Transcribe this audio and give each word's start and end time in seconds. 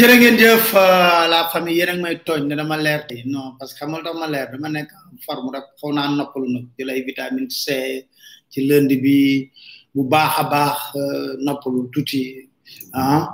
jërë 0.00 0.14
ngeen 0.16 0.36
jëf 0.40 0.70
euh, 0.80 1.26
la 1.28 1.38
famille 1.52 1.76
yéen 1.76 1.98
may 2.00 2.14
tooñ 2.24 2.46
ne 2.48 2.54
dama 2.56 2.76
leer 2.80 3.02
te 3.06 3.16
non 3.26 3.52
parce 3.58 3.74
que 3.74 3.80
xamal 3.80 4.02
tax 4.02 4.16
ma 4.18 4.26
leer 4.32 4.46
dama 4.52 4.68
nekk 4.72 4.90
en 4.96 5.18
forme 5.26 5.50
rek 5.52 5.66
xaw 5.80 5.90
naa 5.92 6.08
noppalu 6.08 6.46
nag. 6.54 6.64
Jël 6.78 6.90
ay 6.90 7.02
vitamine 7.04 7.50
C 7.50 8.06
ci 8.48 8.60
lënd 8.68 8.88
bi 9.02 9.50
bu 9.94 10.04
baax 10.12 10.32
a 10.40 10.44
baax 10.52 10.78
euh, 10.96 11.36
noppalu 11.44 11.90
tuuti 11.92 12.48
ah. 12.94 13.28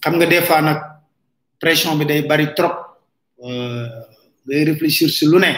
Xam 0.00 0.14
nga 0.16 0.26
des 0.26 0.40
fois 0.40 0.62
nag 0.62 0.78
pression 1.60 1.94
bi 1.98 2.06
day 2.06 2.22
bari 2.22 2.54
trop. 2.56 2.72
Euh, 3.44 3.88
ngay 4.46 4.64
réfléchir 4.64 5.10
si 5.10 5.26
lu 5.26 5.36
ne. 5.44 5.52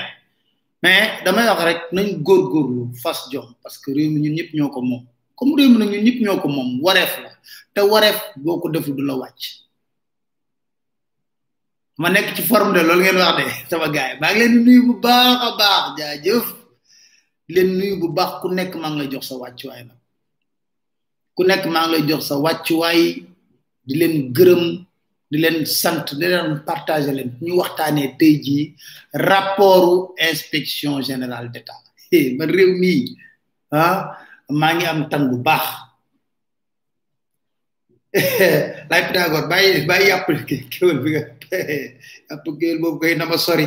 Mais 0.83 1.23
damay 1.25 1.47
wax 1.47 1.63
rek 1.69 1.81
nañ 1.93 2.09
góorgóorlu 2.27 2.83
fas 3.03 3.29
jom 3.31 3.55
parce 3.63 3.79
que 3.79 3.93
réew 3.93 4.11
mi 4.11 4.21
ñun 4.21 4.49
ñoo 4.55 4.71
ko 4.71 4.81
moom. 4.83 5.03
Comme 5.37 5.55
réew 5.57 5.69
mi 5.71 5.79
nag 5.79 5.91
ñun 5.93 6.03
ñëpp 6.07 6.21
ñoo 6.25 6.41
ko 6.43 6.49
moom 6.49 6.81
wareef 6.83 7.13
la. 7.23 7.31
Te 7.75 7.81
wareef 7.93 8.19
boo 8.37 8.59
ko 8.59 8.69
deful 8.69 8.97
du 8.97 9.05
la 9.07 9.15
wàcc. 9.15 9.70
Ma 12.01 12.09
nekk 12.09 12.29
ci 12.37 12.43
forme 12.49 12.73
de 12.73 12.81
loolu 12.83 13.03
ngeen 13.05 13.19
wax 13.23 13.35
de 13.39 13.45
sama 13.71 13.89
gaay 13.95 14.13
maa 14.21 14.31
ngi 14.33 14.39
leen 14.41 14.55
nuyu 14.65 14.83
bu 14.89 14.95
baax 15.05 15.41
baax 15.61 15.85
jaajëf. 15.99 16.47
Di 17.47 17.51
leen 17.55 17.71
nuyu 17.79 17.95
bu 18.01 18.09
baax 18.17 18.33
ku 18.41 18.47
nekk 18.57 18.73
maa 18.81 18.91
ngi 18.91 18.99
lay 19.01 19.09
jox 19.13 19.25
sa 19.29 19.35
wàccuwaay 19.43 19.83
nag. 19.89 19.99
Ku 21.37 21.43
nekk 21.49 21.65
maa 21.75 21.85
ngi 21.87 21.93
lay 21.93 22.03
jox 22.09 22.23
sa 22.29 22.35
wàccuwaay 22.45 23.01
di 23.87 23.95
leen 24.01 24.15
gërëm 24.37 24.63
di 25.31 25.37
leen 25.43 25.59
sant 25.81 26.07
di 26.19 26.27
leen 26.31 26.49
partager 26.69 27.13
leen. 27.19 27.31
Ñu 27.45 27.53
waxtaanee 27.61 28.09
tey 28.19 28.35
jii 28.45 28.65
rapportu 29.29 30.15
inspection 30.29 31.03
générale 31.09 31.51
d'état. 31.55 31.79
Eh 32.19 32.35
ba 32.39 32.45
réew 32.47 32.73
mii 32.83 33.03
ah 33.71 33.97
maa 34.61 34.73
ngi 34.75 34.87
am 34.87 35.01
tan 35.11 35.25
bu 35.31 35.37
baax. 35.47 35.67
Lay 38.91 39.03
Pythagore 39.07 39.47
bàyyi 39.53 39.87
bàyyi 39.89 40.09
yàpp 40.11 40.29
kéwél 40.73 40.99
bi 41.05 41.11
nga 41.15 41.23
yàpp 42.31 42.45
kéwél 42.61 42.79
boobu 42.81 42.99
koy 43.01 43.15
na 43.17 43.27
ma 43.27 43.37
sori. 43.39 43.67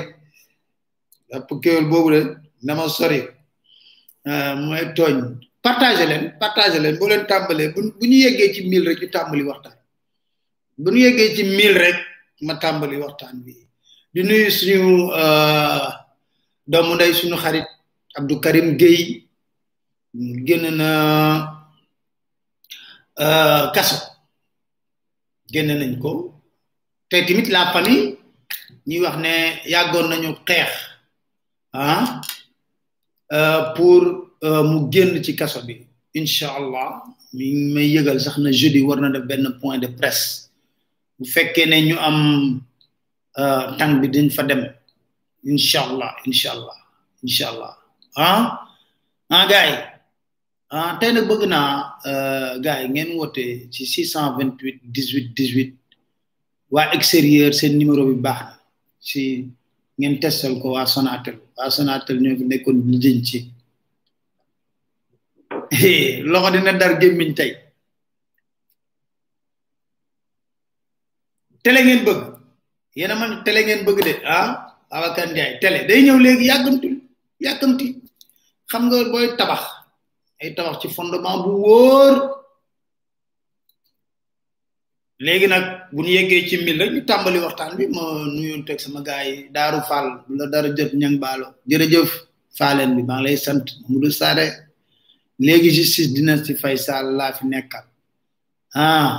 Yàpp 1.32 1.50
kéwél 1.64 1.86
boobu 1.90 2.10
de 2.12 2.20
na 2.66 2.76
ma 2.76 2.88
sori 2.90 3.20
mooy 4.66 4.86
tooñ. 4.96 5.16
Partager 5.62 6.08
leen 6.08 6.24
partager 6.40 6.82
leen. 6.82 6.98
Tàmbalee 7.28 7.74
bu 7.74 7.82
bu 8.00 8.06
ñu 8.06 8.18
yeggee 8.26 8.54
ci 8.54 8.62
mille 8.70 8.88
rek 8.90 9.00
ñu 9.02 9.08
tàmbali 9.10 9.44
waxtaan. 9.44 9.78
Bu 10.78 10.92
ñu 10.92 10.98
yeggee 11.06 11.36
ci 11.36 11.44
mille 11.44 11.78
rek 11.78 11.96
ma 12.42 12.56
tàmbali 12.56 12.98
waxtaan 12.98 13.44
bi. 13.46 13.54
Di 14.14 14.22
nuyu 14.24 14.50
suñu 14.52 15.10
doomu 16.68 16.96
ndey 16.96 17.14
suñu 17.14 17.36
xarit 17.38 17.66
Abdou 18.18 18.40
Karim 18.40 18.78
Gueye. 18.78 19.28
Génn 20.46 20.76
na 20.78 20.90
kaso. 23.74 23.98
Génn 25.52 25.68
nañ 25.80 25.98
ko. 26.02 26.33
Te 27.14 27.22
tamit 27.28 27.48
la 27.54 27.70
famille 27.74 28.18
ñuy 28.88 29.00
wax 29.06 29.18
ne 29.26 29.34
yàggoon 29.74 30.08
nañu 30.10 30.30
xeex 30.48 30.72
ah 31.74 32.22
pour 33.76 34.02
mu 34.70 34.78
génn 34.92 35.22
ci 35.24 35.36
kaso 35.36 35.62
bi. 35.62 35.76
Incha 36.16 36.48
allah 36.60 37.04
mi 37.34 37.54
may 37.74 37.88
yëgal 37.96 38.20
sax 38.20 38.38
na 38.38 38.50
jeudi 38.52 38.82
war 38.82 38.98
na 39.02 39.10
def 39.14 39.24
benn 39.30 39.46
point 39.62 39.78
de 39.78 39.88
presse. 39.88 40.50
Bu 41.20 41.26
fekkee 41.34 41.66
ne 41.70 41.78
ñu 41.88 41.96
am 42.08 42.18
tàng 43.78 44.02
bi 44.02 44.08
dañ 44.10 44.30
fa 44.32 44.44
dem. 44.44 44.64
Incha 45.46 45.80
allah 45.88 46.12
incha 46.26 46.50
allah 46.56 46.78
incha 47.24 47.46
allah. 47.52 47.74
Ah 48.18 48.42
ah 49.30 49.46
gars 49.52 49.66
yi 49.70 49.78
ah 50.72 50.98
tey 51.00 51.12
nag 51.14 51.28
bëgg 51.30 51.44
naa 51.54 51.70
gars 52.66 52.82
yi 52.82 52.88
ngeen 52.90 53.10
woote 53.18 53.46
ci 53.72 53.86
628 53.86 54.82
18 54.90 55.34
18 55.34 55.74
waa 56.74 56.90
extérieur 56.98 57.54
seen 57.54 57.78
numéro 57.78 58.04
bi 58.10 58.18
baax 58.26 58.40
na. 58.50 58.54
Si 59.08 59.22
ngeen 59.98 60.18
testal 60.22 60.58
ko 60.62 60.74
waa 60.76 60.90
Sonatel. 60.94 61.38
Waa 61.58 61.70
Sonatel 61.76 62.18
ñoo 62.24 62.38
fi 62.40 62.46
nekkoon 62.50 62.78
lijjën 62.92 63.20
ci 63.28 63.40
loxo 66.32 66.50
dina 66.54 66.74
dar 66.82 66.94
gémmiñ 67.02 67.32
tey. 67.38 67.52
Télé 71.64 71.80
ngeen 71.86 72.02
bëgg. 72.08 72.22
Yéen 72.98 73.12
a 73.14 73.16
man 73.22 73.32
ngeen 73.46 73.86
bëgg 73.86 74.00
de 74.08 74.14
ah 74.26 74.48
Abacar 74.94 75.28
Ndiaye 75.30 75.60
télé. 75.62 75.80
Day 75.88 76.02
ñëw 76.06 76.18
léegi 76.26 76.46
yàkkamti 76.50 76.90
yàkkamti 77.46 77.86
xam 78.70 78.84
nga 78.90 78.98
booy 79.12 79.28
tabax. 79.38 79.62
Ay 80.42 80.50
tabax 80.58 80.76
ci 80.82 80.88
fondement 80.90 81.38
bu 81.44 81.52
wóor. 81.66 82.16
Léegi 85.26 85.48
nag 85.48 85.83
bu 85.94 86.02
ñu 86.04 86.10
yeggee 86.18 86.42
ci 86.50 86.56
mil 86.66 86.78
rek 86.82 86.92
ñu 86.94 87.40
waxtaan 87.46 87.72
bi 87.78 87.86
ma 87.96 88.04
nuyoon 88.36 88.62
teg 88.68 88.80
sama 88.84 89.00
gars 89.08 89.26
yi 89.28 89.36
daaru 89.56 89.80
fall 89.90 90.08
dara 90.54 90.70
jot 90.78 90.92
ñang 91.02 91.18
baalo. 91.24 91.46
Jërëjëf 91.70 92.10
faaleen 92.58 92.92
bi 92.98 93.04
maa 93.10 93.20
ngi 93.20 93.26
lay 93.28 93.38
sant 93.46 93.66
Mamadou 93.88 94.12
Sade 94.20 94.46
léegi 95.46 95.70
justice 95.78 96.10
dina 96.16 96.34
si 96.46 96.54
fay 96.62 96.76
sall 96.86 97.08
laa 97.20 97.32
fi 97.38 97.44
nekkal. 97.52 97.86
Ah 98.84 99.12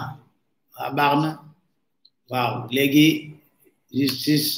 waa 0.77 0.91
baax 0.97 1.15
na. 1.23 1.31
Waaw 2.31 2.53
léegi 2.77 3.07
justice 3.99 4.51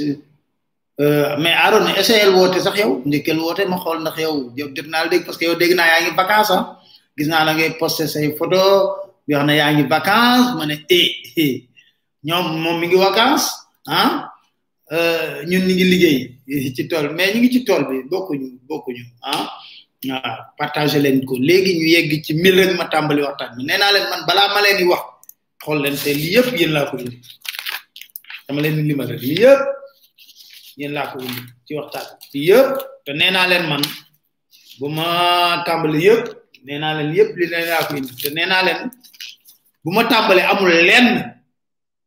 mais 1.43 1.57
Arona 1.67 1.91
essayel 2.01 2.31
woote 2.37 2.59
sax 2.67 2.77
yow? 2.83 2.93
Njëkkeel 3.09 3.39
woote 3.45 3.63
ma 3.71 3.77
xool 3.83 3.99
ndax 4.03 4.17
yow 4.25 4.35
jot 4.57 4.71
jot 4.77 4.89
naa 4.93 5.03
la 5.05 5.09
dégg 5.13 5.25
parce 5.27 5.39
que 5.41 5.47
dégg 5.61 5.73
naa 5.79 5.89
yaa 5.93 6.01
ngi 6.03 6.13
ah. 6.57 6.63
Gis 7.17 7.29
naa 7.33 7.45
la 7.47 7.53
ngay 7.55 7.71
posté 7.81 8.05
say 8.13 8.27
photo 8.39 8.61
bi 9.27 9.33
ne 9.49 9.55
yaa 9.61 9.71
ngi 9.75 9.85
vacance 9.95 10.49
ma 10.59 10.65
ne 10.71 10.77
eh 10.99 11.09
eh. 11.45 11.55
Ñoom 12.27 12.47
moom 12.63 12.77
mi 12.81 12.87
ngi 12.89 12.99
vacance 13.07 13.47
ah 13.99 14.11
euh 14.95 15.45
ñun 15.51 15.63
ñi 15.67 15.73
ngi 15.75 15.85
liggéey 15.93 16.19
ci 16.77 16.83
tool 16.91 17.07
mais 17.17 17.29
ñu 17.33 17.39
ngi 17.41 17.51
ci 17.55 17.61
tool 17.67 17.83
bi 17.89 17.97
bokkuñu 18.11 18.47
bokkuñu 18.69 19.05
ah 19.33 19.45
waaw 20.09 20.39
partager 20.59 21.01
leen 21.03 21.25
ko. 21.25 21.35
Léegi 21.49 21.73
ñu 21.79 21.87
yegg 21.95 22.11
ci 22.25 22.33
mil 22.35 22.55
rek 22.59 22.77
ma 22.79 22.85
tàmbali 22.93 23.23
waxtaan 23.27 23.51
bi. 23.57 23.63
Nee 23.65 23.79
naa 23.79 23.93
leen 23.95 24.07
man 24.11 24.23
balaa 24.29 24.49
ma 24.55 24.61
leen 24.65 24.77
di 24.81 24.85
wax 24.93 25.03
xool 25.65 25.79
leen 25.83 25.97
te 26.03 26.11
lii 26.15 26.33
yëpp 26.37 26.49
yéen 26.59 26.73
laa 26.77 26.87
ko 26.91 26.95
indi. 26.99 27.17
Dama 28.47 28.61
leen 28.63 28.77
di 28.77 28.83
limal 28.89 29.09
rek 29.11 29.21
lii 29.23 29.41
yëpp 29.43 29.61
laa 30.97 31.09
ci 31.67 31.73
waxtaan 31.79 32.07
ci 32.31 32.39
yëpp 32.51 32.71
te 33.05 33.11
nee 33.19 33.31
naa 33.35 33.47
leen 33.51 33.65
man 33.71 33.83
bu 34.79 34.87
ma 34.97 35.07
tàmbali 35.67 35.99
yëpp 36.07 36.25
nee 36.67 36.79
naa 36.83 36.95
leen 36.99 37.11
yëpp 37.19 37.31
li 37.39 37.47
leen 37.53 37.67
laa 37.73 37.85
ko 37.89 37.93
te 38.23 38.29
nee 38.37 38.47
naa 38.47 38.63
leen 38.67 38.81
bu 39.83 39.89
ma 39.97 40.03
tàmbali 40.13 40.41
amul 40.53 40.71
lenn 40.91 41.09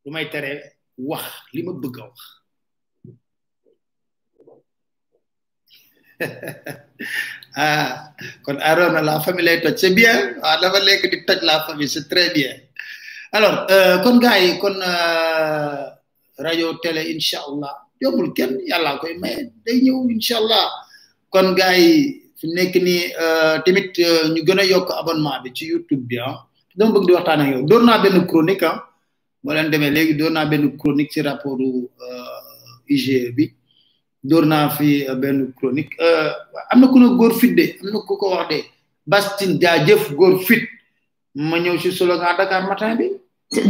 lu 0.05 0.09
may 0.11 0.25
tere 0.31 0.51
wax 0.97 1.25
li 1.53 1.61
ma 1.63 1.73
bëgg 1.81 1.97
wax 2.03 2.19
ah 7.55 8.11
kon 8.43 8.57
Arona 8.69 9.01
la 9.07 9.19
famille 9.23 9.45
lay 9.47 9.59
toj 9.63 9.75
c'est 9.81 9.93
bien 9.99 10.17
waaw 10.41 10.57
dafa 10.61 10.79
lekk 10.87 11.03
di 11.11 11.17
toj 11.27 11.39
la 11.47 11.55
famille 11.67 11.87
c'est 11.93 12.07
très 12.11 12.29
bien 12.35 12.51
alors 13.35 13.55
euh, 13.71 13.97
kon 14.03 14.17
gars 14.23 14.39
yi 14.43 14.59
kon 14.59 14.75
euh, 14.75 15.83
rajo 16.45 16.67
télé 16.83 17.01
incha 17.13 17.39
allah 17.47 17.73
yombul 18.01 18.29
kenn 18.37 18.53
yàlla 18.69 18.91
koy 19.01 19.13
maye 19.21 19.51
day 19.65 19.77
ñëw 19.85 19.97
incha 20.15 20.35
allah 20.41 20.65
kon 21.33 21.47
gars 21.59 21.75
yi 21.79 21.91
fi 22.39 22.45
nekk 22.57 22.73
nii 22.87 23.03
euh, 23.23 23.55
tamit 23.63 23.91
ñu 24.33 24.41
gën 24.47 24.59
a 24.61 24.63
yokk 24.73 24.89
abonnement 25.01 25.39
bi 25.43 25.49
ci 25.57 25.63
YouTube 25.71 26.05
bi 26.09 26.17
ah. 26.19 26.35
Dama 26.79 26.93
bëgg 26.95 27.07
di 27.07 27.13
waxtaan 27.17 27.41
ak 27.43 27.49
yow. 27.53 27.79
Naa 27.83 27.99
benn 28.03 28.23
chronique 28.29 28.63
ah 28.63 28.88
boo 29.43 29.53
leen 29.53 29.69
demee 29.71 29.91
léegi 29.91 30.13
door 30.17 30.31
naa 30.31 30.45
benn 30.45 30.77
chronique 30.77 31.11
ci 31.11 31.21
rapport 31.21 31.59
IGE 32.89 33.31
bi 33.35 33.53
door 34.23 34.45
naa 34.45 34.69
fi 34.69 35.05
benn 35.21 35.53
chronique 35.57 35.95
am 36.71 36.79
na 36.79 36.87
ku 36.87 36.99
ne 36.99 37.07
góor 37.17 37.33
fit 37.33 37.55
de 37.55 37.75
am 37.81 37.89
na 37.93 37.99
ku 38.07 38.15
ko 38.17 38.29
wax 38.35 38.47
de. 38.49 38.59
Bastine 39.09 39.57
jaajëf 39.59 40.11
góor 40.15 40.37
fit. 40.45 40.67
Ma 41.33 41.57
ñëw 41.57 41.77
ci 41.79 41.91
slogan 41.91 42.37
Dakar 42.37 42.67
matin 42.67 42.95
bi. 42.97 43.07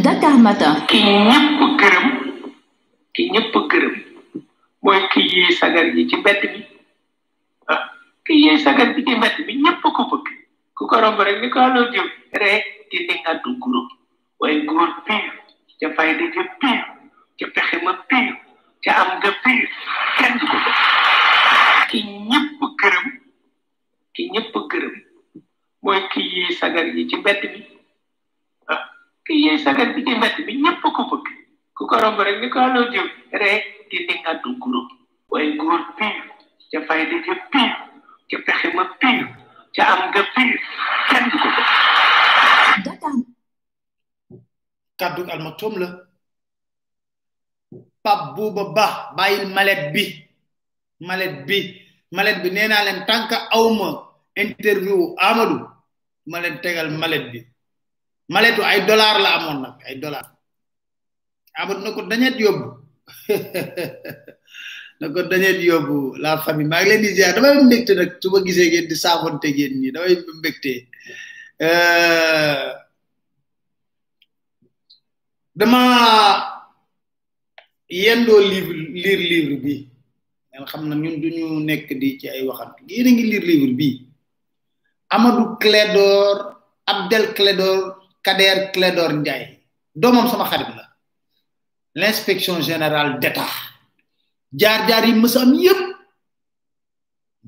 Dakar 0.03 0.35
Matin. 0.37 0.73
ki 0.87 0.97
ñëpp 0.99 1.59
gërëm 1.79 2.07
ki 3.13 3.23
ñëpp 3.31 3.53
gërëm 3.71 3.95
mooy 4.83 4.99
ki 5.13 5.21
yee 5.21 5.51
sagar 5.59 5.85
yi 5.95 6.07
ci 6.09 6.15
mbedd 6.17 6.41
bi 6.41 6.59
ah 7.67 7.79
ki 8.25 8.33
yee 8.33 8.57
sagar 8.59 8.93
bi 8.95 9.03
ci 9.05 9.15
mbedd 9.15 9.35
bi 9.47 9.53
ñëpp 9.63 9.81
ko 9.81 10.03
bëgg. 10.11 10.27
Ku 10.75 10.87
ko 10.87 10.95
romb 10.99 11.19
rek 11.19 11.39
ni 11.41 11.49
ko 11.49 11.59
loo 11.59 11.87
jëm. 11.93 12.07
Rek 12.33 12.63
di 12.91 12.97
dinga 13.07 13.39
du 13.43 13.55
groupe 13.59 13.93
waaye 14.39 14.65
góor 14.65 14.91
piir 15.05 15.31
ca 15.79 15.87
fayda 15.95 16.25
ja 16.35 16.43
piir 16.61 16.83
ca 17.39 17.45
pexe 17.55 17.77
ma 17.83 17.93
piir 18.09 18.33
ca 18.83 18.91
am 19.01 19.09
nga 19.19 19.31
piir 19.43 19.67
kenn 20.17 20.37
du 20.39 20.45
ko 20.51 20.57
bëgg 20.65 20.79
ki 21.89 21.99
ñëpp 22.29 22.59
gërëm 22.81 23.07
ki 24.15 24.23
ñëpp 24.33 24.53
gërëm 24.71 24.95
mooy 25.83 26.01
ki 26.11 26.21
yee 26.33 26.51
sagar 26.59 26.85
yi 26.95 27.07
ci 27.09 27.15
mbedd 27.21 27.41
bi 27.53 27.61
ki 29.25 29.33
yee 29.43 29.57
sagar 29.65 29.93
bi 29.95 30.03
ci 30.05 30.15
mbedd 30.19 30.37
bi 30.45 30.53
ñëpp 30.63 30.81
ko 30.95 31.03
bëgg 31.11 31.27
ku 31.75 31.87
ko 31.87 31.95
romb 32.03 32.19
rek 32.19 32.37
ni 32.41 32.49
ko 32.53 32.59
loo 32.75 32.91
jëm 32.93 33.07
rek 33.41 33.63
di 33.89 34.05
dinga 34.07 34.33
du 34.43 34.57
groupe 34.59 34.93
waaye 35.31 35.55
góor 35.57 35.81
piir 35.97 36.23
ca 36.71 36.81
fayda 36.87 37.17
ja 37.27 37.35
piir 37.51 37.73
ca 38.29 38.37
pexe 38.45 38.67
ma 38.75 38.83
piir 39.01 39.25
ca 39.75 39.83
am 39.93 40.01
nga 40.11 40.23
piir 40.35 40.55
kenn 41.09 41.29
du 41.31 41.37
ko 41.39 41.49
bëgg 41.55 43.28
Dakar. 44.99 45.15
kaddu 45.15 45.31
almaktoum 45.31 45.79
la. 45.79 45.87
Pap 48.03 48.35
buuba 48.35 48.73
ba 48.75 49.13
bàyyil 49.17 49.47
malet 49.55 49.93
bi. 49.93 50.03
Malet 50.99 51.45
bi. 51.47 51.57
Malet 52.11 52.37
bi 52.43 52.49
nee 52.51 52.67
naa 52.67 52.83
leen 52.85 53.05
tànk 53.07 53.31
awma 53.51 53.89
interview 54.35 55.15
amadou 55.17 55.67
ma 56.27 56.37
tegal 56.63 56.89
malet 56.91 57.31
bi. 57.31 57.39
Maletu 58.29 58.61
ay 58.63 58.85
dollar 58.85 59.17
la 59.19 59.29
amoon 59.37 59.61
nag 59.61 59.75
ay 59.87 59.95
dollar. 59.99 60.25
Amadou 61.59 61.81
na 61.83 61.91
ko 61.95 62.01
dañet 62.05 62.37
yóbbu. 62.39 62.67
Na 64.99 65.07
ko 65.15 65.23
dañet 65.31 65.59
yóbbu 65.63 66.17
la 66.21 66.37
famille. 66.43 66.69
Maa 66.69 66.81
ngi 66.83 66.89
leen 66.89 67.01
di 67.01 67.15
ziar. 67.15 67.33
Damay 67.35 67.63
mbégte 67.65 67.93
su 68.21 68.29
ma 68.29 68.39
gisee 68.45 68.67
ngeen 68.69 68.87
di 68.89 68.95
saabonte 68.95 69.47
ngeen 69.49 69.73
ñi 69.81 69.89
damay 69.95 70.15
mbégte. 70.39 70.73
Dama 75.59 75.81
yendoo 77.91 78.39
livre 78.51 78.73
lire 79.03 79.23
livre 79.31 79.55
bi 79.63 79.75
ngeen 80.51 80.65
xam 80.71 80.81
na 80.89 80.95
ñun 80.95 81.15
duñu 81.21 81.45
nekk 81.67 81.87
di 82.01 82.09
ci 82.19 82.25
ay 82.29 82.41
waxantu. 82.47 82.79
Yéen 82.87 83.07
a 83.07 83.11
ngi 83.11 83.23
lire 83.31 83.45
livre 83.49 83.73
bi. 83.79 83.89
Amadou 85.15 85.57
clédor 85.61 86.35
abdel 86.91 87.25
clédor 87.37 87.79
kader 88.25 88.57
clédor 88.73 89.11
ndiaye. 89.19 89.47
Doomam 90.01 90.27
sama 90.31 90.45
xarit 90.49 90.69
la. 90.77 90.85
L'inspection 91.99 92.61
générale 92.61 93.19
d'état. 93.19 93.51
Jaar 94.59 94.87
jaar 94.87 95.03
yi 95.07 95.13
mësa 95.13 95.39
am 95.41 95.53
yépp. 95.53 95.81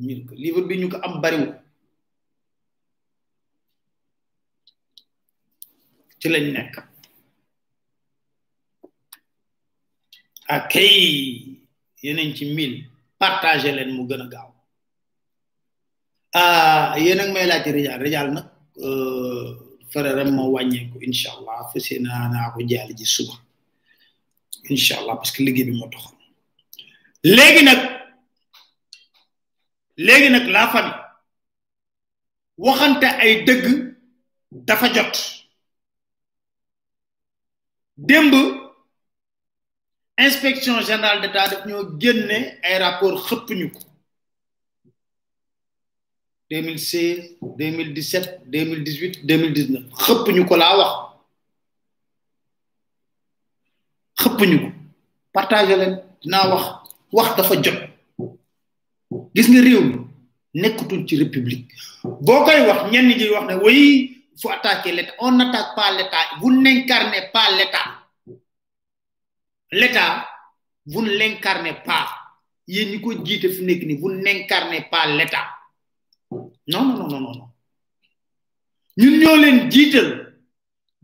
Ñun 0.06 0.22
ko 0.28 0.34
livre 0.36 0.62
bi 0.68 0.76
ñu 0.82 0.88
ko 0.90 0.98
am 1.06 1.22
bariwul. 1.22 1.54
Ci 6.20 6.28
lañ 6.30 6.46
nekk 6.54 6.91
akay 10.56 10.96
yeneen 12.04 12.36
ci 12.36 12.46
mille 12.56 12.78
partagé 13.20 13.72
leen 13.72 13.92
mu 13.96 14.04
gën 14.10 14.22
a 14.26 14.28
gaaw. 14.34 14.50
Ah 16.34 16.96
yéen 17.04 17.20
ak 17.24 17.30
may 17.34 17.46
laaj 17.48 17.66
rijal 17.76 18.00
rijal 18.04 18.28
nag 18.36 18.48
frère 19.92 20.24
moo 20.36 20.52
wàññeeku 20.56 20.98
incha 21.08 21.30
allah 21.36 21.58
fas 21.72 21.88
naa 22.06 22.28
naa 22.34 22.52
ko 22.54 22.60
jaali 22.70 22.94
ji 23.00 23.06
suba 23.16 23.36
incha 24.70 24.94
allah 25.00 25.16
parce 25.20 25.32
que 25.34 25.44
liggéey 25.44 25.66
bi 25.68 25.74
moo 25.80 25.90
taxoon. 25.94 26.18
Léegi 27.36 27.62
nag 27.64 27.80
léegi 30.06 30.30
ay 33.24 33.44
dëgg 33.48 33.66
dafa 34.52 34.88
jot. 34.96 35.16
Démb 37.98 38.34
inspection 40.28 40.76
générale 40.82 41.22
d'état 41.22 41.48
daf 41.52 41.66
ñoo 41.66 41.84
génne 42.02 42.38
ay 42.64 42.78
rapport 42.84 43.16
xëpp 43.28 43.48
ñu 43.60 43.68
ko 43.72 43.80
2016 46.52 47.38
2017 47.58 48.42
2018 48.46 49.26
2019 49.26 49.84
xëpp 50.04 50.26
ñu 50.36 50.44
ko 50.50 50.56
laa 50.62 50.76
wax. 50.80 50.92
Xëpp 54.22 54.40
ñu 54.50 54.58
ko. 54.64 54.68
Partagé 55.34 55.76
leen 55.82 55.94
dinaa 56.22 56.46
wax. 56.52 56.64
Wax 57.16 57.30
dafa 57.38 57.56
jot. 57.64 57.80
Gis 59.36 59.48
nga 59.50 59.62
réew 59.62 59.82
mi 60.54 61.08
ci 61.08 61.16
république. 61.24 61.68
Boo 62.26 62.44
koy 62.46 62.60
wax 62.68 62.92
ñenn 62.92 63.08
ñi 63.10 63.30
wax 63.34 63.46
on 65.20 65.32
n'attaque 65.38 65.76
pas 65.76 65.92
l'état. 65.98 66.26
Vous 66.40 66.52
n'incarnez 66.52 67.24
pas 67.34 67.48
l'état 67.58 68.01
l'état 69.72 70.28
vous 70.86 71.02
ne 71.04 71.12
l'incarnez 71.12 71.74
pas. 71.86 72.08
Vous 72.68 74.12
n'incarnez 74.12 74.82
pas 74.90 75.08
l'état. 75.08 75.48
Non 76.68 76.86
non 76.86 77.08
non 77.08 77.20
non 77.20 77.20
non 77.34 77.48
ñun 78.98 79.20
ñoo 79.20 79.36
leen 79.38 79.72
jiital 79.72 80.08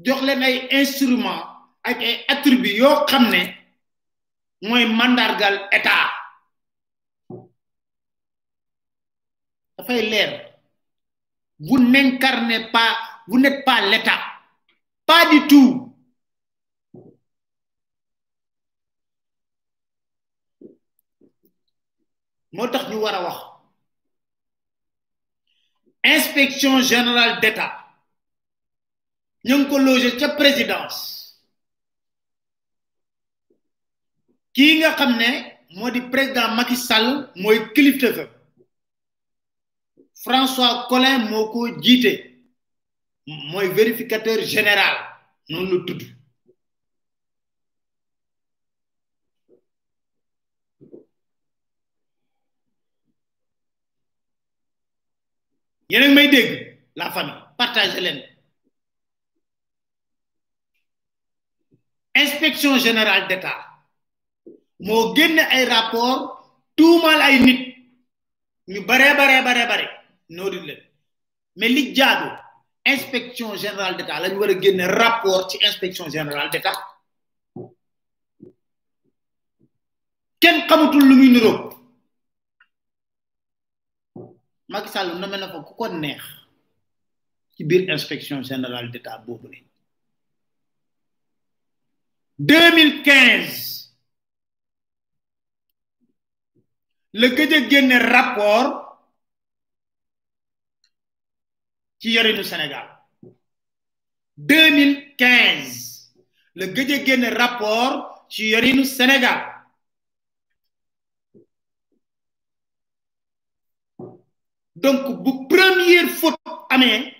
jox 0.05 0.21
leen 0.27 0.41
ay 0.43 0.67
instrument 0.71 1.41
ak 1.83 1.97
ay 2.01 2.15
attributs 2.27 2.77
yoo 2.77 3.05
xam 3.09 3.24
ne 3.31 4.86
mandargal 5.00 5.67
état. 5.71 6.12
Leer. 9.89 10.31
Vous 11.59 11.79
n'incarnez 11.79 12.69
pas 12.71 12.97
vous 13.27 13.39
n'êtes 13.39 13.63
pas 13.65 13.81
l'état. 13.89 14.19
Pas 15.05 15.29
du 15.31 15.47
tout 15.47 15.87
moo 22.51 22.68
tax 22.68 22.89
ñu 22.89 22.98
inspection 26.04 26.82
générale 26.82 27.39
d'état. 27.42 27.72
Ñu 29.46 29.56
ngi 29.58 29.68
ko 29.70 29.77
logé 29.80 30.18
ca 30.20 30.30
présidence. 30.39 31.00
Kii 34.54 34.77
nga 34.80 34.96
xam 34.98 35.12
ne 35.18 35.30
moo 35.77 35.92
président 36.12 36.56
Macky 36.56 36.75
Sall 36.75 37.32
mooy 37.36 37.60
François 40.24 40.88
Collin 40.89 41.30
moo 41.30 41.51
ko 41.51 41.68
jiite. 41.82 42.13
Mooy 43.51 43.68
vérificateur 43.70 44.39
général. 44.44 44.96
Noonu 45.50 45.77
la 45.77 45.86
tudd 45.86 46.16
yéen 55.89 56.03
a 56.03 56.08
ngi 56.08 56.15
may 56.15 56.27
dégg 56.29 56.79
la 56.96 57.12
famille 57.12 57.44
partagé 57.58 58.01
leen. 58.01 58.22
Inspection 62.15 62.77
générale 62.79 63.27
d'état 63.27 63.58
moo 64.79 65.15
génne 65.15 65.39
ay 65.39 65.65
rapport 65.65 66.51
tuumal 66.75 67.22
ay 67.22 67.39
nit 67.39 67.75
ñu 68.67 68.82
bare 68.86 69.15
bare 69.15 69.44
bare 69.44 69.67
bare 69.67 69.88
noodit 70.29 70.63
leen. 70.65 70.82
Mais 71.56 71.70
li 71.70 71.94
jaadu 71.96 72.29
inspection 72.86 73.56
générale 73.56 73.98
d'état 73.98 74.20
lañu 74.20 74.38
war 74.39 74.50
a 74.50 74.60
génne 74.62 74.82
rapport 74.86 75.50
ci 75.50 75.58
inspection 75.65 76.10
générale 76.10 76.50
d'état. 76.50 76.74
Kenn 80.39 80.67
xamatul 80.67 81.03
lu 81.08 81.15
muy 81.15 81.29
niroog 81.29 81.76
Macky 84.69 84.89
Sall 84.89 85.19
nommé 85.19 85.38
na 85.38 85.47
fa 85.51 85.59
ku 85.63 85.74
ko 85.74 85.88
neex 85.88 86.24
générale 88.43 88.91
d'état 88.91 89.17
boobu 89.17 89.47
ne 89.50 89.59
2015 92.39 93.77
la 97.13 97.27
gëj 97.36 97.53
a 97.57 97.69
génne 97.69 97.97
rapport 98.13 98.83
ci 102.00 102.12
yorinu 102.13 102.43
Sénégal. 102.43 102.88
2015 104.38 106.13
la 106.55 106.67
gëj 106.67 106.91
a 106.93 107.05
génne 107.05 107.29
rapport 107.33 108.25
ci 108.29 108.50
yorinu 108.50 108.86
Sénégal 108.86 109.56
donc 114.84 115.24
bu 115.24 115.31
première 115.50 116.10
faute 116.19 116.36
amee 116.69 117.13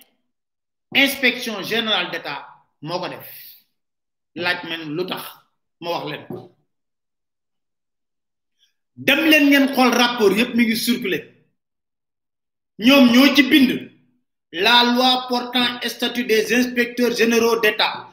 inspection 0.94 1.62
générale 1.62 2.10
d'état 2.12 2.38
moo 2.82 2.98
def. 3.08 3.28
Laaj 4.36 4.58
men 4.68 4.82
wax 5.80 6.04
dem 8.96 9.66
rapport 10.00 10.34
mi 10.54 10.64
ngi 10.64 10.76
circuler. 10.76 11.22
Ñoo 12.78 13.34
ci 13.34 13.42
bind 13.42 13.70
la 14.52 14.82
loi 14.94 15.26
portant 15.28 15.80
statut 15.88 16.24
des 16.24 16.54
inspecteurs 16.54 17.14
généraux 17.16 17.60
d'état 17.60 18.08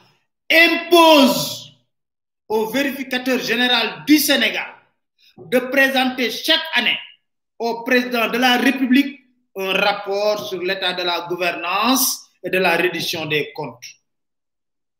impose 0.50 1.72
au 2.48 2.66
vérificateur 2.66 3.38
général 3.38 4.04
du 4.06 4.18
Sénégal 4.18 4.70
de 5.38 5.58
présenter 5.58 6.30
chaque 6.30 6.64
année 6.74 6.98
au 7.58 7.82
président 7.84 8.28
de 8.28 8.38
la 8.38 8.56
République 8.58 9.15
un 9.56 9.72
rapport 9.72 10.46
sur 10.48 10.60
l'état 10.62 10.92
de 10.92 11.02
la 11.02 11.26
gouvernance 11.28 12.26
et 12.42 12.50
de 12.50 12.58
la 12.58 12.76
reddition 12.76 13.26
des 13.26 13.52
comptes. 13.54 13.84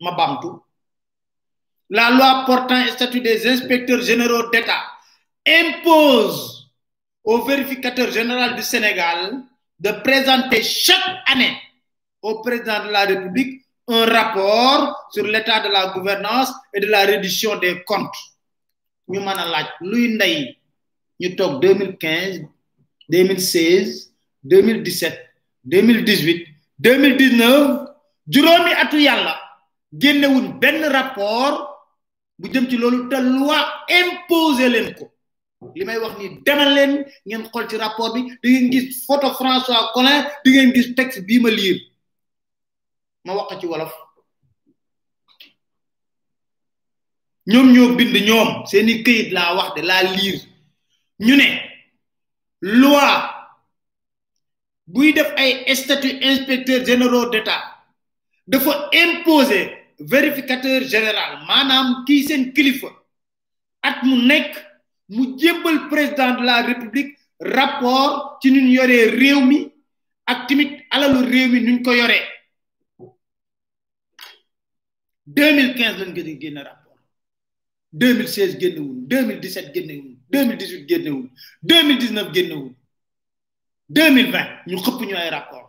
Ma 0.01 0.13
bamtu. 0.13 0.49
La 1.91 2.11
loi 2.11 2.45
portant 2.47 2.85
statut 2.89 3.21
des 3.21 3.47
inspecteurs 3.47 4.03
généraux 4.03 4.51
d'État 4.51 4.83
impose 5.47 6.71
au 7.23 7.43
vérificateur 7.45 8.11
général 8.11 8.57
du 8.57 8.63
Sénégal 8.63 9.43
de 9.79 9.91
présenter 10.03 10.63
chaque 10.63 11.19
année 11.27 11.57
au 12.23 12.41
président 12.41 12.85
de 12.87 12.91
la 12.91 13.05
République 13.05 13.63
un 13.89 14.05
rapport 14.07 15.07
sur 15.13 15.25
l'état 15.27 15.61
de 15.61 15.69
la 15.69 15.89
gouvernance 15.93 16.51
et 16.75 16.81
de 16.81 16.87
la 16.87 17.05
reddition 17.07 17.57
des 17.57 17.85
comptes. 17.85 18.17
toog 21.37 21.61
2015 21.61 22.41
2016 23.09 24.06
2017 24.49 25.13
2018 25.65 26.47
2019 26.79 27.87
juróomi 28.29 28.73
atu 28.83 28.99
yàlla 28.99 29.35
génnewuñ 29.93 30.59
benn 30.61 30.83
rapport 30.97 31.57
bu 32.39 32.49
jëm 32.53 32.69
ci 32.69 32.77
loolu 32.77 33.09
te 33.09 33.17
loi 33.21 33.61
imposé 34.01 34.69
leen 34.69 34.95
ko. 34.95 35.11
Li 35.75 35.85
may 35.85 35.99
wax 35.99 36.19
ni 36.19 36.27
demal 36.45 36.75
leen 36.75 36.93
ngeen 37.27 37.43
ci 37.69 37.77
rapport 37.77 38.13
bi 38.15 38.21
di 38.43 38.49
ngeen 38.51 38.71
gis 38.73 39.05
photo 39.07 39.29
François 39.35 39.91
Collin 39.95 40.25
di 40.45 40.51
ngeen 40.51 40.73
gis 40.75 40.95
texte 40.95 41.21
bii 41.27 41.41
ma 41.41 41.51
ma 43.25 43.33
wax 43.35 43.61
ci 43.61 43.67
wolof. 43.67 43.93
Ñoom 47.47 47.73
ñoo 47.73 47.97
bind 47.97 48.17
ñoom 48.29 48.67
seeni 48.67 49.03
laa 49.31 49.55
wax 49.57 49.75
de 49.77 49.83
laa 49.83 50.03
liir 50.03 50.41
ñu 51.21 51.37
ne 51.37 51.49
loi 52.61 53.36
buy 54.87 55.13
def 55.13 55.31
ay 55.37 55.75
statut 55.75 56.19
inspecteur 56.23 56.85
généraux 56.87 57.29
d'état 57.31 57.63
dafa 58.47 58.91
imposer 59.05 59.65
vérificateur 59.99 60.83
général 60.95 61.33
maanaam 61.49 62.05
kii 62.07 62.23
seen 62.29 62.53
kilifa 62.53 62.89
at 63.83 64.03
mu 64.03 64.17
nekk 64.31 64.53
mu 65.09 65.23
jébbal 65.39 65.89
président 65.91 66.33
de 66.39 66.45
la 66.45 66.63
république 66.63 67.17
rapport 67.41 68.39
ci 68.41 68.51
nuñ 68.51 68.67
yoree 68.77 69.11
réew 69.21 69.41
mi 69.45 69.59
ak 70.27 70.47
timit 70.47 70.71
alalu 70.91 71.21
réew 71.33 71.49
mi 71.53 71.61
nuñ 71.61 71.83
ko 71.83 71.93
yoree. 71.93 72.23
2015 75.27 75.99
lañ 75.99 76.13
gën 76.15 76.29
a 76.37 76.41
génne 76.41 76.59
rapport. 76.63 76.99
2016 77.93 78.59
génnewul 78.61 78.97
2017 79.09 79.75
génnewul 79.75 80.17
2018 80.31 80.89
génnewul 80.89 81.31
2019 81.63 82.33
génnewul. 82.35 82.76
2020 83.89 84.67
ñu 84.69 84.77
xëpp 84.85 85.01
ñu 85.09 85.17
ay 85.17 85.31
rapport. 85.31 85.67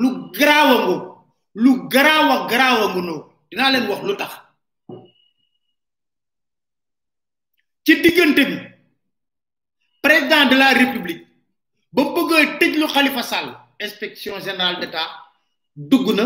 Lu 0.00 0.08
garaawa 0.36 0.74
ngo 0.84 0.96
lu 1.62 1.70
garaawa 1.92 2.34
garaawa 2.50 2.84
ngo 2.92 3.00
no 3.08 3.14
dinaa 3.50 3.70
leen 3.72 3.88
wax 3.90 4.00
lu 4.08 4.14
tax. 4.20 4.32
Ci 7.84 7.92
président 10.02 10.44
de 10.50 10.56
la 10.56 10.68
république 10.80 11.26
ba 11.94 12.02
bëgg 12.14 12.58
tëj 12.58 12.72
lu 12.80 12.86
Khalifa 12.94 13.22
Sall 13.22 13.48
inspection 13.86 14.38
générale 14.46 14.78
d'état 14.80 15.08
dugg 15.76 16.06
na 16.14 16.24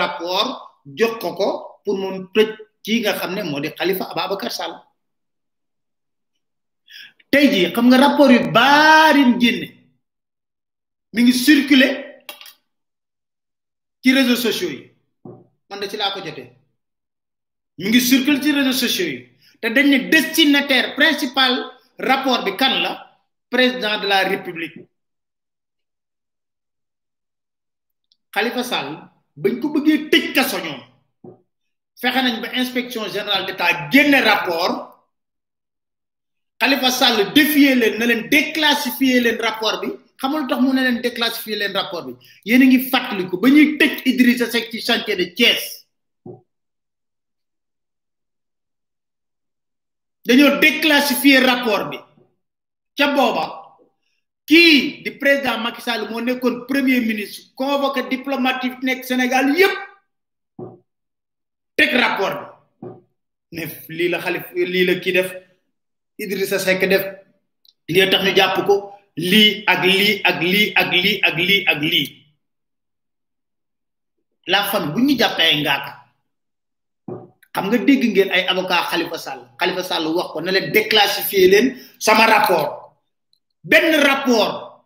rapport 0.00 0.48
jox 0.98 1.12
ko 1.20 1.44
pour 1.84 1.96
moom 1.98 2.16
tëj 2.34 2.48
kii 2.84 3.00
nga 3.00 3.12
xam 3.18 3.34
tey 7.30 7.46
jii 7.52 7.72
xam 7.74 7.86
nga 7.88 7.96
rapport 7.98 8.30
yu 8.32 8.50
baarin 8.52 9.38
génne 9.40 9.68
mi 11.12 11.22
ngi 11.22 11.32
circuler 11.32 11.92
ci 14.02 14.12
réseaux 14.12 14.36
sociaux 14.36 14.70
yi. 14.70 14.92
Man 15.68 15.80
da 15.80 15.88
ci 15.88 15.96
laa 15.96 16.12
ko 16.12 16.20
jotee. 16.24 16.52
Mi 17.78 17.88
ngi 17.88 18.00
circuler 18.00 18.40
ci 18.42 18.52
réseaux 18.52 18.72
sociaux 18.84 19.06
yi. 19.06 19.28
Te 19.60 19.68
dañ 19.68 19.86
ne 19.88 19.98
destinataire 20.08 20.94
principal 20.94 21.52
rapport 21.98 22.44
bi 22.44 22.56
kan 22.56 22.80
la? 22.82 22.92
Président 23.50 23.98
de 24.00 24.06
la 24.06 24.24
république. 24.28 24.76
Khalifa 28.30 28.62
Sall 28.62 28.88
bañ 29.36 29.58
ko 29.60 29.68
bëggee 29.74 30.08
tëj 30.10 30.32
kaso 30.34 30.58
ñoom. 30.58 30.80
Fexe 32.00 32.20
nañ 32.22 32.40
ba 32.42 32.48
inspection 32.54 33.04
générale 33.08 33.46
d'état 33.46 33.88
génne 33.90 34.20
rapport 34.22 34.87
Khalifa 36.60 36.90
Sall 36.90 37.32
défier 37.34 37.74
leen 37.76 37.98
na 37.98 38.06
leen 38.06 38.28
déclassifier 38.28 39.20
leen 39.20 39.38
rapport 39.40 39.80
bi. 39.80 39.88
Xamul 40.20 40.46
tax 40.48 40.60
mu 40.60 40.72
ne 40.74 40.82
leen 40.82 41.00
déclassifier 41.00 41.56
leen 41.56 41.72
rapport 41.76 42.04
bi. 42.06 42.12
Yéen 42.44 42.62
a 42.62 42.66
ngi 42.66 42.80
fàttaliku 42.90 43.36
ba 43.38 43.48
ñuy 43.48 43.78
tëj 43.78 44.02
Idrissa 44.10 44.50
Seck 44.50 44.70
ci 44.70 44.80
chantier 44.80 45.16
de 45.16 45.24
Thiès. 45.36 45.86
Dañoo 50.26 50.58
déclassifier 50.58 51.38
rapport 51.46 51.88
bi. 51.90 51.98
Ca 52.96 53.06
booba 53.14 53.44
kii 54.46 55.02
di 55.04 55.10
président 55.12 55.58
Macky 55.60 55.80
Sall 55.80 56.08
moo 56.10 56.20
nekkoon 56.20 56.66
premier 56.66 57.00
ministre 57.00 57.52
convoqué 57.54 58.02
diplomatique 58.10 58.82
nekk 58.82 59.04
Sénégal 59.04 59.54
yépp 59.56 59.76
teg 61.76 61.90
rapport 61.94 62.34
bi. 62.80 62.88
Ne 63.52 63.64
lii 63.88 64.08
la 64.08 64.18
xalif 64.18 64.46
lii 64.54 64.84
la 64.84 64.94
kii 64.98 65.12
def 65.12 65.30
Idrissa 66.18 66.58
Seck 66.58 66.82
def 66.90 67.04
lii 67.88 68.10
tax 68.10 68.22
ñu 68.24 68.32
jàpp 68.36 68.56
ko 68.66 68.74
lii 69.16 69.64
ak 69.66 69.82
lii 69.84 70.20
ak 70.28 70.38
lii 70.42 70.66
ak 70.80 70.90
lii 70.92 71.16
ak 71.28 71.36
lii 71.38 71.60
ak 71.72 71.80
lii. 71.82 72.06
La 74.50 74.64
fan 74.70 74.92
bu 74.92 74.98
ñu 75.00 75.14
jàppee 75.18 75.46
ay 75.46 75.62
xam 77.54 77.66
nga 77.70 77.78
dégg 77.78 78.04
ngeen 78.12 78.30
ay 78.30 78.44
avocat 78.50 78.86
Khalifa 78.90 79.18
Sall 79.18 79.40
Khalifa 79.58 79.82
Sall 79.82 80.06
wax 80.14 80.28
ko 80.32 80.38
na 80.40 80.50
leen 80.52 80.70
déclassifier 80.72 81.48
leen 81.50 81.66
sama 81.98 82.26
rapport. 82.26 82.94
Benn 83.64 83.94
rapport 84.06 84.84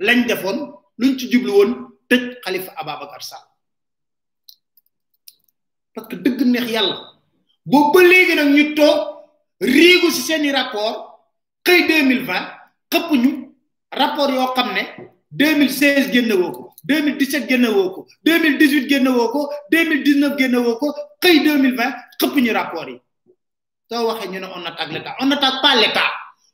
lañ 0.00 0.26
defoon 0.28 0.58
luñ 0.98 1.18
ci 1.18 1.30
jublu 1.30 1.52
woon 1.52 1.70
tëj 2.08 2.40
Khalifa 2.44 2.72
Ababacar 2.76 3.22
Sall. 3.22 3.46
Parce 5.94 6.08
que 6.08 6.16
dëgg 6.16 6.40
neex 6.44 6.68
yàlla 6.70 6.96
boobu 7.64 7.92
ba 7.92 8.00
léegi 8.02 8.34
ñu 8.36 8.74
toog 8.74 9.15
riigu 9.60 10.10
seeni 10.10 10.50
rapport 10.52 10.96
xëy 11.64 11.80
2020 11.88 12.56
xëpp 12.92 13.10
ñu 13.22 13.30
rapport 13.90 14.30
yoo 14.30 14.52
xam 14.54 14.68
ne 14.74 14.82
2016 15.30 16.12
génne 16.12 16.34
woo 16.34 16.50
ko 16.52 16.62
2017 16.84 17.48
génne 17.48 17.68
woo 17.68 17.90
ko 17.94 18.00
2018 18.24 18.88
génne 18.88 19.08
woo 19.08 19.28
ko 19.32 19.40
2019 19.70 20.36
génne 20.38 20.58
woo 20.58 20.76
ko 20.78 20.94
xëy 21.22 21.40
2020 21.44 21.94
xëpp 22.20 22.34
ñu 22.36 22.52
rapport 22.52 22.88
yi. 22.88 23.00
On 23.92 24.64
attaque 24.66 24.92
l'état 24.92 25.14
on 25.20 25.26
n'attaque 25.26 25.62
pas 25.62 25.76
l'état 25.76 26.10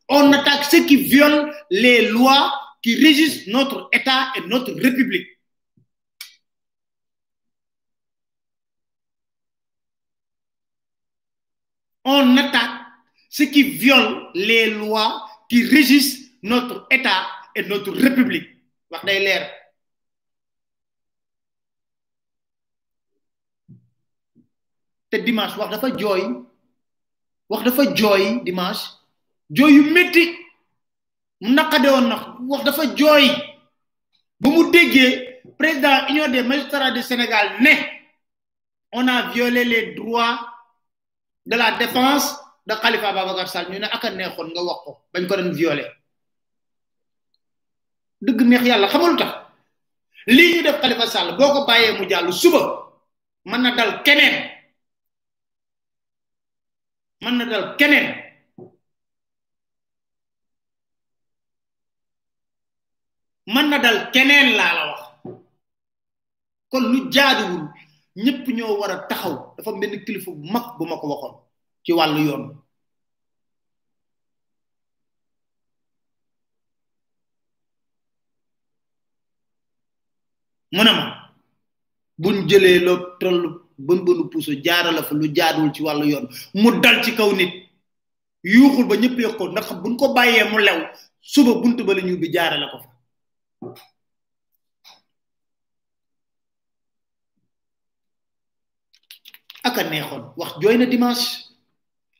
on 0.09 0.32
attaque 0.32 0.64
ceux 0.71 0.85
qui 0.85 0.97
violent 0.97 1.49
les 1.71 2.09
lois 2.11 2.52
qui 2.82 2.94
régissent 2.97 3.47
notre 3.47 3.88
état 3.92 4.32
et 4.37 4.40
notre 4.49 4.73
république. 4.75 5.28
On 12.04 12.37
attaque 12.37 12.82
ceux 13.33 13.47
qui 13.47 13.62
violent 13.62 14.29
les 14.35 14.69
lois 14.71 15.27
qui 15.49 15.65
régissent 15.65 16.31
notre 16.43 16.87
état 16.91 17.27
et 17.57 17.62
notre 17.62 17.91
république. 17.93 18.49
Dimanche 25.12 25.57
dimanche. 28.45 28.91
Président 35.59 36.29
des 36.31 36.43
magistrats 36.43 37.03
Sénégal 37.03 37.49
on 38.93 39.09
a 39.09 39.31
violé 39.31 39.65
les 39.65 39.95
droits 39.95 40.47
de 41.47 41.57
la 41.57 41.79
défense 41.79 42.42
de 42.66 42.75
Khalifa 42.83 43.12
Babacar 43.12 43.49
Sall 43.49 43.69
ñu 43.71 43.78
ne 43.78 43.87
aka 43.87 44.11
neexoon 44.11 44.49
nga 44.52 44.62
wax 44.69 44.78
ko 44.85 44.90
bañ 45.12 45.26
ko 45.28 45.37
doon 45.37 45.52
violé 45.52 45.85
dëgg 48.25 48.40
neex 48.49 48.64
yàlla 48.69 48.88
xamalu 48.92 49.16
tax? 49.21 49.33
Lii 50.26 50.54
ñu 50.54 50.62
def 50.62 50.81
Khalifa 50.81 51.07
Sall 51.07 51.37
boo 51.38 51.52
ko 51.54 51.61
bàyyee 51.69 51.99
mu 51.99 52.04
jàll 52.11 52.33
suba 52.33 52.62
mën 53.45 53.61
na 53.62 53.71
dal 53.76 54.02
keneen. 54.07 54.35
Mën 57.23 57.35
na 57.38 57.45
dal 57.52 57.64
keneen. 57.78 58.07
Mën 63.54 63.66
na 63.71 63.78
dal 63.85 63.99
keneen 64.14 64.49
laa 64.59 64.73
la 64.78 64.83
wax. 64.90 65.00
Kon 66.71 66.85
lu 66.92 66.99
jaaduwul 67.14 67.65
ñëpp 68.25 68.47
ñoo 68.56 68.78
war 68.80 68.91
a 68.95 68.97
taxaw. 69.08 69.34
Dafa 69.56 69.71
benn 69.80 70.04
kilifa 70.04 70.30
bu 70.30 70.43
mag 70.52 70.65
bu 70.78 70.84
ma 70.87 70.97
ko 71.00 71.06
waxoon 71.13 71.34
ci 71.84 71.92
wàllu 71.92 72.21
yoon. 72.28 72.62
mu 80.75 80.82
ne 80.84 80.90
ma 80.99 81.04
buñ 82.23 82.36
jëlee 82.49 82.78
loo 82.86 82.99
toll 83.21 83.40
bën 83.86 83.99
bënu 84.04 84.25
puso 84.30 84.52
jaarala 84.64 85.02
fa 85.02 85.14
lu 85.14 85.26
jaaduwul 85.36 85.73
ci 85.75 85.82
wàllu 85.82 86.06
yoon 86.12 86.26
mu 86.54 86.68
dal 86.82 87.02
ci 87.04 87.10
kaw 87.16 87.30
nit 87.38 87.52
yuuxul 88.52 88.86
ba 88.88 88.97
ñëppee 88.97 89.36
ko 89.38 89.45
ndax 89.49 89.68
buñ 89.82 89.95
ko 90.00 90.06
bàyyee 90.14 90.45
mu 90.50 90.58
lew 90.66 90.78
suba 91.21 91.52
bunt 91.60 91.78
ba 91.86 91.95
la 91.95 92.02
ñu 92.02 92.16
bi 92.21 92.32
jaarale 92.34 92.66
ko 92.73 92.78
fa. 92.82 92.88
Aka 99.64 99.82
neexoon 99.90 100.25
wax 100.36 100.52
jooy 100.60 100.76
na 100.78 100.86
dimanche. 100.86 101.42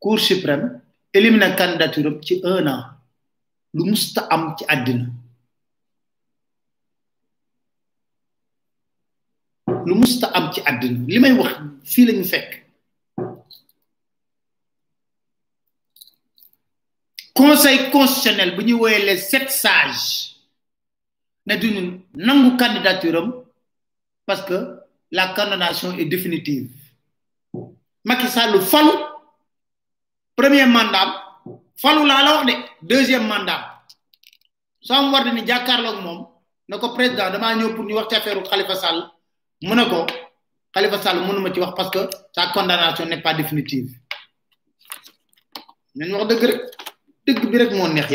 cour 0.00 0.18
suprême 0.18 0.80
éliminer 1.12 1.54
candidature 1.56 2.18
ci 2.22 2.40
un 2.44 2.66
an. 2.66 2.84
Lu 3.74 3.84
musta 3.84 4.26
am 4.30 4.54
ci 4.58 4.64
lu 9.86 9.94
musta 9.94 10.26
am 10.34 10.50
ci 10.52 10.60
wax 10.62 11.60
conseil 17.34 17.90
constitutionnel 17.90 18.54
bu 18.56 18.62
les 19.06 19.18
sept 19.30 19.50
sages 19.50 20.36
ne 21.46 21.56
duñu 21.56 22.00
nangu 22.14 22.56
candidature 22.56 23.44
parce 24.26 24.42
que 24.44 24.78
la 25.10 25.28
condamnation 25.34 25.96
est 25.98 26.04
définitive. 26.04 26.70
Macky 28.04 28.28
Sall 28.28 28.60
premier 30.40 30.64
mandat 30.66 31.08
falu 31.76 32.06
la 32.08 32.16
de 32.48 32.54
deuxième 32.82 33.26
mandat. 33.28 33.60
Soo 34.80 34.94
am 34.94 35.12
war 35.12 35.24
ni 35.24 35.42
jàkkaarloog 35.46 35.98
moom 36.04 36.18
ne 36.68 36.76
ko 36.78 36.88
président 36.96 37.30
damaa 37.32 37.54
ñëw 37.58 37.74
pour 37.74 37.84
ñu 37.84 37.94
wax 37.94 38.08
ci 38.08 38.14
affaire 38.16 38.42
Khalifa 38.50 38.74
Sall. 38.74 38.98
Khalifa 40.74 40.98
Sall 41.02 41.18
parce 41.76 41.90
que 41.90 41.98
sa 42.34 42.46
condamnation 42.54 43.04
n'est 43.06 43.20
pas 43.22 43.34
définitive. 43.34 43.88
Nañ 45.96 46.10
wax 46.14 46.26
dëgg 46.30 46.42
rek 46.48 46.60
dëgg 47.26 47.42
bi 47.50 47.58
rek 47.58 47.72
moo 47.72 47.88
neex 47.88 48.10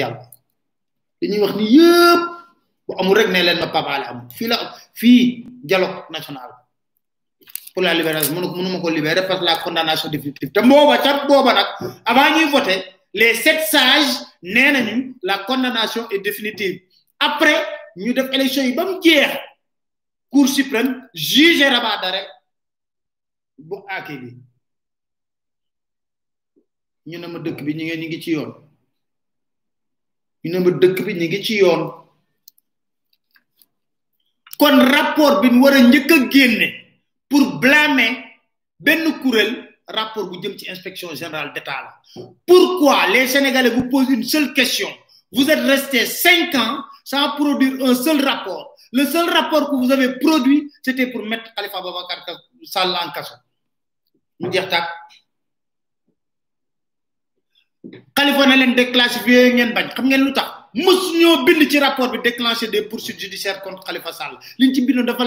ne 3.34 3.42
leen 3.44 3.60
ma 3.60 3.68
fii 4.38 4.48
la 4.48 4.58
dialogue 5.70 6.06
national 6.10 6.50
pour 7.76 7.84
la 7.84 7.94
libération. 7.94 8.34
Mënu 8.34 8.48
mënuma 8.56 8.80
ko 8.80 8.90
libérer 8.90 9.28
parce 9.28 9.42
la 9.44 9.58
condamnation 9.58 10.10
définitive. 10.10 10.50
Avant 12.06 12.36
ñuy 12.38 12.50
voter 12.50 12.84
les 13.14 13.34
sept 13.36 13.62
sages 13.68 14.22
la 14.42 15.40
condamnation 15.40 16.10
est 16.10 16.20
définitive. 16.20 16.82
Après 17.20 17.54
ñu 17.98 18.14
def 18.14 18.32
élection 18.34 18.64
yi 18.64 18.74
ba 18.74 18.86
mu 18.86 19.02
jeex 19.04 19.30
cour 20.32 20.48
suprême 20.48 21.08
juge 21.14 21.62
rabat 21.64 22.02
d'arrêt 22.02 22.28
bu 23.58 23.76
aaki 23.90 24.18
bi 24.18 24.38
ñu 27.08 27.18
ne 27.20 27.28
ma 27.28 27.40
ngi 27.40 28.36
ne 30.44 30.60
kon 34.58 34.78
rapport 34.92 35.42
bi 35.42 35.50
pour 37.30 37.60
blâmer 37.60 38.24
benn 38.80 39.20
kuréel 39.22 39.70
rapport 39.88 40.30
bu 40.30 40.38
jëm 40.42 40.56
inspection 40.70 41.14
générale 41.16 41.54
d'État 41.54 41.94
pourquoi 42.48 43.08
les 43.08 43.28
Sénégalais 43.28 43.70
vous 43.72 43.90
posent 43.90 44.10
une 44.10 44.24
seule 44.24 44.54
question? 44.54 44.88
Vous 45.32 45.50
êtes 45.50 45.60
resté 45.60 46.06
cinq 46.06 46.56
ans 46.56 46.84
sans 47.04 47.32
produire 47.36 47.84
un 47.86 47.94
seul 47.96 48.24
rapport. 48.26 48.76
Le 48.92 49.06
seul 49.06 49.30
rapport 49.30 49.70
que 49.70 49.76
vous 49.76 49.92
avez 49.92 50.18
produit 50.20 50.72
c'était 50.82 51.08
pour 51.08 51.24
mettre 51.26 51.54
Khalifa 51.56 51.82
Babacar 51.82 52.26
Sall 52.64 52.96
en 52.96 53.12
kaso. 53.12 53.36
Mu 54.40 54.52
jeex 54.52 54.68
tàkk. 54.70 54.90
Khalifa 58.16 58.46
na 58.48 58.56
leen 58.56 58.76
déclassifié 58.76 59.54
ngeen 59.54 59.74
bañ. 59.74 59.90
Xam 59.96 60.08
ngeen 60.10 60.24
lu 60.26 60.34
mës 60.76 61.02
ñoo 61.20 61.44
bind 61.46 61.70
ci 61.72 61.80
rapport 61.80 62.12
déclencher 62.22 62.68
des 62.68 62.84
poursuites 62.84 63.20
judiciaires 63.20 63.62
contre 63.62 63.84
Khalifa 63.84 64.12
Sall. 64.12 64.38
Liñ 64.60 64.74
ci 64.74 64.86
dafa 64.86 65.24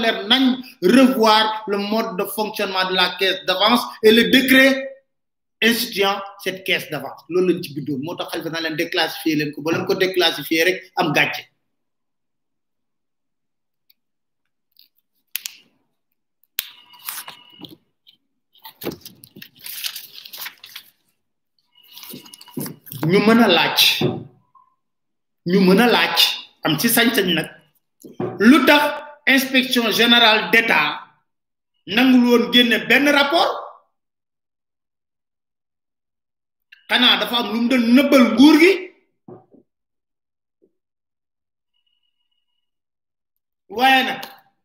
revoir 0.82 1.64
le 1.66 1.78
mode 1.78 2.16
de 2.18 2.24
fonctionnement 2.24 2.88
de 2.90 2.94
la 2.94 3.16
caisse 3.18 3.44
d'avance 3.46 3.80
et 4.02 4.12
le 4.12 4.30
décret 4.30 4.88
instituant 5.62 6.20
cette 6.42 6.64
caisse 6.64 6.88
d'avance. 6.90 7.22
Loolu 7.30 7.54
lañ 7.54 7.62
ci 7.62 7.72
bindoon. 7.74 8.00
Moo 8.02 8.14
tax 8.14 8.30
Khalifa 8.32 8.50
na 8.50 8.60
leen 8.60 8.76
déclassifié 8.76 9.36
leen 9.36 9.52
ko. 9.52 9.62
Ba 9.62 9.72
leen 9.72 9.86
ko 9.86 9.94
déclassifié 9.94 10.64
rek 10.64 10.92
am 10.96 11.12
gàcce. 11.12 11.44
Ñu 23.08 23.18
mën 23.26 23.40
a 23.42 23.48
laaj 23.48 24.04
ñu 25.50 25.58
mën 25.66 25.80
a 25.84 25.86
laaj 25.94 26.18
am 26.64 26.72
ci 26.80 26.88
sañ-sañ 26.96 27.28
nag 27.36 27.48
lu 28.48 28.58
tax 28.68 28.82
inspection 29.34 29.86
générale 29.98 30.50
d'État 30.52 30.86
nangul 31.94 32.24
woon 32.28 32.44
génne 32.52 32.76
benn 32.88 33.06
rapport? 33.16 33.52
Xanaa 36.88 37.18
dafa 37.20 37.36
am 37.38 37.46
lu 37.52 37.58
mu 37.62 37.68
doon 37.70 37.84
nëbbal 37.96 38.22
nguur 38.32 38.56
gi? 38.62 38.72
Waaye 43.76 44.02
nag 44.08 44.22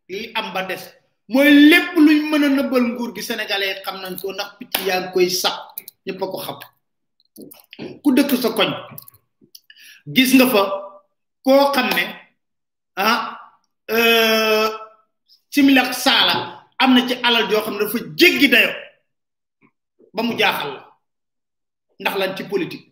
li 0.09 0.31
am 0.39 0.47
ba 0.53 0.61
des 0.69 0.83
mooy 1.31 1.49
lépp 1.69 1.89
luñ 2.05 2.19
mën 2.29 2.43
a 2.45 2.49
nëbbal 2.49 2.83
nguur 2.91 3.11
gi 3.15 3.21
sénégalais 3.27 3.81
xam 3.85 3.97
nañ 4.01 4.15
ko 4.21 4.27
ndax 4.33 4.49
picc 4.57 4.73
yaa 4.87 5.11
koy 5.13 5.29
sax 5.41 5.57
ñëpp 6.05 6.21
a 6.23 6.25
ko 6.31 6.37
xam. 6.45 6.59
Ku 8.03 8.09
dëkk 8.15 8.31
sa 8.43 8.49
koñ 8.57 8.69
gis 10.07 10.33
nga 10.35 10.47
fa 10.47 10.61
koo 11.45 11.71
xam 11.73 11.89
ne 11.97 12.03
ah 12.95 13.19
similak 15.53 15.93
saala 15.93 16.35
am 16.79 16.93
na 16.93 17.07
ci 17.07 17.15
alal 17.23 17.47
joo 17.49 17.61
xam 17.65 17.73
ne 17.77 17.83
dafa 17.85 17.99
jéggi 18.19 18.47
dayo 18.53 18.71
ba 20.13 20.21
mu 20.23 20.33
jaaxal 20.39 20.71
la 20.75 20.81
ndax 21.99 22.15
lan 22.19 22.35
ci 22.37 22.43
politique. 22.43 22.87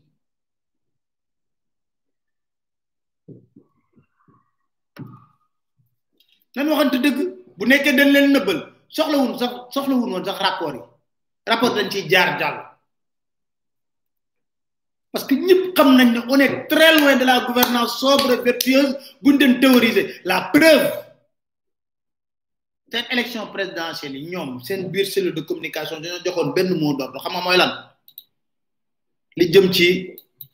Nan 6.55 6.67
waxante 6.69 6.97
dëgg? 7.03 7.17
Bu 7.57 7.65
nekkee 7.65 7.93
dañ 7.97 8.09
leen 8.13 8.31
nëbbal 8.33 8.59
soxlawun 8.95 9.37
sax 9.39 9.51
soxlawun 9.73 10.11
woon 10.11 10.25
sax 10.25 10.39
rapport 10.39 10.73
yi. 10.75 10.81
Rapport 11.49 11.73
dañ 11.75 11.89
ciy 11.91 12.09
jaar 12.09 12.37
jàll. 12.39 12.57
Parce 15.11 15.25
que 15.25 15.35
nañ 15.35 16.13
ne 16.13 16.19
on 16.29 16.39
est 16.39 16.67
très 16.67 16.97
loin 16.99 17.15
de 17.17 17.25
la 17.25 17.41
gouvernance 17.45 17.99
sobre 17.99 18.41
vertueuse 18.43 18.95
buñ 19.21 19.37
den 19.37 19.59
théoriser. 19.59 20.21
La 20.23 20.49
preuve 20.53 20.87
seen 22.91 23.05
élection 23.11 23.47
présidentielle 23.47 24.15
seen 24.63 24.89
biir 24.89 25.05
cellule 25.05 25.33
de 25.35 25.41
communication 25.41 25.99
benn 26.55 26.79
mot 26.79 26.93
d'ordre. 26.97 27.19
Xam 27.21 27.33
nga 27.33 27.41
mooy 27.41 27.57
lan? 27.57 27.71
Li 29.37 29.51
jëm 29.51 29.71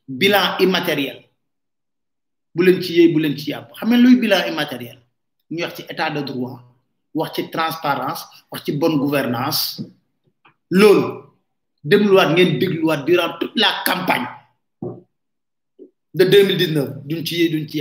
bilan 0.08 0.58
immatériel. 0.60 1.24
Bu 2.56 2.64
leen 2.64 2.82
ci 2.82 2.94
luy 4.04 4.16
bilan 4.16 4.48
immatériel? 4.48 4.98
Ñu 5.52 5.62
wax 5.64 5.76
ci 5.76 5.82
état 5.90 6.10
de 6.10 6.22
droit 6.22 6.60
wax 7.14 7.36
ci 7.36 7.50
transparence 7.52 8.26
wax 8.52 8.64
ci 8.66 8.72
bonne 8.72 8.98
gouvernance. 8.98 9.82
Loolu 10.72 11.24
dégluwaat 11.84 12.30
ngeen 12.34 12.58
dégluwaat 12.60 13.06
durant 13.06 13.38
toute 13.40 13.54
la 13.56 13.84
campagne 13.86 14.28
de 16.18 16.26
2019 16.26 17.06
duñ 17.08 17.22
ci 17.28 17.50
duñ 17.54 17.66
ci 17.70 17.78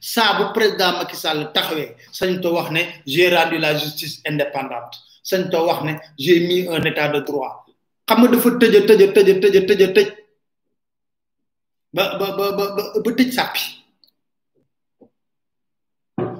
saa 0.00 0.36
bu 0.38 0.44
président 0.56 0.92
Macky 0.98 1.16
Sall 1.16 1.40
taxawee 1.54 1.90
sañ 2.18 2.30
to 2.42 2.48
wax 2.56 2.68
ne 2.70 2.82
j'ai 3.06 3.28
rendu 3.34 3.56
la 3.58 3.70
justice 3.82 4.20
indépendante. 4.30 4.96
Sañ 5.28 5.42
to 5.50 5.58
wax 5.66 5.80
ne 5.86 5.92
j'ai 6.18 6.40
mis 6.48 6.68
un 6.68 6.82
état 6.90 7.08
de 7.08 7.20
droit. 7.28 7.54
Xam 8.06 8.18
nga 8.20 8.28
dafa 8.32 8.48
tëj 8.60 8.74
a 8.76 8.80
tëj 8.88 9.02
a 9.04 9.06
tëj 9.14 9.28
a 9.32 9.34
tëj 9.42 9.56
a 9.58 9.62
tëj 9.68 9.82
a 9.84 9.88
tëj. 9.96 10.08
Ba 11.94 12.04
ba 12.18 12.26
ba 12.38 12.44
ba 12.58 12.64
ba 13.04 13.10
tëj 13.18 13.30
sàppi 13.36 13.64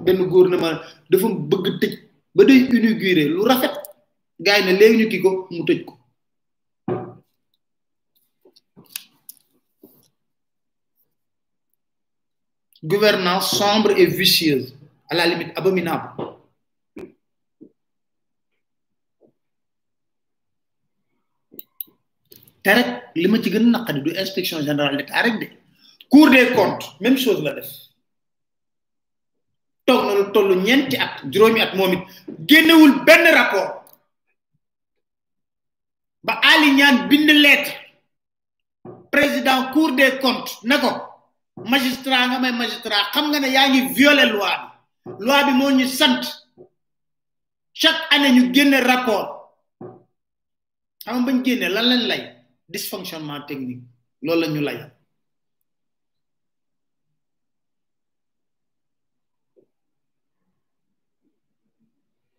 benn 0.04 0.20
gouvernement 0.32 0.78
dafa 1.10 1.26
bëgg 1.50 1.66
tëj 1.80 1.92
ba 2.36 2.42
day 2.48 2.60
inauguré 2.76 3.24
lu 3.34 3.40
rafet. 3.50 3.74
Gaay 4.46 4.60
ne 4.66 4.72
léegi 4.78 4.96
ñu 4.98 5.06
ki 5.12 5.18
ko 5.24 5.30
mu 5.50 5.64
tëj 5.68 5.80
ko 5.88 5.97
gouvernance 12.82 13.50
sombre 13.58 13.90
et 13.96 14.06
vicieuse 14.06 14.74
à 15.08 15.14
la 15.14 15.26
limite 15.26 15.56
abominable. 15.56 16.10
Te 22.62 22.70
rek 22.70 23.02
générale 24.62 25.06
cour 26.10 26.30
des 26.30 26.52
comptes 26.54 26.96
même 27.00 27.16
chose 27.16 27.42
la 27.42 27.54
def. 27.54 27.70
Toog 29.86 30.04
na 30.06 30.14
lu 30.14 30.32
toll 30.32 30.54
ñeenti 30.56 30.96
at 30.96 31.22
at 31.60 31.74
rapport. 33.34 33.84
Ba 36.22 36.40
Ali 36.42 36.72
ñaan 36.74 37.08
bind 37.08 37.30
lettre. 37.30 37.72
Président 39.10 39.70
cour 39.72 39.92
des 39.92 40.18
comptes 40.20 40.58
ko 40.78 41.07
magistrat 41.66 42.30
nga 42.30 42.38
may 42.38 42.52
magistrat. 42.54 43.10
Xam 43.14 43.30
nga 43.30 43.38
ne 43.42 43.48
yaa 43.50 43.68
ngi 43.70 43.80
violer 43.96 44.30
loi 44.30 44.54
bi. 44.54 44.68
Loi 45.26 45.42
bi 45.46 45.52
moo 45.58 45.70
ñu 45.74 45.86
sant. 45.86 46.22
Chaque 47.72 48.02
année 48.14 48.30
ñu 48.32 48.52
génne 48.54 48.78
rapport. 48.82 49.26
Xam 51.04 51.14
nga 51.18 51.24
bañ 51.26 51.38
génne 51.44 51.66
lan 51.72 51.86
lañ 51.90 52.02
lay? 52.10 52.22
Dysfonctionnement 52.68 53.42
technique. 53.48 53.82
Loolu 54.22 54.40
la 54.40 54.46
ñu 54.48 54.60
lay. 54.60 54.78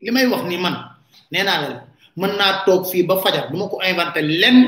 Li 0.02 0.12
may 0.12 0.28
wax 0.32 0.44
ni 0.48 0.56
man 0.58 0.76
nee 1.32 1.44
naa 1.44 1.60
la 1.62 1.70
mën 2.16 2.32
naa 2.40 2.64
toog 2.66 2.88
fii 2.92 3.04
ba 3.04 3.20
fajar 3.20 3.52
du 3.52 3.58
ma 3.60 3.68
ko 3.68 3.82
inventé 3.84 4.22
lenn 4.22 4.60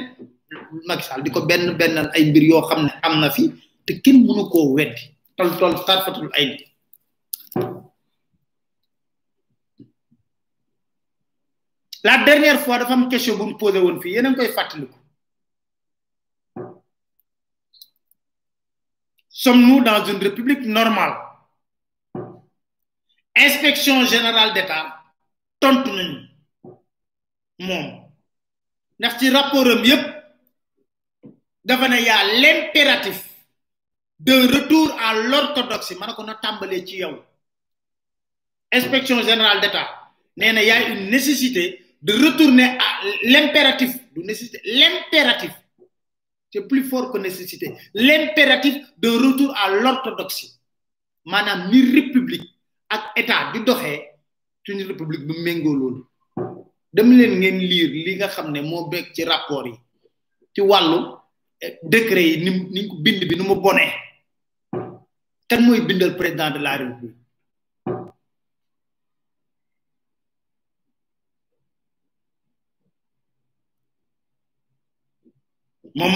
Macky 0.88 1.04
Sall 1.04 1.24
di 1.24 1.32
ko 1.32 1.42
benn 1.48 1.76
benn 1.80 1.96
ay 2.16 2.24
mbir 2.30 2.44
yoo 2.44 2.62
xam 2.68 2.84
ne 2.86 2.92
am 3.02 3.20
na 3.22 3.30
fi. 3.32 3.48
La 12.04 12.24
dernière 12.26 12.60
fois 12.60 12.78
dafa 12.80 12.94
am 12.94 13.10
question 13.10 13.38
bu 13.38 13.46
mu 13.46 13.58
posé 13.58 13.80
woon 13.80 14.02
fii 14.02 14.14
yéen 14.14 14.26
a 14.26 14.30
ngi 14.30 14.38
koy 14.38 14.52
fàttaliku. 14.58 14.98
Sommes-nous 19.30 19.82
dans 19.84 20.06
une 20.06 20.18
république 20.28 20.66
normale? 20.66 21.16
Inspection 23.36 24.06
générale 24.06 24.54
d'état 24.54 25.02
tontu 25.60 25.92
nañu 25.92 26.28
moom. 27.60 27.86
Ndax 29.00 29.18
ci 29.20 29.30
rapport 29.30 29.68
am 29.68 29.84
yépp 29.86 30.04
dafa 31.66 31.88
ne 31.88 31.98
yaa 32.02 32.24
l'impératif 32.42 33.31
de 34.24 34.34
retour 34.56 34.88
à 35.00 35.16
l'orthodoxie. 35.16 35.96
Ma 36.00 36.08
ne 36.08 36.14
ko 36.14 36.24
na 36.24 36.36
tàmbalee 36.36 36.86
ci 36.86 36.98
yow. 36.98 37.14
Inspection 38.72 39.22
générale 39.24 39.62
d'état 39.62 39.88
nee 40.38 40.54
na 40.54 40.62
une 40.90 41.10
nécessité 41.10 41.84
de 42.02 42.14
retourner 42.14 42.78
à 42.86 42.90
l'impératif. 43.24 43.92
Du 44.14 44.24
nécessité 44.24 44.60
l'impératif. 44.64 45.52
C'est 46.54 46.68
plus 46.68 46.84
fort 46.84 47.12
que 47.12 47.18
nécessité. 47.18 47.74
L'impératif 47.94 48.76
de 48.98 49.10
retour 49.10 49.56
à 49.58 49.70
l'orthodoxie. 49.72 50.52
Maanaam 51.26 51.70
ni 51.72 51.82
république 51.96 52.48
ak 52.90 53.04
état 53.16 53.52
di 53.54 53.60
doxee 53.64 54.02
suñu 54.66 54.84
république 54.88 55.26
bu 55.28 55.34
méngoo 55.44 55.74
loolu. 55.76 56.04
Dem 56.94 57.12
leen 57.18 57.40
ngeen 57.40 57.58
lire 57.60 57.90
li 58.06 58.16
nga 58.18 58.28
xam 58.28 58.52
ne 58.52 58.62
moo 58.62 58.88
bekk 58.90 59.14
ci 59.16 59.24
rapport 59.24 59.66
yi. 59.68 59.74
Ci 60.56 60.62
wàllu 60.62 61.00
décret 61.84 62.24
yi 62.24 62.38
ni 62.44 62.52
ni 62.74 62.90
bind 63.04 63.22
bi 63.30 63.36
nu 63.38 63.44
mu 63.44 63.56
bonee 63.56 63.94
kan 65.52 65.62
mooy 65.68 65.82
bindal 65.88 66.16
président 66.16 66.50
de 66.56 66.60
la 66.64 66.78
république? 66.80 67.18
Moom 75.94 76.14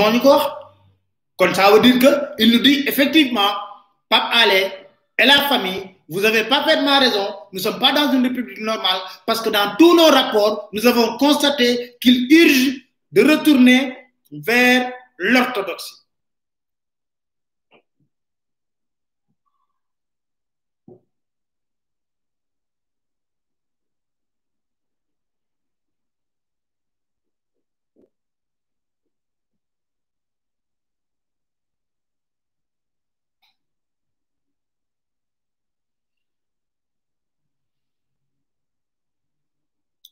ça 1.54 1.70
veut 1.72 1.82
dire 1.82 2.00
que 2.00 2.12
il 2.40 2.52
nous 2.54 2.60
dit 2.60 2.86
effectivement 2.88 3.52
Pape 4.08 4.30
Alé 4.42 4.72
et 5.20 5.26
la 5.26 5.50
famille 5.50 5.84
vous 6.08 6.24
avez 6.24 6.46
parfaitement 6.46 6.98
raison 7.00 7.28
nous 7.52 7.60
sommes 7.60 7.80
pas 7.80 7.92
dans 7.92 8.14
une 8.14 8.24
république 8.28 8.62
normale 8.62 9.02
parce 9.26 9.42
que 9.42 9.50
dans 9.50 9.76
tous 9.78 9.94
nos 9.98 10.06
rapports 10.18 10.70
nous 10.72 10.86
avons 10.88 11.18
constaté 11.18 11.98
qu'il 12.02 12.18
urge 12.32 12.66
de 13.12 13.22
retourner 13.32 13.98
vers 14.32 14.94
l'orthodoxie 15.18 16.05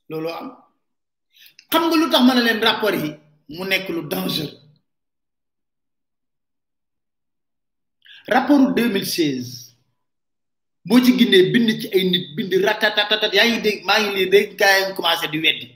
loolu 0.10 0.30
am. 0.30 0.48
Xam 1.72 1.84
nga 1.88 1.96
lu 1.98 2.10
tax 2.12 2.22
ma 2.26 2.34
ne 2.34 2.42
leen 2.42 2.62
rapport 2.62 2.96
yi 3.04 3.10
mu 3.56 3.64
nekk 3.66 3.90
lu 3.90 4.02
dangereux. 4.12 4.54
Rapport 8.28 8.74
2016 8.76 9.76
boo 10.86 11.00
ci 11.04 11.12
gindee 11.18 11.52
bind 11.52 11.70
ci 11.82 11.88
ay 11.96 12.04
nit 12.12 12.26
bind 12.36 12.54
ratatatatat 12.66 13.34
yaa 13.34 13.48
ngi 13.48 13.62
dégg 13.62 13.84
maa 13.88 14.00
ngi 14.02 14.12
lii 14.16 14.30
dégg 14.30 14.56
gaa 14.60 14.78
yi 14.80 14.94
commencé 14.96 15.28
di 15.32 15.40
weddi. 15.40 15.68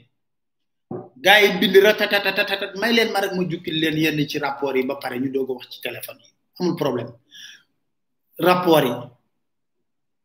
Gaa 1.24 1.38
yi 1.42 1.58
bind 1.60 1.76
ratatatatat 1.76 2.76
may 2.80 2.92
leen 2.92 3.10
ma 3.12 3.20
rek 3.20 3.32
ma 3.36 3.42
jukkil 3.50 3.76
leen 3.80 3.96
yenn 3.98 4.28
ci 4.28 4.38
rapport 4.38 4.76
yi 4.76 4.84
ba 4.86 4.96
pare 4.96 5.18
ñu 5.20 5.30
doog 5.32 5.50
a 5.50 5.52
wax 5.54 5.68
ci 5.72 5.80
téléphone 5.80 6.20
yi. 6.24 6.30
Amul 6.60 6.76
problème. 6.76 7.12
Rapport 8.38 8.84
yi. 8.84 8.92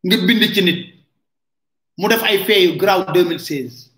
Nga 0.05 0.17
bind 0.27 0.43
ci 0.53 0.61
nit. 0.63 0.79
Mu 1.97 2.07
def 2.07 2.23
ay 2.23 2.43
fait 2.45 2.63
yu 2.65 2.77
graw 2.77 3.03
2016 3.13 3.92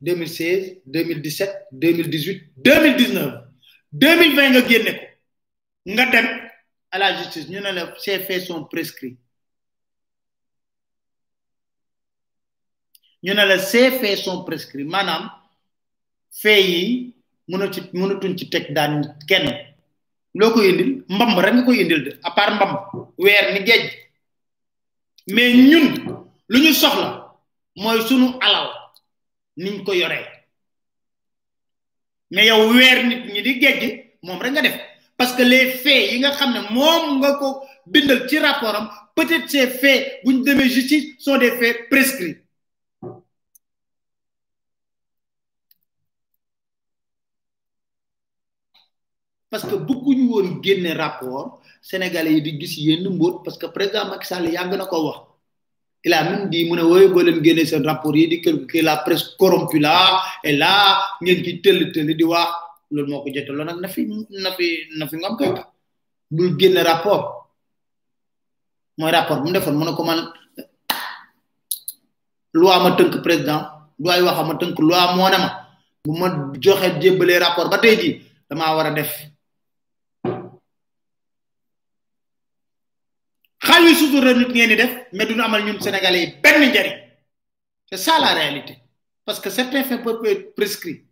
2016 0.00 0.82
2017 0.86 1.68
2018 1.72 2.52
2019 2.56 3.48
2020 3.92 4.50
nga 4.52 4.62
génne 4.68 4.92
ko. 4.98 5.04
Nga 5.86 6.04
à 6.90 6.98
la 6.98 7.16
justice. 7.16 7.48
Ñu 7.48 7.60
ne 7.60 7.72
la 7.72 7.94
ces 7.98 8.18
faits 8.20 8.42
sont 8.46 8.64
prescrits. 8.64 9.16
Ñu 13.22 13.34
ne 13.34 13.44
la 13.46 13.58
ces 13.58 13.90
faits 13.98 14.18
sont 14.18 14.44
prescrits. 14.44 14.84
Maanaam 14.84 15.30
faits 16.30 16.64
yi 16.66 17.14
mëna 17.48 17.72
ci 17.72 17.80
mënatuñ 17.92 18.36
ci 18.38 18.48
teg 18.50 18.72
daan 18.74 19.16
kenn. 19.28 19.48
Loo 20.34 20.52
koy 20.52 20.68
indil 20.70 20.90
mbamb 21.08 21.38
rek 21.42 21.54
nga 21.54 21.62
koy 21.64 21.80
indil 21.82 22.04
de 22.04 22.10
à 22.22 22.30
part 22.30 22.52
ni 23.18 23.60
mais 25.34 25.52
ñun 25.54 25.86
niñ 29.62 29.84
ko 29.84 29.92
yoree. 30.00 30.26
Mais 32.30 32.46
yow 32.48 32.60
weer 32.72 32.98
nit 33.08 33.22
ñi 33.32 33.40
di 33.42 33.52
géej 33.60 33.82
moom 34.22 34.40
rek 34.42 34.52
nga 34.52 34.62
def. 34.62 34.76
Parce 35.18 35.32
que 35.36 35.42
les 35.42 35.66
faits 35.82 36.12
yi 36.12 36.18
nga 36.20 36.30
xam 36.38 36.50
ne 36.54 36.60
moom 36.74 37.18
nga 37.20 37.30
ko 37.40 37.48
bindal 37.92 38.20
ci 38.28 38.38
rapport 38.38 38.74
am 38.78 38.86
peut-être 39.16 39.50
ces 39.50 39.66
faits 39.80 40.20
bu 40.24 40.32
ñu 40.34 40.44
demee 40.44 40.68
justice 40.68 41.06
sont 41.24 41.38
des 41.38 41.52
faits 41.60 41.88
prescrits. 41.90 42.36
Parce 49.50 49.64
que 49.64 49.74
bëgguñu 49.76 50.24
woon 50.28 50.62
génne 50.62 50.92
rapport 50.92 51.60
sénégalais 51.82 52.34
yi 52.34 52.42
di 52.42 52.60
gis 52.60 52.74
yenn 52.86 53.08
mbóot 53.08 53.42
parce 53.44 53.58
que 53.58 53.66
président 53.66 54.06
Macky 54.10 54.26
Sall 54.26 54.46
yàgg 54.52 54.72
na 54.76 54.86
ko 54.86 54.98
wax 55.06 55.27
Il 56.04 56.12
a 56.12 56.22
même 56.24 56.48
dit, 56.48 56.68
mon 56.68 56.80
oui, 56.92 57.06
vous 57.06 57.18
allez 57.18 57.40
gagner 57.40 57.66
ce 57.66 57.76
rapport, 57.76 58.16
il 58.16 58.28
dit 58.28 58.40
que 58.40 58.78
la 58.82 58.98
presse 58.98 59.34
corrompue 59.38 59.80
là, 59.80 60.22
et 60.44 60.56
là, 60.56 61.00
il 61.20 61.42
dit 61.42 61.60
tel, 61.60 61.90
tel, 61.92 62.08
il 62.08 62.16
dit, 62.16 62.24
ouais, 62.24 62.36
le 62.90 63.04
mot 63.06 63.22
que 63.24 63.30
j'ai 63.34 63.42
dit, 63.42 63.50
on 63.50 63.66
a 63.66 63.88
fait, 63.88 64.06
on 64.08 64.44
a 64.44 64.52
fait, 64.52 64.86
on 64.96 65.02
a 65.02 65.08
fait, 65.08 65.18
on 65.22 65.34
a 65.34 65.38
fait, 65.38 65.62
vous 66.30 66.56
gagnez 66.56 66.82
rapport. 66.82 67.50
Mon 68.98 69.06
rapport, 69.10 69.42
mon 69.44 69.50
défaut, 69.52 69.72
mon 69.72 69.94
commande, 69.94 70.32
loi 72.52 72.82
ma 72.82 72.90
tënk 72.96 73.20
président 73.22 73.62
waaye 73.98 74.22
wax 74.22 74.38
ma 74.48 74.54
tënk 74.54 74.78
loi 74.78 75.14
moo 75.16 75.28
ne 75.28 75.38
ma. 75.38 75.50
Bu 76.04 76.18
ma 76.18 76.26
joxe 76.60 76.98
jébbalee 77.00 77.38
rapport 77.38 77.68
ba 77.70 77.78
tey 77.78 77.96
jii 77.96 78.22
damaa 78.50 78.74
war 78.76 78.86
a 78.86 78.90
def 78.90 79.12
mais 85.12 85.26
sénégalais 85.80 86.38
c'est 87.90 87.96
ça 87.96 88.18
la 88.20 88.34
réalité. 88.34 88.78
Parce 89.24 89.40
que 89.40 89.50
certains 89.50 89.82
faits 89.84 90.02
peuvent 90.02 90.24
être 90.26 90.54
prescrits. 90.54 91.04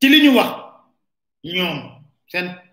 Ci 0.00 0.08
li 0.10 0.20
ñu 0.22 0.30
wax 0.36 0.50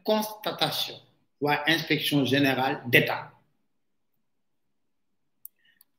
constatation 0.03 0.95
waa 1.39 1.63
inspection 1.67 2.25
générale 2.25 2.81
d'état. 2.87 3.31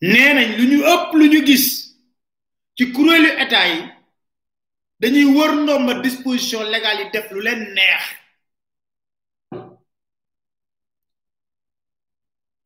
Nee 0.03 0.35
nañ 0.35 0.49
lu 0.59 0.65
ñu 0.73 0.79
ëpp 0.95 1.15
lu 1.15 1.29
ñu 1.31 1.47
gis 1.47 1.97
ci 2.77 2.93
disposition 6.03 6.63
légale 6.65 7.11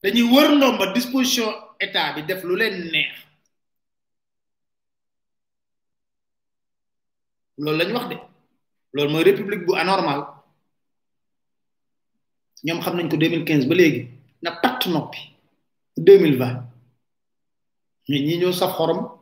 dañuy 0.03 0.27
wër 0.33 0.51
ndomba 0.57 0.93
disposition 0.93 1.51
état 1.81 2.13
bi 2.15 2.23
def 2.23 2.43
lu 2.45 2.55
leen 2.57 2.91
neex. 2.93 3.13
Loolu 7.59 7.79
lañ 7.79 7.93
wax 7.95 8.07
de. 8.11 8.17
Loolu 8.93 9.11
mooy 9.13 9.25
république 9.25 9.65
bu 9.67 9.75
anormal. 9.75 10.21
Ñoom 12.65 12.81
xam 12.83 12.97
nañ 12.97 13.09
ko 13.11 13.17
2015 13.17 13.69
ba 13.69 13.75
léegi. 13.75 14.03
Na 14.43 14.51
patt 14.63 14.87
noppi. 14.87 15.19
2020 15.97 16.63
mais 18.09 18.21
ñi 18.27 18.39
ñoo 18.39 18.53
saf 18.53 18.73
xorom. 18.77 19.16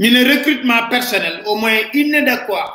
Ñu 0.00 0.10
ne 0.10 0.24
recrutement 0.24 0.88
personnel 0.88 1.42
au 1.46 1.56
moyen 1.56 1.88
inadéquat 1.92 2.68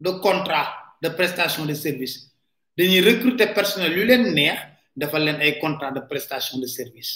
de 0.00 0.10
contrat 0.10 0.68
de 1.02 1.08
prestation 1.10 1.66
de 1.66 1.74
service. 1.74 2.30
Dañuy 2.76 3.00
recruter 3.00 3.48
personnel 3.54 3.92
yu 3.98 4.04
leen 4.04 4.32
neex 4.34 4.58
defal 4.96 5.24
leen 5.24 5.40
ay 5.40 5.58
contrat 5.60 5.90
de 5.92 6.00
prestation 6.10 6.58
de 6.60 6.66
service. 6.66 7.12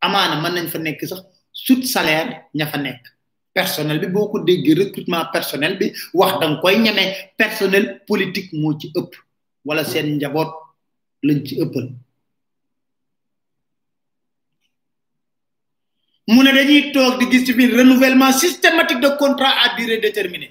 Amaana 0.00 0.36
mën 0.42 0.52
nañ 0.54 0.66
fa 0.68 0.78
nekk 0.78 1.00
sax 1.08 1.22
salaire 1.92 2.48
ña 2.54 2.66
fa 2.66 2.78
nekk. 2.78 3.02
Personnel 3.54 3.98
bi 4.00 4.06
boo 4.08 4.28
ko 4.28 4.38
recrutement 4.82 5.24
personnel 5.32 5.78
bi 5.78 5.92
wax 6.12 6.32
danga 6.40 6.60
koy 6.60 6.76
ñeme. 6.78 7.04
Personnel 7.36 8.02
politique 8.06 8.52
moo 8.52 8.78
ci 8.78 8.92
ëpp. 8.94 9.12
Wala 9.64 9.84
seen 9.84 10.16
njaboot 10.16 10.50
lañ 11.22 11.44
ci 11.46 11.54
ëppal 11.62 11.88
mu 16.28 16.42
ne 16.42 16.52
dañuy 16.52 16.92
toog 16.92 17.18
di 17.18 17.26
gis 17.30 17.44
ci 17.46 17.52
renouvellement 17.52 18.32
systématique 18.32 19.00
de 19.00 19.08
contrat 19.16 19.54
à 19.64 19.76
durée 19.76 19.98
déterminée. 19.98 20.50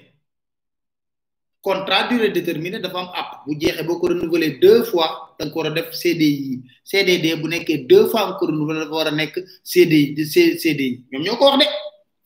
Contrat 1.60 2.08
durée 2.08 2.30
déterminée 2.30 2.78
dafa 2.80 2.98
am 2.98 3.08
app 3.14 3.30
bu 3.46 3.56
jeexee 3.60 3.84
boo 3.84 3.98
renouveler 4.00 4.58
deux 4.60 4.84
fois 4.84 5.34
da 5.38 5.44
nga 5.44 5.52
ko 5.52 5.62
def 5.70 5.90
CDI 6.00 6.62
CDD 6.84 7.36
bu 7.40 7.48
nekkee 7.48 7.86
deux 7.90 8.06
fois 8.08 8.26
nga 8.26 8.34
ko 8.38 8.46
renouveler 8.46 8.80
dafa 8.84 8.94
war 8.94 9.08
a 9.08 9.26
CDI 9.64 10.14
CDI 10.62 11.04
ñoom 11.12 11.22
ñoo 11.24 11.36
ko 11.36 11.44
wax 11.50 11.58
de. 11.60 11.66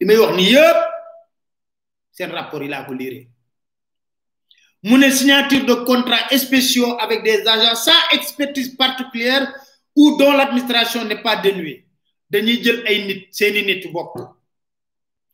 Li 0.01 0.17
wax 0.17 0.33
ni 0.37 0.45
yëpp 0.53 0.79
seen 2.17 2.31
rapport 2.33 2.63
yi 2.63 2.69
laa 2.69 2.85
ko 2.87 2.93
liiree 2.95 3.29
mu 4.83 4.97
ne 4.99 5.11
signature 5.11 5.65
de 5.67 5.75
contrats 5.85 6.29
spéciaux 6.39 6.97
avec 6.99 7.23
des 7.23 7.47
agents 7.47 7.75
sans 7.77 8.01
expertise 8.13 8.71
particulière 8.77 9.53
ou 9.95 10.17
dont 10.19 10.33
l'administration 10.33 11.05
n'est 11.05 11.23
pas 11.23 11.37
dénuée 11.37 11.85
dañuy 12.31 12.62
jël 12.62 12.83
ay 12.87 13.05
nit 13.07 13.29
seeni 13.31 13.62
nit 13.62 13.83
bokk. 13.93 14.14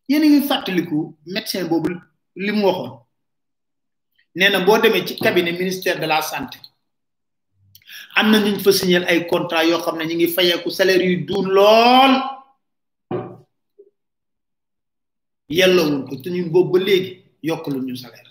Yéen 0.09 0.23
a 0.23 0.27
ngi 0.27 0.47
fàttaliku 0.49 1.15
médecin 1.27 1.65
boobu 1.69 1.91
li 2.37 2.53
mu 2.53 2.65
waxoon. 2.67 2.93
Nee 4.35 4.51
na 4.51 4.61
boo 4.61 4.79
demee 4.79 5.05
ci 5.07 5.17
cabinet 5.17 5.53
ministère 5.59 5.99
de 6.01 6.07
la 6.07 6.23
santé 6.23 6.59
am 8.17 8.31
na 8.31 8.39
ñu 8.41 8.59
fa 8.61 8.71
ay 9.09 9.27
contrat 9.27 9.65
yoo 9.67 9.81
xam 9.85 9.97
ne 9.99 10.05
ñu 10.05 10.15
ngi 10.15 10.29
fayeeku 10.29 10.71
salaire 10.71 11.03
yu 11.05 11.25
duun 11.27 11.47
lool. 11.57 12.13
Yellowul 15.49 16.05
ko 16.09 16.17
te 16.17 16.31
ñun 16.31 16.51
boobu 16.51 16.73
ba 16.79 16.85
léegi 16.85 17.23
yokkulu 17.43 17.81
ñu 17.83 17.97
salaire. 17.97 18.31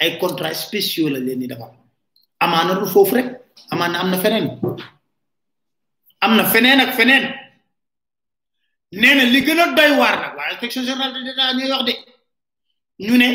Ay 0.00 0.18
contrat 0.18 0.54
spéciaux 0.54 1.08
la 1.08 1.18
leen 1.20 1.38
di 1.40 1.46
defal. 1.46 1.72
Amaana 2.40 2.84
foofu 2.86 3.14
rek 3.14 3.26
amaana 3.70 4.00
am 4.00 4.10
na 4.10 4.18
feneen. 4.18 4.60
Am 6.20 6.36
na 6.36 6.44
feneen 6.44 6.80
ak 6.80 6.94
feneen. 6.94 7.24
Nee 8.92 9.14
na 9.14 9.24
li 9.24 9.40
gën 9.46 9.60
a 9.60 9.66
doy 9.76 9.90
waar 10.00 10.16
nag 10.20 10.36
waa 10.36 10.50
inspection 10.52 10.84
générale 10.84 11.12
de 11.14 11.20
l'état 11.26 11.52
ñuy 11.54 11.70
wax 11.70 11.84
de 11.88 11.94
ñu 13.06 13.16
ne 13.18 13.28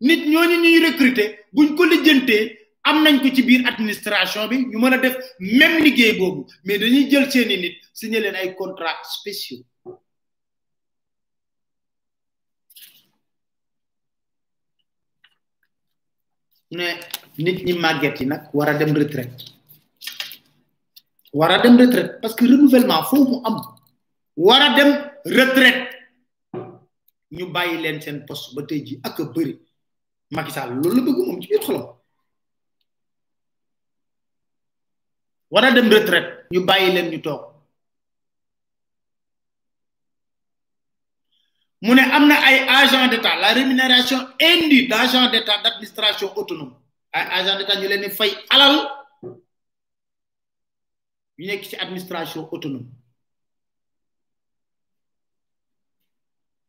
nit 0.00 0.22
ñooñu 0.32 0.56
ñuy 0.62 0.78
recruter 0.86 1.28
buñ 1.54 1.68
ko 1.76 1.84
lijjantee 1.84 2.44
am 2.88 3.02
nañ 3.04 3.20
ko 3.22 3.28
ci 3.34 3.42
biir 3.42 3.62
administration 3.66 4.48
bi 4.48 4.56
ñu 4.70 4.78
mën 4.78 4.94
a 4.94 4.98
def 4.98 5.16
même 5.40 5.78
liggéey 5.84 6.18
boobu 6.18 6.42
mais 6.64 6.78
dañuy 6.78 7.08
jël 7.10 7.30
seeni 7.30 7.56
nit 7.58 7.76
signé 7.92 8.18
ay 8.34 8.54
contrat 8.54 8.96
spéciaux. 9.16 9.64
Ne 16.70 16.86
nit 17.38 17.58
ñi 17.64 17.72
màgget 17.74 18.20
yi 18.20 18.26
nag 18.26 18.42
war 18.52 18.68
a 18.70 18.74
dem 18.74 18.92
retraite 18.94 19.44
war 21.32 21.50
a 21.52 21.58
dem 21.62 21.76
retraite 21.78 22.20
parce 22.20 22.34
que 22.34 22.44
renouvellement 22.44 23.04
foofu 23.04 23.40
am 23.44 23.75
war 24.36 24.60
a 24.62 24.74
dem 24.76 24.90
retraite. 25.24 25.94
Ñu 27.30 27.46
bàyyi 27.52 27.78
leen 27.82 28.00
seen 28.02 28.24
poste 28.26 28.54
ba 28.54 28.62
tey 28.68 28.80
ji 28.86 29.00
ak 29.02 29.16
bëri. 29.34 29.54
Macky 30.30 30.50
Sall 30.52 30.70
loolu 30.74 31.00
la 31.04 31.12
moom 31.12 31.40
ci 31.40 31.48
biir 31.48 31.60
xolam. 31.64 31.86
War 35.50 35.64
a 35.64 35.70
dem 35.72 35.88
retraite. 35.90 36.46
Ñu 36.52 36.60
bàyyi 36.66 36.92
leen 36.92 37.10
ñu 37.10 37.20
toog. 37.22 37.42
Mu 41.82 41.94
ne 41.94 42.02
am 42.02 42.26
na 42.28 42.34
ay 42.46 42.58
agent 42.68 43.08
d'état. 43.10 43.36
La 43.40 43.52
rémunération 43.52 44.18
indue 44.40 44.86
d'agent 44.88 45.30
d'état 45.30 45.62
d'administration 45.62 46.32
autonome. 46.36 46.74
Ay 47.12 47.26
agent 47.40 47.58
d'état 47.58 47.80
ñu 47.80 47.88
leen 47.88 48.02
di 48.02 48.10
fay 48.10 48.32
alal. 48.50 48.76
Ñu 51.38 51.46
nekk 51.46 51.64
ci 51.64 51.76
administration 51.76 52.48
autonome. 52.52 52.86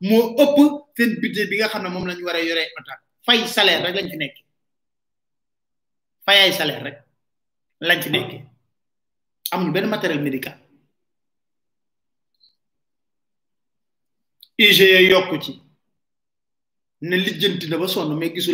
moo 0.00 0.34
ëpp 0.42 0.56
seen 0.96 1.10
budget 1.20 1.50
a 1.62 1.68
otaal 2.78 2.98
fay 3.26 3.46
salaire 3.46 3.82
salaire 6.58 6.82
rek 6.86 6.98
lañ 7.80 8.00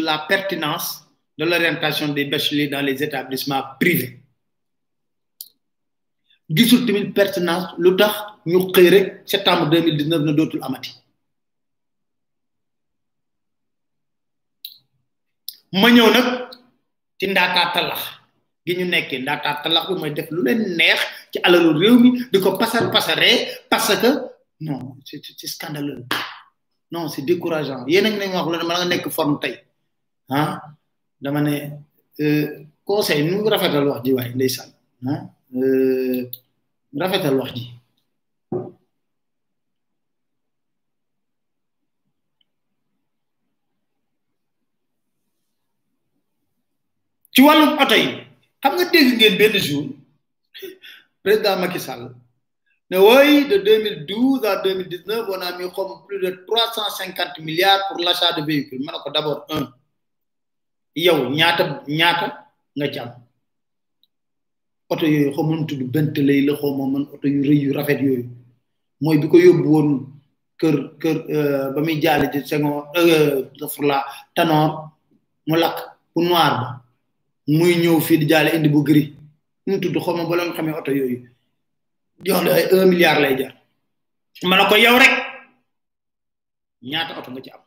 la 0.05 0.18
pertinence 0.28 1.07
de 1.38 1.44
l'orientation 1.44 2.09
des 2.09 2.24
bacheliers 2.26 2.68
dans 2.68 2.81
les 2.83 3.02
établissements 3.02 3.62
privés. 3.81 4.18
Gisul 6.50 6.85
tamit 6.87 7.12
pertinence 7.12 7.66
lu 7.78 7.96
tax 7.96 8.14
ñu 8.46 8.59
xëy 8.74 8.88
septembre 9.24 9.70
2019 9.70 10.22
na 10.24 10.33
dootul 10.33 10.62
amati 10.62 11.01
ma 15.80 15.88
ñëw 15.90 16.08
nag 16.14 16.26
ci 17.18 17.26
ndaataa 17.32 17.72
talax 17.74 18.00
gi 18.66 18.72
ñu 18.78 18.85
nekkee. 18.92 19.18
Ndaataa 19.24 19.62
talax 19.62 19.85
bi 19.88 19.94
mooy 20.00 20.12
def 20.16 20.28
lu 20.30 20.40
leen 20.46 20.61
neex 20.78 21.00
ci 21.32 21.38
alalu 21.46 21.70
réew 21.80 21.96
mi 22.02 22.11
di 22.32 22.38
ko 22.40 22.56
pasar 22.61 22.90
pasaree 22.94 23.37
parce 23.70 23.94
que 24.02 24.11
non 24.61 24.96
c'est 25.04 25.20
c'est 25.38 25.46
scandaleux. 25.54 26.04
Non 26.92 27.08
c'est 27.08 27.22
décourageant. 27.24 27.85
Yéen 27.87 28.06
a 28.06 28.11
ngi 28.11 28.18
nañ 28.18 28.32
wax 28.37 28.46
lu 28.52 28.56
ne 28.58 28.64
ma 28.68 28.85
nekk 28.85 29.08
forme 29.11 29.38
tey. 29.42 29.54
Ah 30.30 30.61
dama 31.20 31.40
ne 31.40 31.54
conseil 32.85 33.24
nu 33.24 33.48
rafetal 33.48 33.87
wax 33.88 34.00
ji 34.04 34.12
waay 34.16 34.30
ndeysaan. 34.35 34.70
Ah 35.08 35.22
rafetal 37.00 37.37
wax 37.40 37.50
ji. 37.56 37.64
Ci 47.32 47.40
wàllum 47.42 47.78
oto 47.82 47.94
yi 47.94 48.08
xam 48.62 48.72
nga 48.76 48.84
dégg 48.92 49.08
ngeen 49.16 49.36
benn 49.38 49.56
jour 49.58 49.84
président 51.22 51.56
Macky 51.60 51.80
Sall 51.80 52.14
ne 52.90 52.96
woy 52.98 53.48
de 53.48 53.56
2012 53.58 54.44
à 54.44 54.56
2019 54.62 55.26
on 55.28 55.40
a 55.40 55.56
mis 55.58 55.70
comme 55.72 56.04
plus 56.06 56.20
de 56.20 56.44
350 56.46 57.38
milliards 57.40 57.80
pour 57.88 57.98
l'achat 58.04 58.32
de 58.38 58.42
véhicules. 58.44 58.84
Ma 58.84 58.92
ne 58.92 58.98
ko 59.02 59.10
d'abord 59.10 59.46
un 59.50 59.72
yow 60.94 61.30
ñaata 61.30 61.82
ñaata 61.88 62.26
nga 62.76 62.92
ci 62.92 62.98
am? 62.98 63.10
Oto 64.90 65.06
yooyu 65.06 65.32
xaw 65.32 65.42
ma 65.44 65.64
tudd 65.64 65.82
bent 65.90 66.14
lay 66.18 66.42
la 66.44 66.52
xaw 66.54 66.74
ma 66.76 66.84
man 66.92 67.04
oto 67.14 67.26
yu 67.28 67.40
rëy 67.48 67.60
yu 67.64 67.72
rafet 67.72 68.00
yooyu. 68.02 68.28
Mooy 69.00 69.16
bi 69.18 69.28
ko 69.28 69.38
yóbbu 69.38 69.68
woon 69.74 69.88
kër 70.60 70.76
kër 71.00 71.16
ba 71.74 71.80
muy 71.80 71.96
jaale 72.02 72.26
Senghor 72.44 72.92
la 73.88 74.04
Tanor 74.34 74.90
mu 75.46 75.56
lakk 75.56 75.78
bu 76.14 76.22
noir 76.28 76.52
ba. 76.60 76.81
Muy 77.46 77.74
ñëw 77.83 78.00
fii 78.00 78.18
di 78.18 78.26
jaale 78.28 78.50
indi 78.57 78.68
bu 78.68 78.83
gris. 78.85 79.09
Mu 79.66 79.78
tudd 79.81 79.96
xaw 80.05 80.14
ma 80.16 80.24
ba 80.28 80.37
la 80.37 80.52
xamee 80.57 80.74
oto 80.74 80.90
yooyu. 80.90 81.28
Jox 82.24 82.42
la 82.44 82.55
ay 82.55 82.66
un 82.72 82.87
milliard 82.88 83.20
lay 83.20 83.37
jar. 83.38 83.52
Ma 84.44 84.57
ne 84.57 84.68
ko 84.68 84.76
yow 84.76 84.98
rek. 84.98 85.14
Ñaata 86.83 87.18
oto 87.18 87.31
nga 87.31 87.40
ci 87.42 87.50
am? 87.50 87.61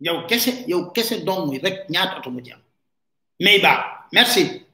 Yow 0.00 0.26
kese 0.28 0.64
yow 0.66 0.92
kese 0.92 1.24
dong 1.24 1.52
rek 1.62 1.88
ñaata 1.90 2.18
oto 2.18 2.30
nga 2.30 2.42
ci 2.42 2.52
am? 2.52 2.60
Mais 3.40 3.60
baax 3.60 3.80
merci. 4.12 4.64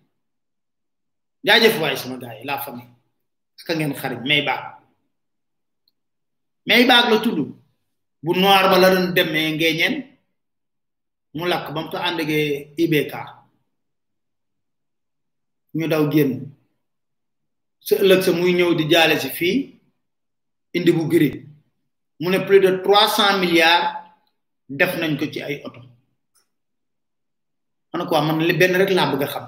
Jaajëf 1.44 1.80
waay 1.80 1.96
sama 1.96 2.16
gars 2.18 2.34
yi 2.38 2.44
la 2.44 2.58
famille. 2.58 2.90
Aka 3.60 3.74
ngeen 3.74 3.94
xarit 3.94 4.20
mais 4.24 4.42
baax 4.42 4.62
mais 6.66 6.84
baax 6.86 7.10
la 7.10 7.18
tudd. 7.18 7.54
Bu 8.22 8.32
noir 8.34 8.68
ba 8.70 8.78
la 8.78 8.90
doon 8.94 9.12
demee 9.14 9.52
ngeeñeen. 9.56 9.94
Mu 11.34 11.44
lakk 11.46 11.72
ba 11.74 11.80
mu 11.82 11.90
ko 11.90 11.96
àndagee 11.96 12.72
IBK 12.76 13.14
ñu 15.74 15.86
daw 15.88 16.04
génn. 16.12 16.32
Sa 17.80 17.96
ëllëg 18.02 18.22
sa 18.22 18.32
muy 18.32 18.52
ñëw 18.54 18.74
di 18.74 18.84
jaale 18.90 19.18
si 19.20 19.28
fii 19.38 19.56
indi 20.76 20.92
bu 20.92 21.04
gris 21.08 21.36
mu 22.20 22.28
ne 22.30 22.38
plus 22.46 22.60
de 22.60 22.70
trois 22.84 23.08
cent 23.08 23.38
milliards 23.38 23.86
def 24.68 24.92
nañ 24.98 25.16
ko 25.18 25.26
ci 25.32 25.40
ay 25.42 25.62
oto. 25.64 25.80
Man 27.92 28.06
quoi 28.06 28.20
man 28.22 28.38
li 28.44 28.52
benn 28.60 28.76
rek 28.76 28.90
laa 28.90 29.10
bëgg 29.12 29.22
a 29.22 29.26
xam. 29.32 29.46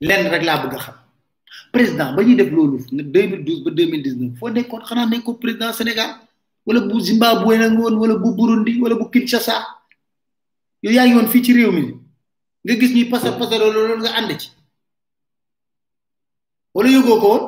Lenn 0.00 0.30
rek 0.32 0.42
laa 0.42 0.62
bëgg 0.62 0.74
a 0.74 0.78
xam. 0.84 0.96
Président 1.72 2.12
ba 2.14 2.22
ñuy 2.22 2.36
def 2.36 2.50
loolu 2.50 2.78
ne 2.92 3.02
2012 3.02 3.64
ba 3.64 3.70
2019 3.70 4.38
foo 4.38 4.50
nekkoon 4.50 4.82
xanaa 4.88 5.06
nekkoon 5.06 5.38
président 5.38 5.72
Sénégal? 5.72 6.10
Wala 6.66 6.80
bu 6.80 7.00
Zimbabwe 7.00 7.56
la 7.58 7.68
wala 7.68 8.14
bu 8.16 8.34
Burundi 8.36 8.80
wala 8.82 8.94
bu 8.96 9.08
Kinshasa? 9.10 9.54
Yow 10.82 10.92
yaa 10.92 11.06
ngi 11.06 11.14
woon 11.14 11.28
fii 11.28 11.42
ci 11.44 11.52
réew 11.52 11.72
mi 11.72 11.99
nga 12.64 12.74
gis 12.80 12.92
ñuy 12.94 13.08
pasar 13.12 13.38
pasar 13.38 13.58
loolu 13.60 13.96
nga 14.02 14.12
ànd 14.18 14.30
ci. 14.40 14.48
Wala 16.74 16.88
yëgoo 16.94 17.20
ko 17.22 17.28
woon? 17.32 17.44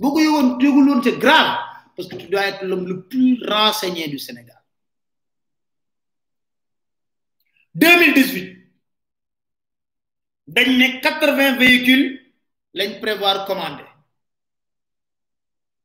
Boo 0.00 0.12
ko 0.14 0.18
yëgoon 0.24 0.48
yëgul 0.64 0.88
woon 0.88 1.02
c'est 1.04 1.18
grave 1.24 1.50
parce 1.94 2.08
que 2.08 2.16
tu 2.16 2.26
dois 2.28 2.46
être 2.46 2.64
l'homme 2.64 2.86
le 2.88 3.02
plus 3.02 3.42
renseigné 3.46 4.08
du 4.08 4.18
Sénégal. 4.18 4.60
2018 7.74 8.58
dañ 10.46 10.68
ne 10.78 11.00
80 11.00 11.56
véhicules 11.58 12.20
lañ 12.74 13.00
prévoir 13.00 13.46
commander. 13.46 13.86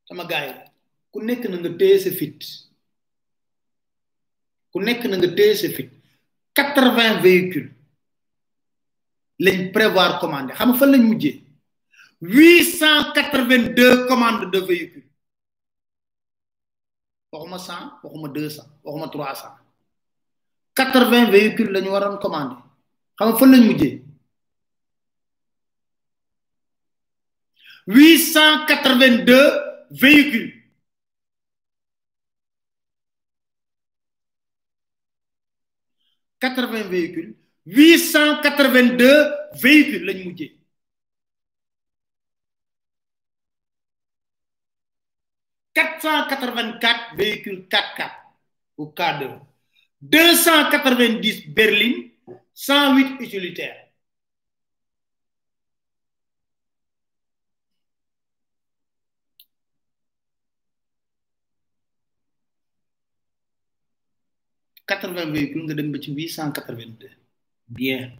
Sama 0.07 0.25
gars 0.25 0.45
yi 0.47 0.53
ku 1.11 1.19
nekk 1.23 1.43
na 1.49 1.57
nga 1.57 1.69
téye 1.79 1.97
sa 1.99 2.11
fit 2.11 2.39
ku 4.71 4.77
nekk 4.79 5.03
na 5.07 5.17
nga 5.17 5.29
téye 5.37 5.55
sa 5.55 5.67
fit 5.75 5.89
80 6.53 7.21
véhicules 7.25 7.71
lañ 9.45 9.57
prévoir 9.73 10.19
commandé 10.21 10.51
xam 10.59 10.71
fa 10.79 10.85
lañ 10.85 11.01
mujjé 11.09 11.31
882 12.21 14.07
commandes 14.07 14.49
de 14.51 14.59
véhicules. 14.59 15.05
Waxuma 17.31 17.59
100 17.59 17.99
waxuma 18.03 18.27
200 18.27 18.65
waxuma 18.83 19.07
300 19.07 19.51
80 20.73 21.31
véhicules 21.35 21.71
lañ 21.75 21.85
waron 21.93 22.17
commandé. 22.25 22.55
Xam 23.17 23.37
fa 23.39 23.45
lañ 23.45 23.61
mujjé 23.69 23.89
882 27.87 29.41
véhicules. 29.91 30.53
quatre-vingts 36.39 36.89
véhicules. 36.89 37.36
882 37.67 39.11
véhicules 39.63 40.05
lañ 40.07 40.19
mujjee 40.25 40.51
quatre 45.75 46.01
cent 46.01 46.27
quatre 46.29 46.51
vingt 46.57 46.79
quatre 46.83 47.15
véhicules 47.17 47.67
quatre 47.73 47.93
quatre 47.97 48.19
ou 48.77 48.85
quatre 48.99 49.27
deux 50.01 50.35
cent 50.45 50.69
quatre 50.71 50.93
vingt 50.99 51.19
dix 51.25 51.37
berlines 51.57 52.11
cent 52.53 52.95
huit 52.95 53.09
utilitaires. 53.25 53.83
quatre 64.89 65.09
vingt 65.15 65.31
véhicules 65.35 65.63
nga 65.65 65.75
dem 65.77 65.91
ba 65.93 65.99
ci 66.03 66.09
huit 66.17 66.29
cent 66.37 66.51
quatre 66.55 66.73
vingt 66.79 66.95
deux 67.01 67.16
bien. 67.67 68.11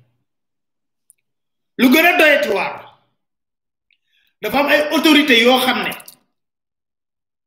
Lu 1.78 1.90
gën 1.92 2.06
a 2.06 2.18
doyati 2.18 2.50
dafa 4.42 4.60
ay 4.70 4.82
autorité 4.96 5.42
yoo 5.44 5.60
xam 5.66 5.80
ne 5.84 5.92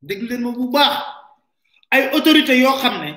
dégg 0.01 0.21
leen 0.29 0.41
ma 0.43 0.51
bu 0.51 0.69
baax 0.71 0.95
ay 1.91 2.03
autorité 2.15 2.53
yoo 2.59 2.77
xam 2.81 2.95
ne 3.03 3.11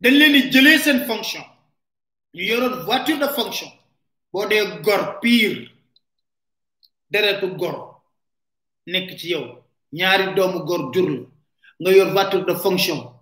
dañ 0.00 0.14
leen 0.18 0.32
di 0.32 0.50
jëlee 0.52 0.78
seen 0.78 1.04
fonction 1.06 1.44
ñu 2.34 2.42
yoroon 2.44 2.84
voiture 2.86 3.18
de 3.18 3.28
fonction 3.36 3.70
boo 4.32 4.46
dee 4.48 4.80
gor 4.84 5.18
pire 5.20 5.70
deretu 7.10 7.46
gor 7.56 8.02
nekk 8.86 9.18
ci 9.18 9.28
yow 9.30 9.44
ñaari 9.92 10.34
doomu 10.34 10.58
gor 10.64 10.92
jur 10.94 11.10
nga 11.80 11.90
yor 11.90 12.12
voiture 12.12 12.44
de 12.46 12.54
fonction 12.54 13.13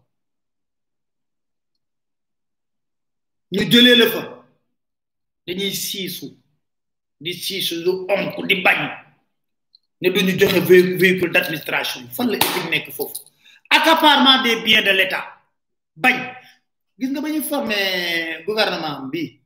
ñu 3.52 3.62
jëlee 3.70 3.96
la 3.96 4.06
fa. 4.10 4.22
dañuy 5.46 5.72
siisu 5.74 6.26
di 7.20 7.32
siisu 7.34 7.74
lu 7.84 7.92
onk 8.08 8.46
di 8.48 8.54
bañ 8.62 8.80
ne 10.00 10.08
duñu 10.10 10.32
joxe 10.38 10.58
véhicule 11.02 11.32
d'administration. 11.32 12.02
Fan 12.16 12.28
la 12.30 12.36
éthique 12.36 12.70
nekk 12.70 12.90
foofu? 12.92 13.20
Accaparement 13.70 14.42
des 14.42 14.56
biens 14.62 14.82
de 14.82 14.90
l'État. 14.90 15.24
Bañ. 15.96 16.16
Gis 16.98 17.08
nga 17.10 17.20
ba 17.20 17.28
ñuy 17.28 17.42
formé 17.42 18.42
gouvernement 18.46 19.06
bi 19.12 19.38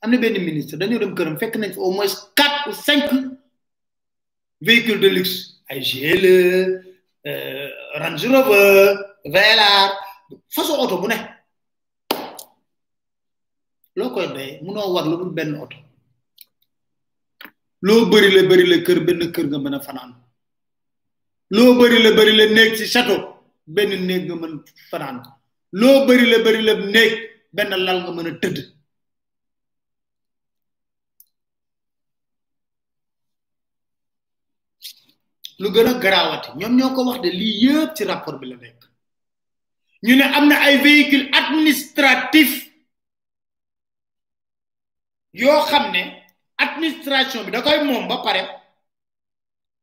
am 0.00 0.10
na 0.10 0.16
benn 0.18 0.38
ministre 0.44 0.76
dañoo 0.78 0.98
dem 0.98 1.14
këram 1.14 1.38
fekk 1.38 1.56
nañ 1.56 1.72
fi 1.72 1.78
au 1.78 1.92
moins 1.92 2.12
quatre 2.36 2.68
ou 2.68 2.72
cinq 2.72 3.10
véhicules 4.60 5.00
de 5.00 5.08
luxe. 5.08 5.36
Ay 5.70 5.80
GLE 5.80 6.82
Range 8.00 8.26
Rover 8.26 8.96
Velar 9.24 9.90
façon 10.48 10.78
oto 10.78 10.98
bu 11.00 11.08
ne. 11.08 11.37
Loo 13.98 14.10
koy 14.14 14.26
doyee 14.34 14.60
munoo 14.64 14.88
war 14.94 15.04
lu 15.10 15.16
dul 15.20 15.32
benn 15.38 15.54
oto. 15.64 15.76
loo 17.86 18.02
bëri 18.10 18.66
la 18.70 18.76
kër 18.86 18.98
benn 19.06 19.22
kër 19.34 19.46
nga 19.50 19.58
mën 19.64 19.74
a 19.76 19.80
fanaan. 19.86 20.10
loo 21.56 21.70
bëri 21.78 21.98
la 22.04 22.10
bëri 22.16 22.32
néeg 22.56 22.70
ci 22.78 22.84
château 22.92 23.20
benn 23.74 23.90
néeg 24.08 24.22
nga 24.28 24.34
mën 24.42 24.54
fanaan. 24.90 25.16
loo 25.80 26.06
bëri 26.06 26.26
la 26.32 26.38
bëri 26.44 26.60
néeg 26.94 27.12
benn 27.56 27.70
lal 27.86 27.98
nga 28.02 28.12
mën 28.16 28.28
a 28.30 28.32
tëdd. 28.42 28.58
lu 35.60 35.68
gën 35.74 35.88
a 35.90 35.92
garaawati 36.02 36.48
ñoom 36.58 36.74
ñoo 36.78 36.94
ko 36.94 37.00
wax 37.08 37.18
de 37.24 37.30
lii 37.40 37.54
yëpp 37.64 37.90
ci 37.96 38.02
rapport 38.10 38.38
bi 38.40 38.46
la 38.50 38.56
nekk. 38.62 38.80
ñu 40.06 40.14
ne 40.16 40.24
am 40.36 40.44
na 40.48 40.56
ay 40.66 40.76
véhicule 40.86 41.28
administratif 41.40 42.67
yoo 45.42 45.60
xam 45.70 45.84
ne 45.94 46.02
administration 46.64 47.44
bi 47.44 47.50
da 47.54 47.62
koy 47.66 47.78
moom 47.88 48.04
ba 48.10 48.16
pare 48.26 48.42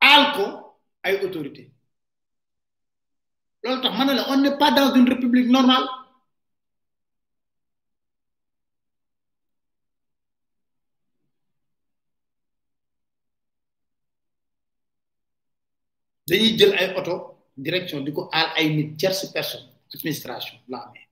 aal 0.10 0.24
ko 0.36 0.46
ay 1.06 1.14
autorité. 1.26 1.64
Loolu 3.64 3.82
tax 3.82 3.94
ma 3.98 4.06
ne 4.06 4.14
la 4.14 4.24
on 4.32 4.38
n'est 4.42 4.58
pas 4.58 4.72
dans 4.72 4.94
une 4.96 5.08
république 5.14 5.50
normale. 5.50 5.86
Dañuy 16.28 16.58
jël 16.58 16.74
ay 16.80 16.88
oto 16.98 17.14
direction 17.56 18.02
di 18.04 18.12
ko 18.12 18.30
aal 18.32 18.50
ay 18.58 18.70
nit 18.76 18.98
tierce 18.98 19.32
personne 19.32 19.68
administration 19.94 20.58
la 20.68 20.78
amee 20.86 21.08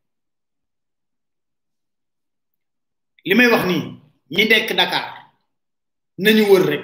li 3.25 3.33
may 3.35 3.47
wax 3.53 3.63
nii 3.71 4.02
ñi 4.35 4.43
nekk 4.49 4.69
Dakar 4.79 5.05
nañu 6.23 6.43
wër 6.51 6.63
rek. 6.71 6.83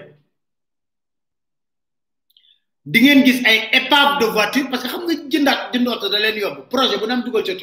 Di 2.91 2.97
ngeen 3.02 3.26
gis 3.26 3.39
ay 3.45 3.58
épave 3.78 4.20
de 4.20 4.26
voiture 4.36 4.70
parce 4.70 4.84
que 4.84 4.89
xam 4.91 5.04
nga 5.06 5.14
jëndaat 5.32 5.62
jëndoot 5.74 6.02
da 6.12 6.20
leen 6.20 6.38
yomb 6.41 6.58
projet 6.74 6.97
bu 7.00 7.06
nam 7.08 7.22
dugal 7.24 7.43
ci 7.45 7.54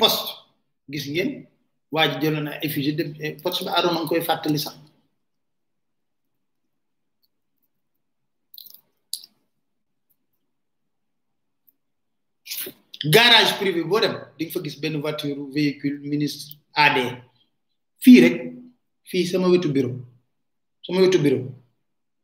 poste. 0.00 0.30
Gis 0.92 1.06
ngeen? 1.12 1.30
Waa 1.94 2.08
ji 2.10 2.16
jëloon 2.22 2.44
na 2.44 2.52
effigie 2.66 2.94
de 2.98 3.04
poste 3.42 3.64
bi 3.64 3.70
aroon 3.70 3.94
nga 3.94 4.08
koy 4.08 4.22
fàttali 4.28 4.58
sax 4.64 4.76
garage 13.10 13.52
privé 13.60 13.82
boo 13.82 14.00
dem 14.00 14.14
di 14.38 14.44
nga 14.44 14.52
fa 14.52 14.60
gis 14.64 14.76
benn 14.80 15.00
voiture 15.00 15.36
véhicule 15.54 15.98
ministre 16.12 16.56
AD 16.84 16.96
fii 18.02 18.20
rek 18.20 18.36
fii 19.10 19.26
sama 19.26 19.48
wetu 19.48 19.68
bureau 19.72 19.94
sama 20.86 21.00
wetu 21.00 21.18
bureau. 21.18 21.44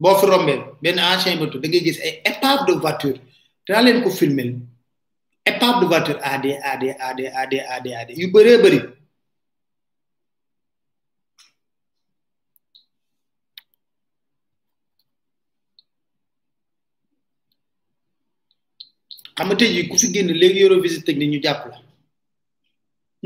Boo 0.00 0.14
fi 0.20 0.26
rombee 0.26 0.58
benn 0.82 0.98
ancien 0.98 1.38
moto 1.38 1.58
da 1.58 1.68
ngay 1.68 1.80
gis 1.86 1.98
ay 2.00 2.12
épave 2.30 2.66
de 2.66 2.72
voiture. 2.84 3.20
Dinaa 3.66 3.82
leen 3.82 4.02
ko 4.02 4.10
filmer. 4.10 4.48
Épave 5.50 5.80
de 5.80 5.86
voiture 5.86 6.18
AD 6.32 6.46
AD 6.72 6.84
AD 7.08 7.20
AD 7.74 7.86
AD 8.00 8.10
yu 8.16 8.28
bëree 8.32 8.58
bëri. 8.62 8.80
Xam 19.40 19.48
nga 19.48 19.88
ku 19.90 19.96
fi 20.00 20.06
génn 20.14 20.30
léegi 20.40 20.60
yoro 20.62 20.76
visite 20.84 21.04
technique 21.06 21.32
ñu 21.32 21.40
jàpp 21.44 21.62
la. 21.70 21.76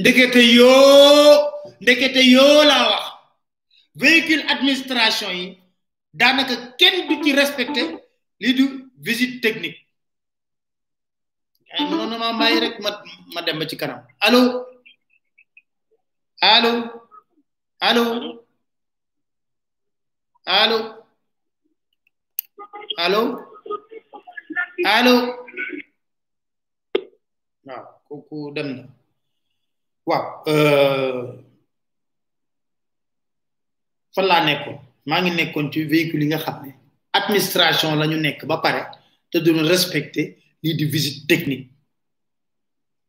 Ndekete 0.00 0.40
yoo 0.56 1.34
ndekete 1.82 2.20
yoo 2.34 2.58
laa 2.70 2.94
véhicule 4.00 4.42
administration 4.54 5.30
yi 5.40 5.46
daanaka 6.20 6.54
kenn 6.80 6.96
du 7.08 7.14
ci 7.24 7.30
respecté 7.40 7.82
lii 8.42 8.54
du 8.58 8.64
technique. 9.44 9.78
Ay 11.74 11.82
mënoon 11.88 12.10
na 12.10 12.16
maa 12.22 12.38
bàyyi 12.40 12.60
rek 12.64 12.76
ma 12.84 12.90
ma 13.34 13.40
dem 13.46 13.58
ba 13.58 13.64
ci 13.70 13.76
kanam. 13.80 14.00
Allo? 14.26 14.40
Allo? 16.52 16.72
Allo? 17.88 18.04
Allo? 20.58 20.78
Allo? 23.04 23.22
Allo? 24.96 25.14
Waaw 27.66 27.84
kooku 28.08 28.36
dem 28.54 28.68
na. 28.76 28.82
Waaw 30.08 30.24
fan 34.14 34.26
laa 34.30 34.44
nekkoon? 34.46 34.78
Maa 35.08 35.20
ngi 35.22 35.30
nekkoon 35.38 35.70
ci 35.72 35.84
véhicule 35.92 36.24
yi 36.24 36.28
ne 36.28 36.70
administration 37.18 37.98
la 37.98 38.06
ñu 38.10 38.16
nekk 38.20 38.40
ba 38.50 38.56
pare 38.64 38.82
te 39.30 39.36
duñu 39.44 39.62
respecté 39.72 40.22
lii 40.62 40.74
di 40.78 40.84
visite 40.94 41.26
technique 41.30 41.68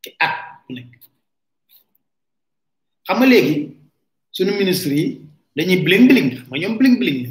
te 0.01 0.09
at 0.25 0.35
bu 0.65 0.73
bling 5.85 6.05
bling 6.09 6.29
bling 6.79 6.95
bling 7.01 7.21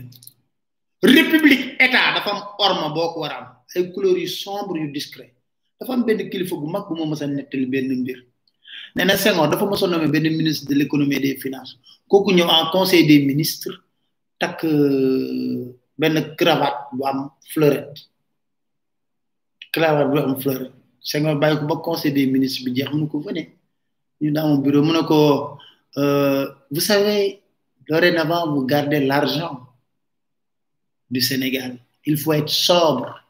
république 1.15 1.65
état 1.85 2.15
dafa 2.15 2.31
am 2.31 2.41
orma 2.65 2.89
boo 2.95 3.13
ko 3.13 3.21
war 3.21 3.33
a 3.33 3.37
am. 3.39 3.47
Ay 3.77 3.93
couleurs 3.93 4.19
yu 4.23 4.29
sombre 4.29 4.79
dafa 5.81 5.93
am 5.93 6.05
benn 6.05 6.29
kilifa 6.31 6.57
ministre 10.31 10.69
de 10.69 10.75
l'économie 10.75 11.17
et 11.17 11.21
des 11.21 11.37
finances. 11.37 11.79
Conseil 12.09 13.07
des 13.07 13.25
ministres 13.25 13.71
benn 15.99 16.35
cravate 16.37 16.77
cravate 16.93 17.31
fleurette. 17.51 18.09
Conseil 21.83 22.13
des 22.13 22.27
ministres 22.27 22.71
dans 24.31 24.49
mon 24.49 24.59
bureau 24.59 25.05
ko 25.05 25.59
vous 26.71 26.81
savez 26.81 27.43
dorénavant 27.89 28.53
vous 28.55 28.65
gardez 28.65 29.01
l'argent 29.01 29.61
du 31.11 31.21
Sénégal. 31.21 31.79
Il 32.07 32.17
faut 32.17 32.33
être 32.33 32.49
sobre 32.49 33.24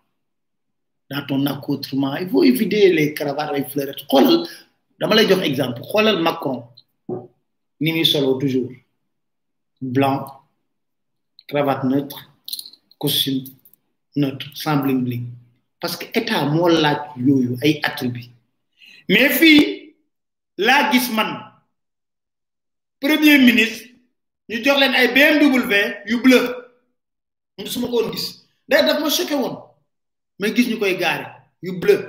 dans 1.10 1.22
ton 1.26 1.44
accoutrement. 1.46 2.16
Il 2.16 2.28
faut 2.28 2.42
éviter 2.44 2.92
les 2.92 3.14
cravates 3.14 3.52
les 3.54 3.64
fleurettes. 3.64 4.06
Xoolal 4.08 4.46
dama 4.98 5.14
lay 5.14 5.28
jox 5.28 5.42
exemple. 5.42 5.80
Xoolal 5.82 6.20
Macron. 6.22 6.64
Ni 7.80 8.04
solo 8.04 8.34
toujours. 8.38 8.70
Blanc 9.80 10.26
cravate 11.46 11.84
neutre 11.84 12.18
costume 12.98 13.44
neutre 14.16 14.46
sans 14.54 14.76
bling 14.78 15.02
bling. 15.04 15.26
Parce 15.80 15.96
que 15.96 16.06
état 16.18 16.46
moo 16.46 16.68
laaj 16.68 16.98
yooyu 17.16 17.56
ay 17.62 17.80
attributs. 17.82 18.30
Mais 19.08 19.28
fii 19.28 19.94
laa 20.56 20.90
gis 20.92 21.10
man 21.12 21.30
premier 23.00 23.38
ministre 23.38 23.88
ñu 24.48 24.64
jox 24.64 24.78
leen 24.80 24.94
ay 24.94 25.08
BMW 25.08 25.74
yu 26.06 26.22
bleu. 26.22 26.42
Musuma 27.58 27.88
ko 27.88 27.96
woon 28.02 28.12
gis. 28.12 28.46
Day 28.68 28.82
daf 28.86 29.00
ma 29.00 29.10
choqué 29.10 29.34
mais 30.38 30.54
gis 30.54 30.68
ñu 30.68 30.78
koy 30.78 30.96
gaare 30.96 31.26
yu 31.62 31.72
bleu. 31.80 32.00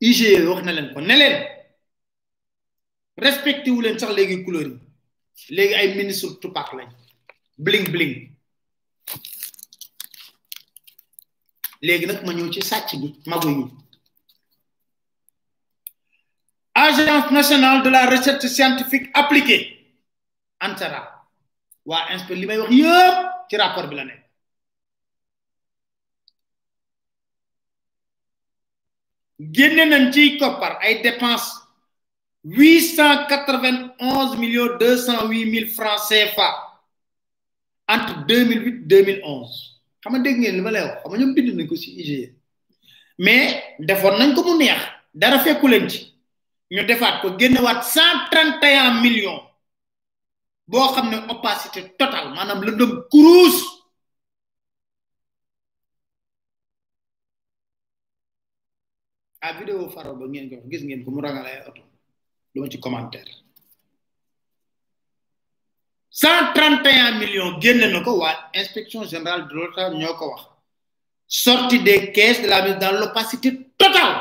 IGE 0.00 0.44
wax 0.48 0.62
na 0.64 0.72
leen 0.72 0.92
ne 1.06 1.14
leen 1.16 1.36
respecté 3.16 3.70
wu 3.70 3.80
leen 3.82 3.98
tupac 6.40 6.72
lañ. 6.72 6.88
Bling 7.58 7.88
bling. 7.90 8.14
Léegi 11.82 12.06
nag 12.06 12.24
ma 12.24 12.32
ci 12.52 12.60
agence 16.74 17.30
nationale 17.32 17.82
de 17.82 17.88
la 17.90 18.06
recherche 18.06 18.46
scientifique 18.46 19.08
appliquée 19.14 19.62
ANSARA 20.60 21.02
waa 21.86 22.06
wax 22.58 22.70
rapport 23.56 23.88
génne 29.38 29.84
nañ 29.90 30.12
ciy 30.12 30.38
koppar 30.38 30.78
ay 30.80 31.02
dépenses. 31.02 31.62
huit 32.44 32.80
cent 32.94 33.26
quatre 33.28 33.58
vingt 33.60 33.90
onze 33.98 34.36
millions 34.38 34.76
deux 34.78 34.96
cent 34.96 35.26
huit 35.28 35.46
mille 35.46 35.68
francs 35.68 36.00
CFA 36.08 36.50
entre 37.88 38.24
deux 38.26 38.44
mille 38.44 38.62
huit 38.64 38.86
deux 38.86 39.02
mille 39.02 39.20
onze. 39.24 39.80
Xam 40.00 40.12
nga 40.12 40.20
dégg 40.22 40.38
ngeen 40.38 40.54
li 40.56 40.60
ma 40.60 40.70
lay 40.70 40.82
wax 40.82 41.00
xam 41.02 41.10
nga 41.12 41.18
ñoom 41.18 41.34
bind 41.34 41.54
nañ 41.56 41.66
ko 41.68 41.76
ci 41.76 41.90
IGE 42.00 42.32
mais 43.18 43.62
defoon 43.78 44.18
nañ 44.18 44.34
ko 44.34 44.42
mu 44.44 44.58
neex 44.58 44.80
dara 45.14 45.38
fekku 45.40 45.66
leen 45.68 45.88
ci. 45.90 46.12
Ñu 46.70 46.82
defaat 46.84 47.20
ko 47.22 47.36
génnewaat 47.38 47.82
cent 47.82 48.26
trente 48.30 48.62
et 48.64 48.74
un 48.76 49.00
millions 49.00 49.40
boo 50.68 50.88
xam 50.94 51.10
ne 51.10 51.16
opacité 51.32 51.94
totale 51.98 52.30
maanaam 52.34 52.62
lëndëm 52.64 52.92
kuruus 53.10 53.56
a 59.46 59.52
vidéo 59.52 59.88
ba 59.88 60.26
millions 67.20 67.60
inspection 68.54 69.04
générale 69.04 69.46
de 69.48 69.54
l'État 69.54 69.90
ñoo 69.90 70.36
sortie 71.28 71.82
des 71.82 72.12
caisses 72.12 72.42
dans 72.80 72.92
l'opacité 73.00 73.50
totale. 73.78 74.16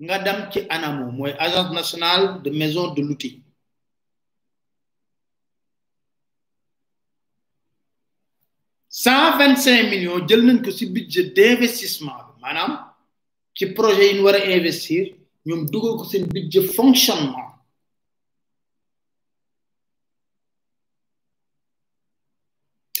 Nga 0.00 0.18
ANAMO 0.70 1.26
agence 1.38 1.72
nationale 1.72 2.42
de 2.42 2.50
maison 2.50 2.94
de 2.94 3.02
l'outil 3.02 3.42
cent 9.08 9.38
vingt 9.38 9.56
cinq 9.66 9.82
millions 9.92 10.20
jël 10.28 10.42
nañ 10.46 10.58
ko 10.64 10.70
ci 10.78 10.84
budget 10.96 11.26
d'investissement 11.36 12.18
bi 12.26 12.32
maanaam 12.42 12.72
ci 13.56 13.64
projet 13.78 14.06
yi 14.08 14.14
ñu 14.16 14.22
war 14.26 14.36
investir 14.56 15.02
ñoom 15.46 15.62
dugal 15.72 15.94
ko 15.98 16.04
seen 16.10 16.24
budget 16.34 16.64
fonctionnement. 16.78 17.48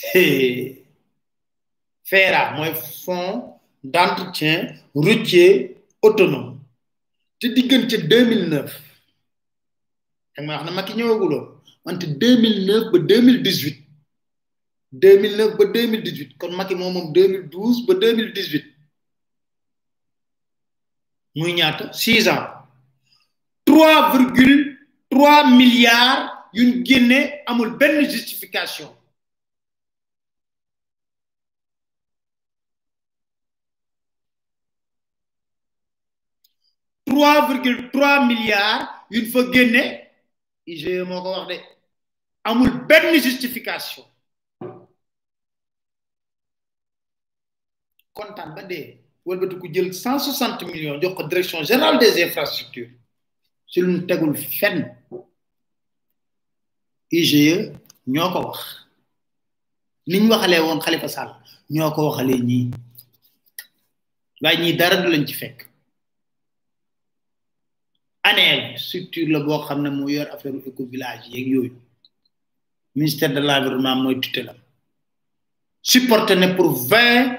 FERA 2.10 2.42
mooy 2.56 2.72
fonds 3.04 3.36
d'entretien 3.92 4.56
routier 4.94 5.52
autonome. 6.06 6.50
Te 7.38 7.46
diggante 7.56 7.96
deux 8.12 8.24
mille 8.30 8.46
neuf 8.54 8.72
da 10.34 10.38
nga 10.42 10.52
wax 10.56 10.62
ne 10.66 10.70
Macky 10.76 10.92
ñëwaguloon 10.98 11.44
wante 11.84 12.06
deux 12.22 12.36
mille 12.42 12.60
neuf 12.68 12.84
ba 12.92 12.98
deux 13.10 13.22
mille 14.92 15.00
dix 15.00 15.06
huit 15.06 15.12
deux 15.12 15.18
mille 15.20 15.36
neuf 15.36 15.56
ba 15.56 15.64
deux 15.66 15.86
mille 15.86 16.02
dix 16.02 16.16
huit 16.18 16.38
kon 16.38 16.52
Macky 16.56 16.74
moom 16.74 16.92
moom 16.92 17.12
deux 17.12 17.28
mille 17.28 17.48
douze 17.48 17.86
ba 17.86 17.94
deux 17.94 18.14
mille 18.14 18.32
dix 18.32 18.48
huit 18.52 18.64
muy 21.34 21.52
ñaata? 21.52 21.92
Six 21.92 22.28
ans. 22.28 22.46
trois 23.64 24.10
virgule 24.16 24.78
trois 25.10 25.46
milliards 25.50 26.48
yuñ 26.52 26.84
génne 26.84 27.30
amul 27.46 27.76
benn 27.76 28.08
justification. 28.10 28.94
trois 37.06 37.46
virgule 37.48 37.90
trois 37.90 38.24
milliards 38.26 38.88
yuñ 39.10 39.26
fa 39.32 39.40
génne 39.52 39.82
IGE 40.66 41.02
moo 41.08 41.22
ko 41.22 41.30
wax 41.36 41.48
de 41.48 41.56
amul 42.44 42.70
benn 42.88 43.14
justification 43.22 44.04
kontaan 48.18 48.50
ba 48.56 48.62
dee. 48.70 48.98
Wëlbati 49.26 49.56
ku 49.60 49.66
jël 49.74 49.92
cent 49.94 50.18
soixante 50.18 50.62
millions 50.70 50.98
jox 51.02 51.14
ko 51.16 51.22
direction 51.28 51.62
générale 51.70 51.98
des 51.98 52.14
infrastructures. 52.26 52.90
Si 53.70 53.80
lu 53.80 53.88
ñu 53.92 54.06
tegul 54.06 54.34
fenn 54.58 54.78
IGE 57.20 57.72
ñoo 58.06 58.30
ko 58.32 58.38
wax. 58.48 58.58
Ni 60.08 60.20
ñu 60.20 60.28
waxalee 60.32 60.60
woon 60.66 60.80
Khalifa 60.84 61.08
Sall 61.08 61.30
ñoo 61.70 61.90
ko 61.94 62.00
waxalee 62.08 62.40
ñii. 62.48 62.70
Waaye 64.42 64.58
ñii 64.62 64.76
dara 64.80 64.96
du 65.02 65.08
lañ 65.12 65.24
ci 65.26 65.34
fekk. 65.34 65.58
ANEL 68.28 68.78
structure 68.78 69.28
la 69.32 69.40
boo 69.40 69.60
xam 69.66 69.82
ne 69.82 69.90
moo 69.90 70.08
yor 70.08 70.28
affaire 70.32 70.56
éco 70.66 70.82
village 70.86 71.28
yeeg 71.32 71.46
yooyu. 71.54 71.74
Ministère 72.94 73.32
de 73.34 73.40
l'environnement 73.40 73.96
mooy 73.96 74.20
tutelle 74.20 74.54
supporté 75.82 76.34
ne 76.36 76.48
pour 76.56 76.72
vingt 76.72 77.38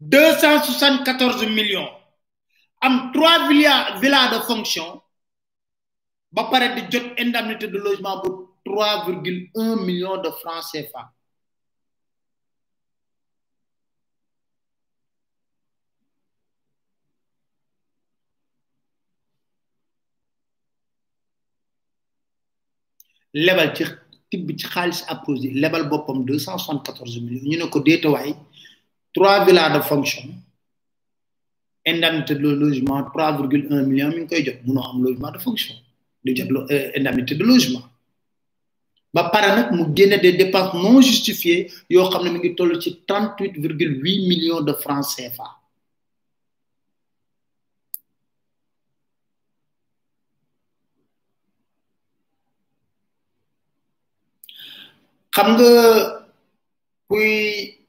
deux 0.00 0.32
cent 0.38 0.62
soixante 0.64 1.04
quatorze 1.04 1.44
millions. 1.46 1.88
Am 2.80 3.12
trois 3.12 3.48
villas 3.48 4.00
villas 4.00 4.30
de 4.34 4.40
fonction 4.46 5.02
ba 6.32 6.44
pare 6.50 6.74
di 6.74 6.82
jot 6.90 7.06
indemnité 7.18 7.68
de 7.68 7.78
logement 7.78 8.20
bu 8.22 8.30
trois 8.64 9.04
virgule 9.06 9.50
un 9.56 9.76
million 9.84 10.16
de 10.22 10.30
francs 10.30 10.64
CFA. 10.72 11.12
Lebal 23.34 23.74
ci 23.76 23.84
tibb 24.30 24.50
ci 24.58 24.66
xaalis 24.66 25.04
apposé 25.08 25.50
lebal 25.50 25.88
boppam 25.88 26.24
deux 26.24 26.38
cent 26.38 26.56
soixante 26.58 26.86
quatorze 26.86 27.18
millions. 27.20 27.44
Ñu 27.50 27.58
ne 27.58 27.68
ko 27.70 27.80
trois 29.14 29.44
villas 29.44 29.70
de 29.76 29.80
fonction. 29.82 30.22
Indemnité 31.86 32.34
de 32.34 32.48
logement 32.50 33.02
trois 33.10 33.36
virgule 33.36 33.66
un 33.72 33.82
million 33.82 34.08
mi 34.10 34.22
ngi 34.24 34.28
koy 34.44 34.58
munoo 34.66 34.82
am 34.90 35.02
logement 35.04 35.30
de 35.32 35.38
fonction. 35.38 35.74
Di 36.24 36.34
jot 36.36 36.48
indemnité 36.98 37.34
de 37.34 37.44
logement. 37.44 37.84
Ba 39.14 39.24
pare 39.32 39.48
nag 39.56 39.72
mu 39.72 39.84
génne 39.96 40.20
des 40.20 40.34
dépenses 40.34 40.74
non 40.74 41.00
justifiées 41.00 41.70
yoo 41.88 42.08
xam 42.10 42.24
ne 42.24 42.30
mi 42.30 42.38
ngi 42.38 42.80
ci 42.82 42.90
trente 43.06 43.40
huit 43.40 43.54
virgule 43.64 43.94
huit 44.02 44.28
millions 44.28 44.60
de 44.60 44.72
francs 44.74 45.06
CFA. 45.16 45.48
Xam 55.34 55.48
nga 55.56 55.70
kuy 57.08 57.79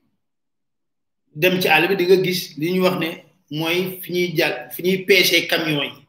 dem 1.35 1.59
ci 1.61 1.67
àll 1.67 1.87
bi 1.87 1.95
di 1.95 2.05
nga 2.05 2.17
gis 2.23 2.57
li 2.57 2.71
ñuy 2.73 2.83
wax 2.85 2.97
ne 2.99 3.09
mooy 3.51 3.99
fi 4.01 4.11
ñuy 4.11 4.27
jàll 4.37 4.69
fi 4.73 4.81
ñuy 4.83 5.05
pêcher 5.05 5.47
camion 5.47 5.83
yi. 5.83 6.07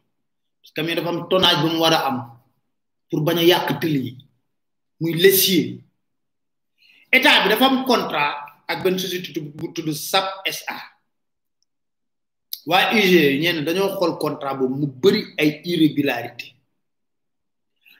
Camion 0.75 0.97
dafa 0.97 1.09
am 1.11 1.29
tonnage 1.29 1.61
bu 1.63 1.69
mu 1.69 1.79
war 1.81 1.93
a 1.95 2.07
am 2.09 2.19
pour 3.11 3.21
bañ 3.23 3.39
a 3.39 3.43
yàq 3.45 3.81
tël 3.81 3.97
yi. 3.97 4.17
Muy 5.01 5.13
lessier. 5.15 5.81
État 7.13 7.43
bi 7.43 7.49
dafa 7.51 7.65
am 7.67 7.85
contrat 7.85 8.35
ak 8.67 8.83
benn 8.83 8.99
société 8.99 9.41
bu 9.41 9.73
tudd 9.73 9.93
SAP 9.93 10.27
SA 10.51 10.77
waa 12.67 12.93
UG 12.95 13.41
ñenn 13.43 13.65
dañoo 13.65 13.97
xool 13.99 14.19
contrat 14.19 14.55
boobu 14.59 14.75
mu 14.81 14.87
bëri 14.87 15.35
ay 15.39 15.61
irrégularité. 15.65 16.55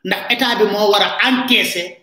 Ndax 0.05 0.23
état 0.33 0.57
bi 0.59 0.65
moo 0.73 0.91
war 0.91 1.03
a 1.03 1.29
encaisser 1.29 1.99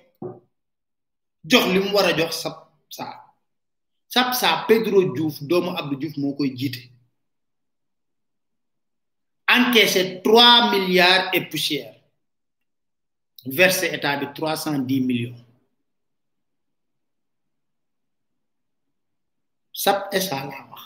jox 1.44 1.66
li 1.74 1.80
mu 1.80 1.92
war 1.96 2.06
a 2.06 2.14
jox 2.18 2.36
sap 2.42 3.19
sap 4.10 4.34
saa 4.34 4.66
Pedro 4.68 5.14
Diouf 5.14 5.38
doomu 5.50 5.70
Abdou 5.78 5.96
Diouf 6.02 6.18
moo 6.18 6.34
koy 6.36 6.50
jiite. 6.58 6.82
Encaissé 9.48 10.22
trois 10.24 10.70
milliards 10.72 11.30
et 11.34 11.46
poussière. 11.50 11.96
Versé 13.46 13.88
état 13.94 14.18
bi 14.18 14.28
trois 14.36 14.56
cent 14.58 14.78
dix 14.80 15.02
millions. 15.02 15.38
Sap 19.74 20.10
esa 20.14 20.36
laa 20.46 20.66
wax. 20.72 20.82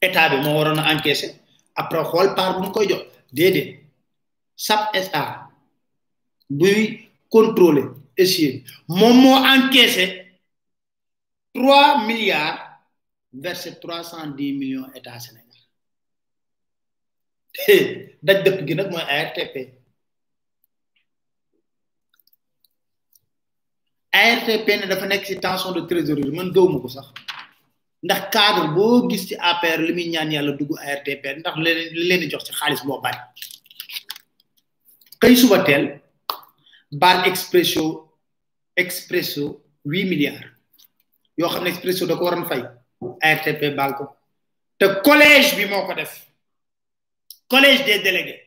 État 0.00 0.28
bi 0.30 0.36
moo 0.44 0.54
waroon 0.58 0.78
a 0.78 0.94
encaissé. 0.94 1.28
Après 1.74 2.02
xool 2.10 2.34
part 2.34 2.60
bu 2.60 2.66
mu 2.66 2.72
koy 2.72 2.88
jox. 2.88 3.02
Déedéet 3.32 3.87
SAP 4.66 4.82
SA 5.06 5.22
buy 6.60 6.78
contrôler 7.34 7.86
essier 8.22 8.64
moom 8.98 9.16
moo 9.22 9.36
encaissé 9.54 10.06
trois 11.54 12.04
milliards 12.08 12.58
versé 13.32 13.78
trois 13.80 14.02
cent 14.02 14.26
dix 14.38 14.52
millions 14.60 14.88
état 14.98 15.18
Sénégal. 15.20 15.44
Daj 18.26 18.38
dëpp 18.44 18.58
gi 18.66 18.74
nag 18.78 18.90
mooy 18.92 19.04
ARTP 19.18 19.54
ARTP 24.22 24.68
ne 24.80 24.86
dafa 24.90 25.06
nekk 25.06 25.24
ci 25.28 25.34
tension 25.46 25.72
de 25.76 25.82
trésorerie 25.90 26.34
man 26.36 26.50
gëwuma 26.54 26.80
ko 26.82 26.88
sax. 26.96 27.06
Ndax 28.02 28.20
cadre 28.34 28.68
boo 28.74 29.08
gis 29.10 29.26
ci 29.28 29.34
APR 29.50 29.80
li 29.86 29.92
muy 29.96 30.08
ñaan 30.14 30.32
yàlla 30.34 30.52
dugg 30.58 30.72
ARTP 30.90 31.24
ndax 31.40 31.56
leen 31.64 31.78
leen 32.08 32.30
jox 32.30 32.42
ci 32.46 32.52
xaalis 32.58 32.82
boo 32.86 33.00
bari 33.04 33.18
xëy 35.20 35.36
suba 35.36 35.58
teel 35.66 35.84
baal 37.00 37.24
expresso 38.76 39.44
huit 39.84 40.06
milliards 40.10 40.46
yoo 41.38 41.48
xam 41.52 41.64
ne 41.64 41.70
expresso 41.70 42.06
da 42.06 42.16
ko 42.16 42.24
waroon 42.24 42.48
fay 42.50 42.62
ARTP 43.22 43.62
baal 43.76 43.92
ko. 43.98 44.04
Te 44.78 44.86
collège 45.06 45.56
bi 45.56 45.64
moo 45.70 45.86
ko 45.86 45.94
def 45.94 46.12
collège 47.48 47.84
des 47.84 47.98
délégués. 48.02 48.42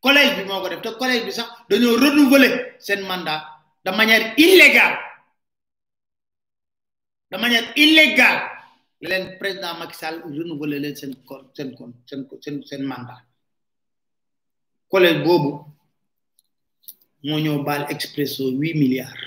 Collège 0.00 0.36
bi 0.36 0.44
moo 0.44 0.60
ko 0.62 0.68
def 0.68 0.82
te 0.82 0.90
collège 0.98 1.24
bi 1.26 1.32
sax 1.32 1.48
dañoo 1.68 1.96
renouveler 2.02 2.74
seen 2.78 3.00
mandat 3.06 3.42
de 3.84 3.90
manière 3.90 4.34
illégale 4.36 4.98
de 7.30 7.36
manière 7.38 7.72
illégale. 7.76 8.55
Leen 9.00 9.38
président 9.38 9.74
Macky 9.78 9.96
Sall 10.00 10.16
renouveler 10.36 10.80
leen 10.80 10.96
seen 10.96 11.12
kon 11.28 11.42
seen 11.56 11.74
kon 11.76 11.92
seen 12.08 12.20
seen 12.42 12.56
seen 12.68 12.82
mandat 12.90 13.22
collège 14.90 15.22
boobu 15.24 15.50
moo 17.24 17.38
ñëw 17.44 17.62
baal 17.66 17.82
expresso 17.94 18.42
huit 18.58 18.74
milliards 18.82 19.22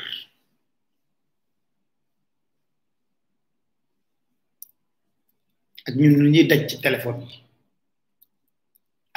ak 5.88 5.96
ñun 5.96 6.14
lu 6.22 6.30
ñuy 6.34 6.46
daj 6.48 6.62
ci 6.70 6.76
téléphone 6.86 7.22
yi. 7.30 7.36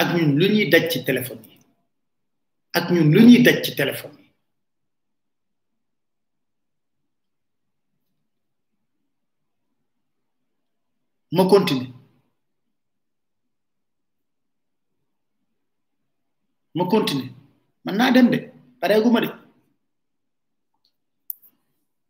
Ak 0.00 0.08
ñun 0.16 0.30
lu 0.38 0.46
ñuy 0.54 0.66
daj 0.72 0.84
ci 0.90 0.98
téléphone 1.04 1.44
yi. 1.50 1.56
Ak 2.72 2.90
ñun 2.90 3.12
lu 3.14 3.20
ñuy 3.28 3.42
daj 3.42 3.60
ci 3.64 3.74
téléphone 3.76 4.16
ma 11.32 11.44
continue. 11.46 11.92
Ma 16.74 16.84
continue. 16.86 17.30
Man 17.84 17.96
naa 17.96 18.10
dem 18.12 18.30
de 18.30 18.38
pareeguma 18.80 19.20
de. 19.20 19.28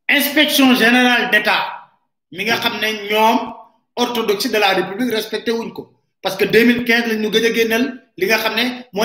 Inspection 0.08 0.74
générale 0.74 1.30
d'état. 1.30 1.60
Mi 2.32 2.44
nga 2.44 2.56
xam 2.62 2.74
ne 2.80 2.88
ñoom 3.10 3.38
orthodoxie 3.96 4.50
de 4.50 4.58
la 4.58 4.74
république 4.74 5.12
respecté 5.14 5.50
wuñ 5.52 5.70
parce 6.22 6.36
que 6.36 6.44
2015 6.44 7.06
lañ 7.08 7.18
ñu 7.22 7.28
gëj 7.34 7.46
a 7.46 7.54
génnal 7.54 7.84
li 8.18 8.26
nga 8.26 8.38
xam 8.42 8.54
ne 8.56 8.64
moo 8.92 9.04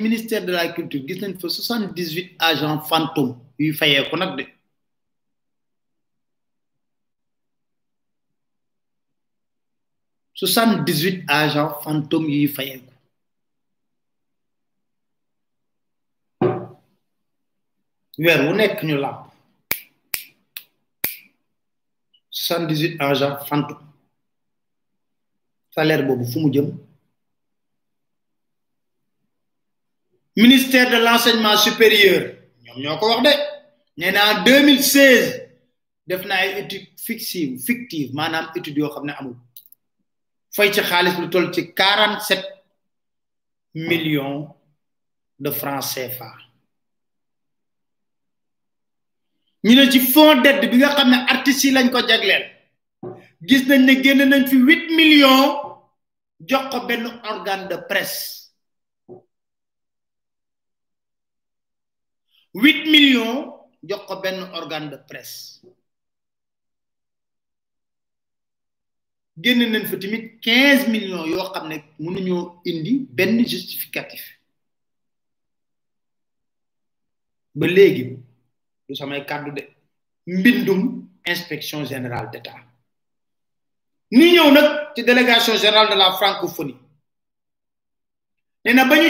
ministère 0.00 0.44
de 0.46 0.52
la 0.52 0.68
culture. 0.76 1.02
Gis 1.08 1.20
nañ 1.20 1.34
fa 1.40 1.48
78 1.48 2.36
agents 2.38 2.80
fantômes 2.88 3.36
yuy 3.62 3.72
agents 11.28 11.74
fantômes 11.84 12.28
yuy 12.34 12.48
fayeeku. 12.56 12.92
Weer 18.22 18.40
wu 18.46 18.52
nekk 18.56 18.78
ñu 18.88 18.96
làmp. 19.04 19.20
soixante 22.30 22.72
agents 23.08 23.44
fantômes. 23.48 23.86
Salaire 25.74 26.02
boobu 26.06 26.24
fu 26.32 26.38
mu 26.40 26.50
ministère 30.36 30.90
de 30.90 30.96
l'enseignement 31.04 31.56
supérieur 31.56 32.34
nee 33.96 34.10
na 34.12 34.20
en 34.32 34.44
deux 34.44 34.62
mille 34.66 34.82
seize 34.82 35.48
def 36.06 36.24
na 36.24 36.34
ay 36.42 36.60
étude 36.60 36.86
fictive 37.06 37.58
fictive 37.68 38.08
maanaam 38.14 38.46
étude 38.56 38.78
yoo 38.78 38.90
xam 38.94 39.06
ne 39.06 39.12
amul. 39.18 39.36
Fay 40.54 40.72
ci 40.72 40.80
xaalis 40.80 41.16
lu 41.20 41.28
toll 41.30 41.52
ci 41.54 41.72
quarante 41.74 42.20
sept 42.28 42.44
millions 43.74 44.54
de 45.38 45.50
francs 45.50 45.94
CFA. 45.94 46.30
Ñu 49.64 49.74
ne 49.76 49.90
ci 49.90 50.00
fond 50.00 50.40
d'aide 50.42 50.70
bi 50.70 50.76
nga 50.78 50.94
xam 50.94 51.10
ne 51.10 51.16
artistes 51.34 51.64
yi 51.64 51.70
lañ 51.72 51.88
ko 51.90 52.00
jagleel. 52.08 52.44
Gis 53.48 53.62
nañ 53.68 53.80
ne 53.86 53.94
génn 54.02 54.22
nañ 54.28 54.46
fi 54.50 54.56
huit 54.56 54.84
millions 54.98 55.48
jox 56.48 56.64
ko 56.70 56.86
benn 56.86 57.04
de 57.70 57.76
presse. 57.88 58.52
Huit 62.54 62.84
millions 62.90 63.61
jox 63.82 64.02
ko 64.06 64.16
benn 64.22 64.42
organe 64.54 64.90
de 64.90 64.96
presse. 65.08 65.60
Génn 69.42 69.60
nañ 69.72 69.84
fa 69.90 69.96
tamit 69.96 70.40
quinze 70.44 70.86
millions 70.88 71.26
yoo 71.32 71.50
xam 71.52 71.68
ne 71.68 71.76
mënuñoo 71.98 72.60
indi 72.70 72.92
benn 73.16 73.38
justificatif. 73.52 74.22
Ba 77.54 77.66
léegi 77.66 78.04
du 78.88 78.94
samay 78.94 79.24
kàddu 79.26 79.50
de. 79.56 79.62
Mbindum 80.26 81.08
inspection 81.26 81.84
générale 81.84 82.30
d'état. 82.30 82.58
Ni 84.10 84.32
ñëw 84.32 84.50
nag 84.52 84.68
ci 84.94 85.02
délégation 85.04 85.56
générale 85.56 85.90
de 85.90 85.96
la 85.98 86.12
francophonie. 86.12 86.76
Nee 88.64 88.74
na 88.74 88.84
ba 88.84 88.96
ñu 88.96 89.08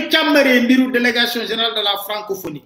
mbiru 0.64 0.90
délégation 0.92 1.44
générale 1.46 1.74
de 1.74 1.82
la 1.82 1.96
francophonie 2.06 2.64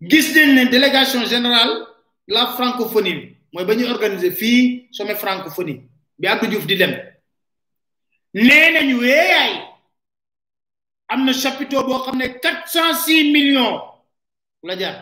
gis 0.00 0.34
nañ 0.34 0.54
ne 0.54 0.64
délégation 0.70 1.24
générale 1.24 1.86
la 2.26 2.46
francophonie 2.56 3.14
bi 3.14 3.36
mooy 3.52 3.64
ba 3.64 3.74
ñuy 3.74 3.88
organiser 3.90 4.32
fii 4.32 4.88
sommet 4.92 5.16
francophonie 5.16 5.82
bi 6.18 6.26
di 6.66 6.76
dem. 6.76 6.92
nee 8.34 8.70
nañu 8.74 8.96
weeyaay 9.00 9.52
am 11.08 11.24
na 11.24 11.32
chapiteau 11.32 11.84
boo 11.86 11.98
millions 13.34 13.80
la 14.62 14.74
jar 14.80 14.96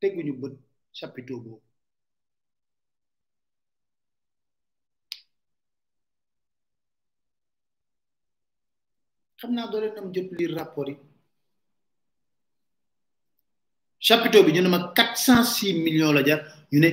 teguñu 0.00 0.32
bët 0.40 0.54
chapiteau 0.92 1.40
boobu. 1.40 1.62
Rapport 10.56 10.88
chapiteau 14.06 14.42
bi 14.44 14.52
ñu 14.52 14.68
ma 14.68 14.92
quatre 14.96 15.16
cent 15.16 15.44
six 15.44 15.72
millions 15.74 16.12
la 16.12 16.22
jar 16.26 16.40
ñu 16.72 16.78
ne 16.80 16.88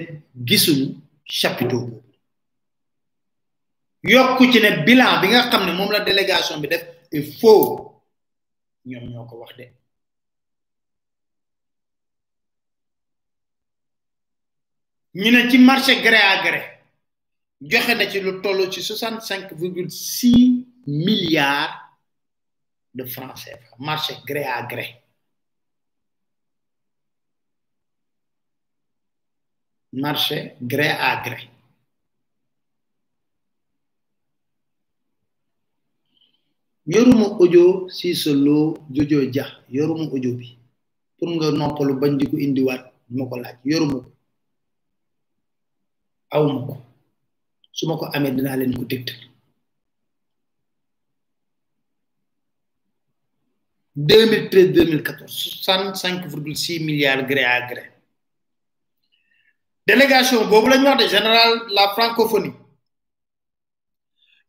gisuñu 0.47 0.85
chapiteau 1.25 1.81
boobu. 1.87 2.03
Yokku 4.03 4.43
ci 4.51 4.59
ne 4.61 4.83
bilan 4.85 5.19
bi 5.21 5.27
nga 5.29 5.49
xam 5.49 5.65
ne 5.65 5.71
moom 5.73 5.91
la 5.91 6.01
délégation 6.01 6.59
bi 6.61 6.67
def 6.67 6.83
il 7.11 7.25
faut 7.39 8.03
ñoom 8.85 9.05
ñoo 9.11 9.25
ko 9.25 9.35
wax 9.41 9.55
de. 9.57 9.65
Ñu 15.15 15.31
ne 15.31 15.49
ci 15.49 15.57
marché 15.57 16.01
gré 16.01 16.17
à 16.17 16.43
gré 16.43 16.61
joxe 17.61 17.93
na 17.95 18.07
ci 18.09 18.19
lu 18.21 18.39
toll 18.41 18.71
ci 18.71 18.81
soixante 18.83 19.21
cinq 19.23 19.51
virgule 19.53 19.89
six 19.91 20.65
milliards 20.85 21.75
de 22.93 23.03
francs 23.05 23.33
CFA 23.43 23.75
marché 23.79 24.13
gré 24.25 24.43
à 24.45 24.61
gré 24.63 24.98
marché 29.93 30.55
gré 30.61 30.89
à 30.89 31.21
gré 31.25 31.49
yoruma 36.85 37.25
audio 37.39 37.89
si 37.89 38.15
solo 38.15 38.77
jojo 38.89 39.19
ja 39.31 39.45
yoruma 39.69 40.05
audio 40.09 40.33
bi. 40.33 40.57
Pour 41.19 41.29
nga 41.35 41.51
noppalu 41.51 41.93
bañ 41.99 42.17
di 42.17 42.25
ko 42.31 42.35
indiwaat 42.37 42.83
ma 43.11 43.23
ko 43.29 43.35
laaj 43.43 43.57
yoruma 43.65 43.97
ko 44.03 44.09
awma 46.35 46.59
ko 46.67 46.73
su 47.77 47.83
ma 47.87 47.99
ko 47.99 48.05
amee 48.15 48.31
dinaa 48.35 48.57
leen 48.59 48.73
ko 48.77 48.85
milliards 56.87 57.27
gré 57.27 57.43
à 57.43 57.67
gré 57.69 57.98
délégation 59.89 60.41
boobu 60.49 60.67
lañ 60.69 60.83
wax 60.87 60.97
de 61.11 61.73
la 61.75 61.83
francophonie. 61.95 62.53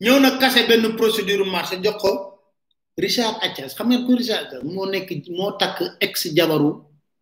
Ñëw 0.03 0.16
na 0.20 0.30
kase 0.41 0.61
procédure 1.01 1.45
marché 1.55 1.76
jox 1.84 2.03
Richard 3.05 3.36
Attias 3.47 3.72
xam 3.76 3.88
ngeen 3.88 4.05
ko 4.07 4.12
Richard 4.20 4.49
ex 6.07 6.14
jabaru 6.36 6.70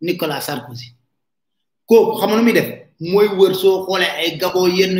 Nicolas 0.01 0.41
Sarkozy. 0.47 0.87
Kooku 1.89 2.17
xam 2.19 2.31
nu 2.35 2.43
muy 2.43 2.53
def? 2.53 2.69
Mooy 3.11 3.27
wër 3.39 3.53
soo 3.61 3.85
xoolee 3.85 4.11
ay 4.21 4.37
gabo 4.41 4.67
yenn 4.67 4.97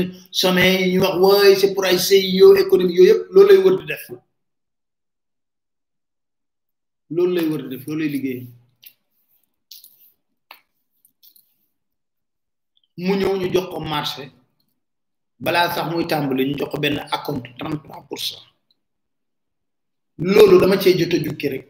mu 13.06 13.14
ñëw 13.20 13.34
ñu 13.40 13.48
jox 13.54 13.66
ko 13.72 13.78
marché 13.92 14.24
balaa 15.44 15.68
sax 15.76 15.86
muy 15.92 16.06
tàmbali 16.10 16.44
ñu 16.50 16.56
jox 16.60 16.70
ko 16.72 16.78
trois 17.84 18.04
pour 18.08 18.20
cent. 18.20 18.44
Loolu 20.18 20.60
dama 20.60 20.78
cee 20.82 20.98
jot 21.00 21.14
a 21.14 21.18
jukki 21.26 21.48
rek. 21.54 21.66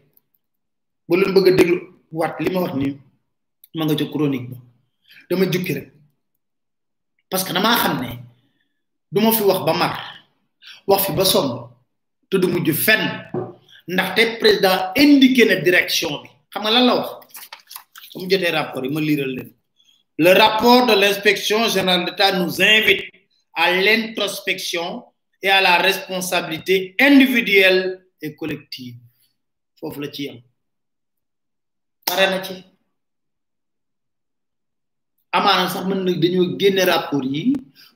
Ba 1.08 1.16
leen 1.16 1.32
bëgg 1.34 1.48
a 1.48 1.50
déglu 1.58 1.76
waat 2.18 2.34
li 2.40 2.50
ma 2.54 2.60
wax 2.64 2.74
nii 2.74 2.94
ma 3.76 3.84
nga 3.84 3.94
ca 3.98 4.04
chronique 4.12 4.48
ba. 4.50 4.56
Dama 5.28 5.44
jukki 5.52 5.72
rek. 5.74 5.88
Parce 7.30 7.44
que 7.44 7.52
damaa 7.52 7.76
xam 7.76 8.00
ne 8.02 8.10
du 9.12 9.20
ma 9.20 9.30
fi 9.32 9.42
wax 9.42 9.60
ba 9.66 9.72
mar 9.74 9.94
wax 10.88 11.02
fi 11.06 11.12
ba 11.12 11.24
sonn 11.24 11.48
te 12.28 12.36
du 12.38 12.46
mujj 12.48 12.72
fenn. 12.72 13.04
Ndaxte 13.88 14.38
président 14.40 14.92
indiqué 14.96 15.44
na 15.46 15.56
direction 15.66 16.10
bi. 16.22 16.28
Xam 16.52 16.62
nga 16.62 16.70
lan 16.70 16.86
la 16.86 16.94
wax? 16.96 17.08
Ba 18.14 18.20
mu 18.20 18.28
jotee 18.30 18.50
rapport 18.50 18.84
yi 18.84 18.90
ma 18.90 19.00
liiral 19.00 19.32
leen 19.36 19.50
le 20.20 20.32
rapport 20.38 20.84
de 20.84 20.92
l'inspection 20.92 21.66
générale 21.70 22.04
d'État 22.04 22.38
nous 22.38 22.60
invite 22.60 23.06
à 23.54 23.72
l'introspection 23.72 25.02
et 25.40 25.48
à 25.48 25.62
la 25.62 25.78
responsabilité 25.78 26.94
individuelle 27.00 28.06
et 28.20 28.34
collective. 28.36 28.96
Foofu 29.78 30.00
la 30.02 30.12
ci 30.12 30.24
yam. 30.26 30.38
Pare 32.04 32.26
na 32.32 32.42
ci. 32.44 32.52
Amaana 35.32 35.70
sax 35.72 35.86
mën 35.88 36.04
na 36.04 36.12
dañoo 36.12 36.58
génne 36.58 36.82
rapport 36.90 37.24
yi 37.24 37.54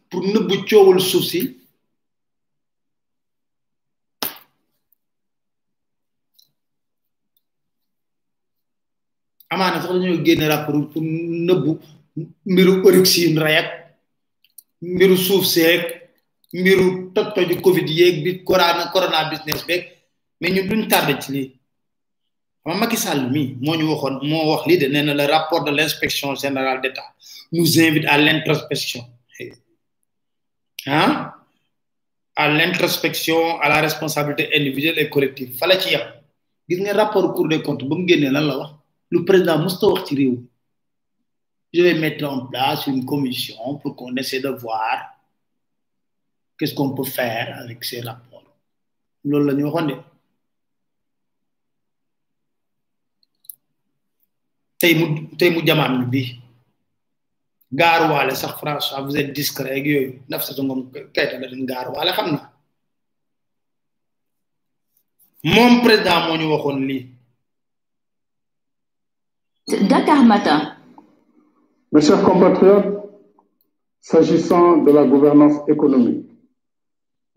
pour 0.09 0.23
nëbbu 0.25 0.65
coowul 0.69 1.01
suuf 1.03 1.25
si. 1.31 1.43
Amaana 9.51 9.83
sax 9.83 9.93
dañoo 9.93 10.25
génne 10.25 10.49
rapport 10.49 10.89
pour 10.89 11.03
nëbbu 11.03 11.75
mbiru 12.53 12.73
orixine 12.87 13.39
rayat 13.45 13.69
mbiru 14.83 15.17
suuf 15.27 15.45
seeg 15.55 15.83
mbiru 16.61 16.87
toj 17.15 17.29
toju 17.35 17.55
covid 17.67 17.89
yeeg 17.99 18.17
bi 18.25 18.31
corona 18.49 18.85
corona 18.95 19.31
business 19.31 19.61
beeg 19.69 19.83
mais 20.41 20.53
ñun 20.55 20.69
duñ 20.69 20.83
tardé 20.89 21.15
ci 21.23 21.33
lii. 21.33 21.49
Xam 22.65 22.79
Macky 22.81 22.97
Sall 22.97 23.31
mi 23.35 23.43
moo 23.65 23.75
ñu 23.79 23.87
waxoon 23.93 24.15
moo 24.31 24.45
wax 24.51 24.63
lii 24.69 24.79
de 24.83 24.87
nee 24.89 25.03
na 25.03 25.15
le 25.15 25.25
rapport 25.35 25.63
de 25.67 25.71
l'inspection 25.77 26.35
générale 26.35 26.81
d'État 26.83 27.09
nous 27.53 27.79
invite 27.87 28.07
à 28.07 28.17
l'introspection. 28.19 29.03
Hein? 30.87 31.33
À 32.37 32.49
l'introspection 32.49 33.61
à 33.61 33.69
la 33.69 33.81
responsabilité 33.81 34.45
individuelle 34.59 34.99
et 34.99 35.09
collective. 35.15 35.51
Fala 35.59 35.79
ci 35.81 35.91
yam 35.95 36.05
gis 36.69 36.81
nga 36.81 36.93
rapport 36.95 37.27
cour 37.35 37.49
des 37.49 37.61
comptes 37.67 37.85
ba 37.89 37.95
mu 37.97 38.07
génnee 38.09 38.31
lan 38.31 38.45
la 38.51 38.57
wax? 38.61 38.71
Lu 39.11 39.25
président 39.25 39.59
musta 39.65 39.87
wax 39.87 40.09
ci 40.09 40.15
réew 40.17 40.37
je 41.75 41.83
vais 41.83 41.95
mettre 41.95 42.25
en 42.25 42.47
place 42.47 42.87
une 42.87 43.05
commission 43.05 43.75
pour 43.79 43.97
qu'on 43.97 44.15
essaie 44.17 44.41
de 44.41 44.49
voir 44.49 44.97
qu'est-ce 46.57 46.73
qu'on 46.73 46.95
peut 46.95 47.03
faire 47.03 47.59
avec 47.59 47.83
ces 47.85 48.01
rapports. 48.01 48.45
Loolu 49.25 49.47
la 49.49 49.55
ñu 49.55 49.65
waxoon 49.65 49.87
de. 49.89 49.95
Tey 54.79 54.95
mu 54.95 55.37
tey 55.39 55.51
mu 55.51 55.67
jamaat 55.67 55.89
ñu 55.99 56.07
bii 56.13 56.41
gaaruwaale 57.73 58.37
sax 58.37 58.53
François 58.61 59.01
vous 59.01 59.17
êtes 59.17 59.33
discret 59.33 59.73
ak 59.81 59.85
yooyu. 59.87 60.23
Naf 60.29 60.45
sa 60.45 60.53
ngom 60.63 60.93
kayta 61.15 61.39
la 61.41 61.49
den 61.49 61.67
gaaruwaale 61.67 62.13
xam 62.13 62.29
na. 62.35 62.53
Moom 65.43 65.83
président 65.83 66.21
moo 66.29 66.37
ñu 66.37 66.47
waxoon 66.53 66.79
lii. 66.89 67.03
Dakar 69.91 70.23
Matin. 70.23 70.74
Mes 71.95 72.01
chers 72.01 72.25
compatriotes, 72.25 73.09
s'agissant 74.01 74.79
de 74.79 74.91
la 74.91 75.05
gouvernance 75.05 75.61
économique, 75.69 76.27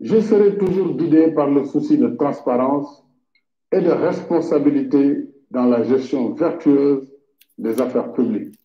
je 0.00 0.20
serai 0.20 0.58
toujours 0.58 0.96
guidé 0.96 1.30
par 1.30 1.48
le 1.48 1.64
souci 1.64 1.96
de 1.96 2.08
transparence 2.16 3.04
et 3.70 3.80
de 3.80 3.92
responsabilité 3.92 5.28
dans 5.52 5.66
la 5.66 5.84
gestion 5.84 6.34
vertueuse 6.34 7.08
des 7.56 7.80
affaires 7.80 8.12
publiques. 8.12 8.58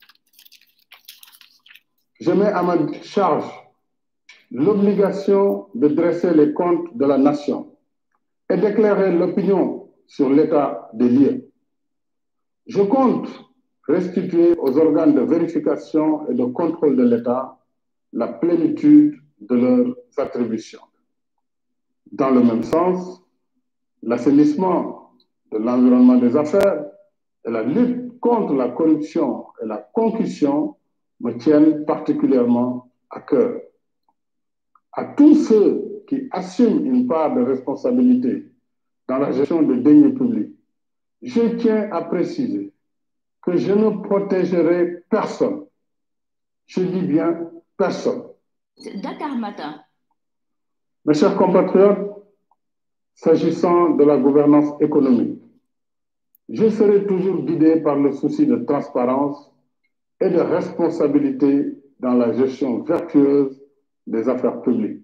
Je 2.19 2.31
mets 2.31 2.47
à 2.51 2.63
ma 2.63 2.75
charge 3.03 3.53
l'obligation 4.49 5.67
de 5.75 5.89
dresser 5.89 6.33
les 6.33 6.53
comptes 6.53 6.97
de 6.97 7.05
la 7.05 7.19
nation 7.19 7.77
et 8.49 8.57
d'éclairer 8.57 9.11
l'opinion 9.11 9.91
sur 10.07 10.31
l'état 10.31 10.89
des 10.95 11.09
lieux. 11.09 11.51
Je 12.65 12.81
compte 12.81 13.29
restituer 13.87 14.57
aux 14.57 14.77
organes 14.77 15.13
de 15.13 15.21
vérification 15.21 16.29
et 16.29 16.33
de 16.33 16.45
contrôle 16.45 16.95
de 16.95 17.03
l'État 17.03 17.57
la 18.13 18.27
plénitude 18.27 19.15
de 19.41 19.55
leurs 19.55 19.95
attributions. 20.17 20.81
Dans 22.11 22.29
le 22.29 22.43
même 22.43 22.63
sens, 22.63 23.23
l'assainissement 24.01 25.11
de 25.51 25.57
l'environnement 25.57 26.17
des 26.17 26.35
affaires 26.35 26.85
et 27.45 27.51
la 27.51 27.63
lutte 27.63 28.19
contre 28.19 28.53
la 28.53 28.69
corruption 28.69 29.47
et 29.61 29.65
la 29.65 29.77
concussion 29.77 30.75
me 31.19 31.37
tiennent 31.37 31.85
particulièrement 31.85 32.91
à 33.09 33.21
cœur. 33.21 33.59
À 34.93 35.05
tous 35.05 35.35
ceux 35.35 36.03
qui 36.07 36.27
assument 36.31 36.85
une 36.85 37.07
part 37.07 37.35
de 37.35 37.41
responsabilité 37.41 38.51
dans 39.07 39.17
la 39.17 39.31
gestion 39.31 39.61
de 39.63 39.75
deniers 39.75 40.13
publics, 40.13 40.55
je 41.21 41.55
tiens 41.57 41.89
à 41.91 42.03
préciser 42.03 42.72
que 43.43 43.57
je 43.57 43.73
ne 43.73 44.01
protégerai 44.01 45.03
personne. 45.09 45.65
Je 46.65 46.81
dis 46.81 47.01
bien 47.01 47.51
personne. 47.77 48.23
Dakar 48.95 49.35
Matin. 49.35 49.81
Mes 51.05 51.13
chers 51.13 51.35
compatriotes, 51.35 52.09
s'agissant 53.13 53.91
de 53.91 54.03
la 54.05 54.17
gouvernance 54.17 54.73
économique, 54.81 55.41
je 56.49 56.69
serai 56.69 57.05
toujours 57.05 57.43
guidé 57.43 57.81
par 57.81 57.97
le 57.97 58.13
souci 58.13 58.47
de 58.47 58.55
transparence 58.55 59.51
et 60.19 60.29
de 60.29 60.39
responsabilité 60.39 61.77
dans 61.99 62.13
la 62.13 62.31
gestion 62.33 62.81
vertueuse 62.83 63.61
des 64.07 64.29
affaires 64.29 64.61
publiques. 64.61 65.01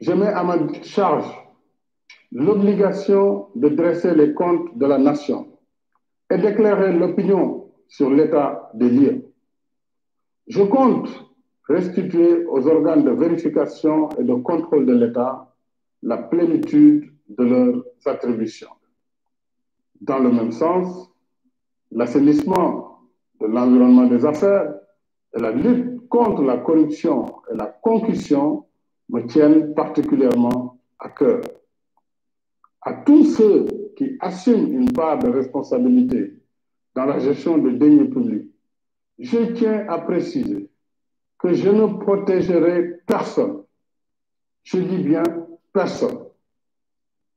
Je 0.00 0.12
mets 0.12 0.26
à 0.26 0.42
ma 0.42 0.56
charge 0.82 1.30
l'obligation 2.32 3.48
de 3.54 3.68
dresser 3.68 4.14
les 4.14 4.34
comptes 4.34 4.76
de 4.76 4.86
la 4.86 4.98
nation 4.98 5.50
et 6.30 6.38
d'éclairer 6.38 6.92
l'opinion 6.92 7.70
sur 7.88 8.10
l'état 8.10 8.70
des 8.74 8.88
lieux. 8.88 9.32
Je 10.46 10.62
compte 10.62 11.08
restituer 11.68 12.44
aux 12.46 12.66
organes 12.66 13.04
de 13.04 13.10
vérification 13.10 14.08
et 14.18 14.24
de 14.24 14.34
contrôle 14.34 14.86
de 14.86 14.92
l'État 14.94 15.54
la 16.02 16.18
plénitude 16.18 17.12
de 17.28 17.44
leurs 17.44 17.84
attributions. 18.06 18.70
Dans 20.00 20.18
le 20.18 20.32
même 20.32 20.50
sens, 20.50 21.10
l'assainissement 21.92 23.00
de 23.40 23.46
l'environnement 23.46 24.06
des 24.06 24.24
affaires 24.24 24.74
et 25.34 25.40
la 25.40 25.52
lutte 25.52 26.08
contre 26.08 26.42
la 26.42 26.58
corruption 26.58 27.26
et 27.52 27.56
la 27.56 27.66
concussion 27.66 28.66
me 29.08 29.26
tiennent 29.26 29.74
particulièrement 29.74 30.78
à 30.98 31.10
cœur. 31.10 31.40
À 32.82 32.94
tous 32.94 33.24
ceux 33.24 33.66
qui 33.96 34.16
assument 34.20 34.72
une 34.72 34.92
part 34.92 35.18
de 35.18 35.28
responsabilité 35.28 36.34
dans 36.94 37.04
la 37.04 37.18
gestion 37.18 37.58
de 37.58 37.70
deniers 37.70 38.08
publics, 38.08 38.50
je 39.18 39.52
tiens 39.52 39.86
à 39.88 39.98
préciser 39.98 40.70
que 41.38 41.54
je 41.54 41.68
ne 41.68 41.98
protégerai 41.98 43.00
personne. 43.06 43.64
Je 44.62 44.78
dis 44.78 44.98
bien 44.98 45.22
personne. 45.72 46.26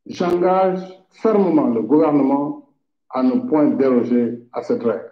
J'engage 0.05 0.81
fermement 1.11 1.69
le 1.69 1.81
gouvernement 1.81 2.69
à 3.09 3.23
ne 3.23 3.47
point 3.47 3.67
déroger 3.67 4.39
à 4.51 4.63
cette 4.63 4.83
règle. 4.83 5.11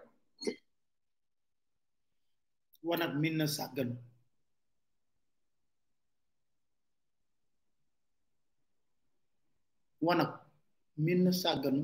Min 10.97 11.23
na 11.23 11.31
sàgganu 11.31 11.81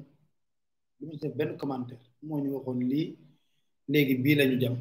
benn 1.38 1.58
commentaire 1.58 2.02
moo 2.28 2.40
ñu 2.44 2.50
waxoon 2.56 2.80
lii 2.92 3.08
léegi 3.92 4.16
bii 4.24 4.36
lañu 4.40 4.58
jam 4.62 4.76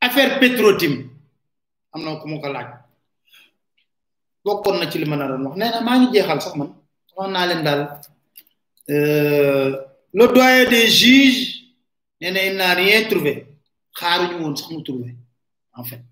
affaire 0.00 0.38
Petrotim 0.40 0.94
am 1.92 2.00
na 2.04 2.16
ku 2.20 2.26
ma 2.28 2.38
ko 2.42 2.48
laaj. 2.48 2.68
Bokkoon 4.44 4.78
na 4.80 4.90
ci 4.90 4.98
li 4.98 5.06
ma 5.06 5.16
naroon 5.16 5.44
wax. 5.46 5.56
Nee 5.58 5.70
na 5.70 5.80
maa 5.86 5.96
ngi 5.98 6.08
jeexal 6.12 6.40
sax 6.44 6.54
man. 6.58 6.70
Wax 7.16 7.28
naa 7.34 7.46
leen 7.48 7.62
daal 7.66 7.80
le 10.18 10.24
doyen 10.34 10.66
des 10.72 10.88
juges 11.00 11.42
nee 12.20 12.30
na 12.34 12.40
il 12.48 12.54
n'a 12.56 12.74
rien 12.74 13.00
trouvé. 13.10 13.32
Xaaruñu 13.98 14.36
woon 14.42 14.56
sax 14.56 14.68
mu 14.70 14.82
trouvé 14.82 15.10
en 15.78 15.84
fait. 15.84 16.02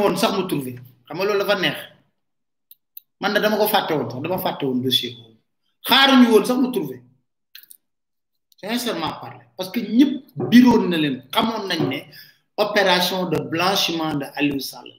Woon 0.00 0.16
sax 0.16 0.32
mu 0.36 0.44
trouvé. 0.50 0.72
Xam 1.06 1.16
nga 1.16 1.24
loolu 1.26 1.38
dafa 1.40 1.54
neex. 1.62 1.78
Man 3.20 3.34
da 3.34 3.40
dama 3.40 3.56
ko 3.56 3.66
fàtte 3.68 3.92
woon 3.94 4.10
sax 4.10 4.22
dama 4.22 4.38
fàtte 4.38 4.62
woon 4.66 4.82
dossier 4.82 5.12
boobu. 5.16 5.36
Xaaruñu 5.88 6.30
woon 6.32 6.44
sax 6.44 6.58
mu 6.58 6.70
trouvé 6.72 7.02
sincèrement 8.60 9.12
parler 9.20 9.44
parce 9.56 9.70
que 9.70 9.80
ñëpp 9.80 10.12
biroon 10.50 10.88
na 10.88 10.96
leen 10.96 11.22
xamoon 11.32 11.66
nañ 11.68 11.88
ne 11.88 11.98
opération 12.56 13.26
de 13.30 13.38
blanchiment 13.52 14.14
de 14.14 14.26
Aliou 14.34 14.60
Sall 14.60 14.90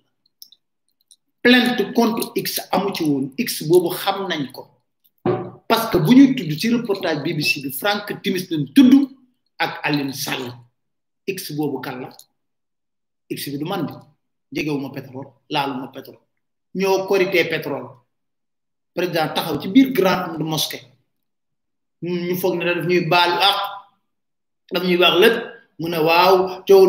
plainte 1.41 1.93
contre 1.93 2.31
X 2.35 2.59
amu 2.71 2.93
ci 2.95 3.03
woon 3.03 3.31
X 3.37 3.63
boobu 3.67 3.89
xam 3.95 4.27
nañ 4.27 4.51
ko. 4.51 4.67
Parce 5.67 5.89
que 5.91 5.97
bu 5.97 6.13
ñuy 6.15 6.35
tudd 6.35 6.51
ci 6.59 6.69
reportage 6.69 7.21
BBC 7.23 7.61
bi 7.61 7.71
Frank 7.71 8.21
Timis 8.23 8.49
lañ 8.49 8.65
tudd 8.75 8.93
ak 9.57 9.79
Aliou 9.83 10.11
Sall. 10.13 10.51
X 11.27 11.51
boobu 11.53 11.79
kan 11.81 11.99
la? 12.01 12.09
X 13.29 13.49
bi 13.51 13.57
du 13.57 13.65
man 13.65 13.85
di 13.85 13.93
jegewuma 14.51 14.89
pétrole 14.91 15.29
laaluma 15.49 15.87
pétrole. 15.91 16.19
Ñoo 16.75 17.05
korité 17.07 17.45
pétrole 17.45 17.87
président 18.95 19.27
taxaw 19.35 19.59
ci 19.61 19.67
biir 19.67 19.91
grande 19.91 20.39
mosquée. 20.43 20.81
Ñu 22.01 22.35
foog 22.35 22.55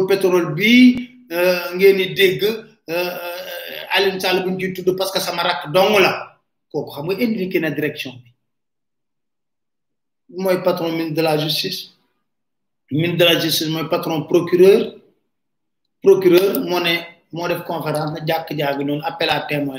pétrole 0.09 0.55
bii 0.55 1.27
ngeen 1.77 2.15
dégg 2.15 2.43
rakk 5.49 5.63
dong 5.73 5.99
la. 5.99 6.13
Direction 7.71 8.13
bi. 8.23 8.31
Mooy 10.43 10.63
patron 10.63 10.93
ministre 10.93 11.15
de 11.17 11.23
la 11.23 11.37
justice. 11.39 11.81
Ministre 12.91 13.19
de 13.19 13.25
la 13.25 13.41
justice 13.41 13.69
mooy 13.69 13.89
patron 13.89 14.23
procureur. 14.27 14.95
Procureur 16.03 16.61
moo 16.69 16.81
ne 16.81 16.95
moo 17.33 17.49
def 17.49 17.63
conférence 17.65 18.13
na 18.13 18.25
jàkk 18.27 18.49
jaagi 18.59 18.85
noonu 18.85 19.03
à 19.05 19.41
témoin 19.49 19.79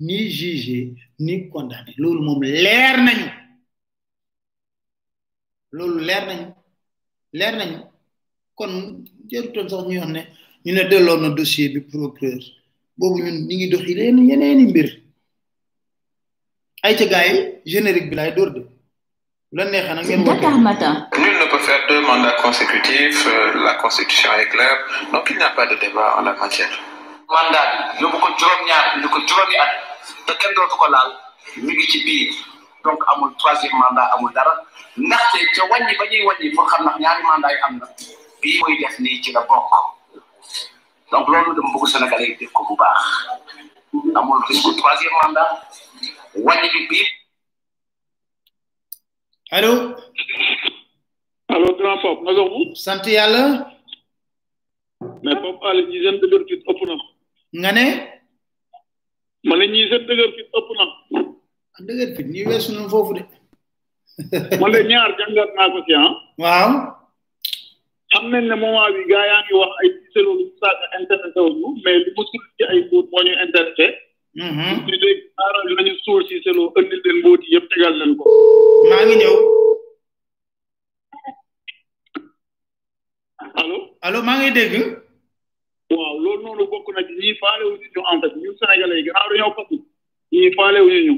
ni 0.00 0.30
jugé 0.30 0.94
ni 1.18 1.48
condamné. 1.50 1.92
Loolu 1.96 2.20
moom 2.22 2.42
leer 2.42 2.96
nañu. 3.06 3.28
Loolu 5.72 5.98
leer 6.08 6.24
nañu. 6.26 6.46
Leer 7.32 7.54
nañu. 7.56 7.78
Kon 8.54 8.72
jërutoon 9.30 9.68
sax 9.68 9.84
ñu 9.88 9.98
wax 10.00 10.08
ne 10.14 10.20
ñu 10.64 10.72
ne 10.74 10.82
delloo 10.90 11.16
na 11.20 11.28
dossier 11.30 11.68
bi 11.74 11.80
procureur. 11.80 12.42
Boobu 12.98 13.18
ñun 13.24 13.46
ñi 13.46 13.54
ngi 13.56 13.68
doxi 13.72 13.94
leen 13.94 14.18
yeneeni 14.28 14.64
mbir. 14.70 14.88
Ay 16.82 16.94
ca 16.98 17.06
gars 17.06 17.26
yi 17.32 17.38
générique 17.72 18.08
bi 18.10 18.16
laay 18.16 18.32
door 18.34 18.50
de. 18.54 18.62
La 19.52 19.64
neexee 19.64 19.94
nag 19.94 20.04
ngeen 20.06 20.24
Dakar 20.24 20.58
Matin. 20.58 21.08
Nul 21.18 21.34
ne 21.40 21.46
peut 21.50 21.58
faire 21.68 21.82
deux 21.88 22.00
mandats 22.00 22.36
consécutifs, 22.42 23.26
euh, 23.26 23.64
la 23.64 23.74
constitution 23.74 24.30
est 24.40 24.48
claire, 24.48 24.78
donc 25.12 25.24
il 25.30 25.36
n'y 25.36 25.42
a 25.42 25.50
pas 25.50 25.66
de 25.66 25.76
débat 25.80 26.16
en 26.18 26.22
la 26.22 26.34
matière. 26.34 26.74
mandat 27.28 27.66
bi 27.98 28.02
yóbbu 28.02 28.18
ko 28.22 28.28
juróom-ñaar 28.38 28.84
indi 28.96 29.08
ko 29.10 29.18
juróomi 29.28 29.56
at 29.58 29.70
te 30.26 30.32
kenn 30.40 30.54
dootu 30.54 30.76
ko 30.80 30.86
laal. 30.88 31.10
mi 31.64 31.72
ngi 31.72 31.86
ci 31.90 31.98
biir. 32.04 32.34
donc 32.84 33.00
amul 33.12 33.30
troisième 33.38 33.76
mandat 33.78 34.10
amul 34.14 34.32
dara. 34.32 34.52
ndaxte 34.96 35.38
ca 35.54 35.62
wàññi 35.70 35.94
ba 35.98 36.04
ñuy 36.10 36.22
wàññi 36.28 36.50
pour 36.54 36.66
xam 36.70 36.82
ndax 36.84 36.96
ñaari 37.00 37.22
mandat 37.22 37.50
yi 37.52 37.58
am 37.66 37.74
na 37.78 37.86
bii 38.42 38.58
mooy 38.60 38.78
def 38.80 38.98
nii 39.00 39.20
ci 39.22 39.32
la 39.32 39.40
bokk. 39.48 39.72
donc 41.10 41.28
loolu 41.28 41.54
dama 41.56 41.68
bëgg 41.74 41.86
Sénégalais 41.92 42.28
yi 42.30 42.36
def 42.36 42.52
ko 42.52 42.62
bu 42.68 42.74
baax. 42.76 43.02
amul 44.18 44.40
risque 44.48 44.76
troisième 44.80 45.16
mandat. 45.22 45.50
wàññi 46.34 46.68
bi 46.74 46.86
bii. 46.90 47.06
Allo 49.50 49.72
allo 51.48 51.68
grand 51.78 51.98
Pape 52.02 52.22
naka 52.24 52.42
mu 52.50 52.74
sant 52.74 53.04
yàlla? 53.06 53.42
Mais 55.22 55.36
Pape 55.42 55.62
Alé 55.68 55.82
ñi 55.86 55.98
seen 56.02 56.16
dëgër 56.20 56.42
ëpp 56.70 56.80
na. 56.88 56.94
Nga 57.60 57.72
ne? 57.72 57.86
Ma 59.46 59.54
ne 59.56 59.64
ñi 59.72 59.82
seen 59.90 60.02
dëgër 60.08 60.30
fit 60.36 60.48
ëpp 60.58 60.68
na. 60.78 60.84
Dëgër 61.86 62.10
fit 62.16 62.28
ñi 62.34 62.42
weesu 62.48 62.70
nañ 62.72 62.86
foofu 62.92 63.12
de. 63.16 63.22
Man 64.60 64.72
de 64.74 64.80
ñaar 64.90 65.10
jàngat 65.18 65.50
naa 65.56 65.68
ko 65.72 65.78
ci 65.86 65.92
ah. 66.04 66.10
Waaw. 66.42 66.70
Xam 68.12 68.24
nañ 68.32 68.44
ne 68.48 68.56
moment 68.62 68.90
bi 68.96 69.02
gaa 69.10 69.26
yaa 69.30 69.42
ngi 69.44 69.54
wax 69.60 69.72
ay 69.82 69.88
selo 70.12 70.30
lu 70.38 70.44
saaga 70.60 70.86
intéressé 70.98 71.40
wu 71.46 71.68
mais 71.84 71.98
li 72.04 72.10
mu 72.16 72.22
sul 72.30 72.42
ci 72.56 72.62
ay 72.70 72.78
mbóot 72.86 73.06
moo 73.12 73.22
ñu 73.26 73.32
intéressé. 73.44 73.86
Ñu 74.86 74.96
dégg 75.02 75.20
aaral 75.42 75.68
nañu 75.76 75.94
suul 76.04 76.22
si 76.28 76.42
selo 76.44 76.62
ëndil 76.78 77.00
leen 77.04 77.18
mbóot 77.20 77.40
yi 77.44 77.54
yëpp 77.54 77.66
tegal 77.70 77.94
leen 77.98 78.12
ko. 78.18 78.24
Maa 78.90 79.04
ngi 79.06 79.16
ñëw. 79.22 79.34
Allo 83.60 83.76
allo 84.06 84.18
maa 84.26 84.38
ngi 84.40 84.50
dégg. 84.58 84.74
Waaw 85.90 86.16
loolu 86.24 86.42
noonu 86.44 86.64
bokk 86.72 86.86
na 86.94 87.00
ci 87.06 87.12
ñii 87.20 87.34
faale 87.40 87.64
wu 87.68 87.74
ñu 87.78 88.00
en 88.12 88.20
fait 88.22 88.34
ñun 88.42 88.54
sénégalais 88.60 88.98
yi 88.98 89.04
gannaaw 89.06 89.28
dañoo 89.30 89.54
fatu 89.56 89.76
ñii 90.32 90.52
faale 90.56 90.80
wu 90.86 90.90
ñu 91.06 91.14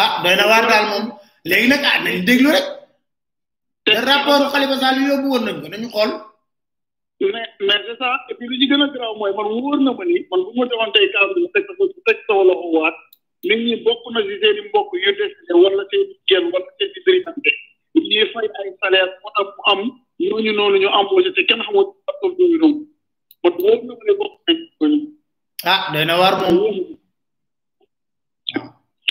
ah 0.00 0.10
doy 0.22 0.34
na 0.36 0.46
waar 0.50 0.64
daal 0.70 0.86
moom. 0.90 1.06
Léegi 1.48 1.68
nag 1.68 1.84
ah 1.90 1.96
nañu 2.04 2.20
déglu 2.28 2.48
rek. 2.56 2.66
Te 3.84 3.92
rapport 4.08 4.44
Khalifa 4.52 4.76
Sall 4.82 4.98
yóbbu 5.08 5.28
woon 5.32 5.44
nañ 5.46 5.56
ko 5.62 5.68
nañu 5.68 5.88
xool. 5.94 6.10
Mais 7.32 7.48
mais 7.66 7.80
c'est 7.86 7.98
ça. 8.00 8.08
Et 8.30 8.34
puis 8.34 8.48
li 8.50 8.56
ci 8.60 8.66
gën 8.68 8.82
a 8.84 8.86
garaaw 8.92 9.14
mooy 9.18 9.32
man 9.36 9.46
wóor 9.54 9.76
na 9.84 9.90
ma 9.98 10.04
ni 10.04 10.16
man 10.30 10.40
bu 10.44 10.50
ma 10.58 10.64
defoon 10.68 10.90
tey 10.94 11.06
cadre 11.12 11.34
bi 11.36 11.48
teg 11.54 11.64
ko 11.78 11.84
teg 12.06 12.18
sa 12.26 12.32
wala 12.38 12.54
waat 12.74 12.96
nit 13.46 13.60
ñi 13.66 13.74
bokk 13.84 14.02
na 14.14 14.20
si 14.26 14.34
seeni 14.40 14.60
mbokk 14.68 14.90
yu 15.04 15.10
décidé 15.18 15.52
wala 15.62 15.82
seeni 15.90 16.14
genn 16.28 16.44
wala 16.52 16.68
seeni 16.78 17.54
ñuy 17.94 18.26
fay 18.32 18.46
ay 18.58 18.70
salaire 18.80 19.10
moo 19.22 19.30
tax 19.36 19.46
mu 19.56 19.62
am 19.70 19.80
ñooñu 20.20 20.52
noonu 20.56 20.76
ñu 20.82 20.88
embauché 20.98 21.30
te 21.36 21.42
kenn 21.48 21.62
xamul 21.66 21.86
facteur 22.06 22.32
yooyu 22.38 22.58
noonu. 22.58 22.80
Wóor 23.44 23.78
na 23.86 23.92
ma 23.98 24.04
ne 24.06 24.12
bokk 24.18 24.34
nañ 24.46 24.58
ko 24.78 24.84
ah 25.72 25.80
doy 25.92 26.04
na 26.04 26.18
waar 26.20 26.34
moom. 26.40 26.76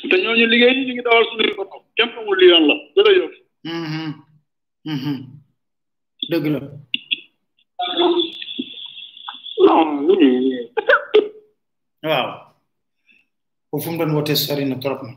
Te 0.10 0.16
ñooñu 0.24 0.46
liggéey 0.52 0.74
ñu 0.86 0.94
ngi 0.94 1.02
dawal 1.06 1.26
suñuy 1.30 1.54
bopp 1.58 1.72
kenn 1.98 2.10
xamul 2.14 2.38
li 2.40 2.46
yoon 2.52 2.66
la. 2.70 2.76
Jërëjëf 2.96 3.34
dëgg 6.30 6.46
la. 6.54 6.60
Waaw. 12.04 12.28
Foofu 13.70 13.90
mu 13.92 13.98
doon 13.98 14.14
wootee 14.16 14.36
sori 14.36 14.66
na 14.66 14.76
trop 14.84 15.02
na 15.06 15.12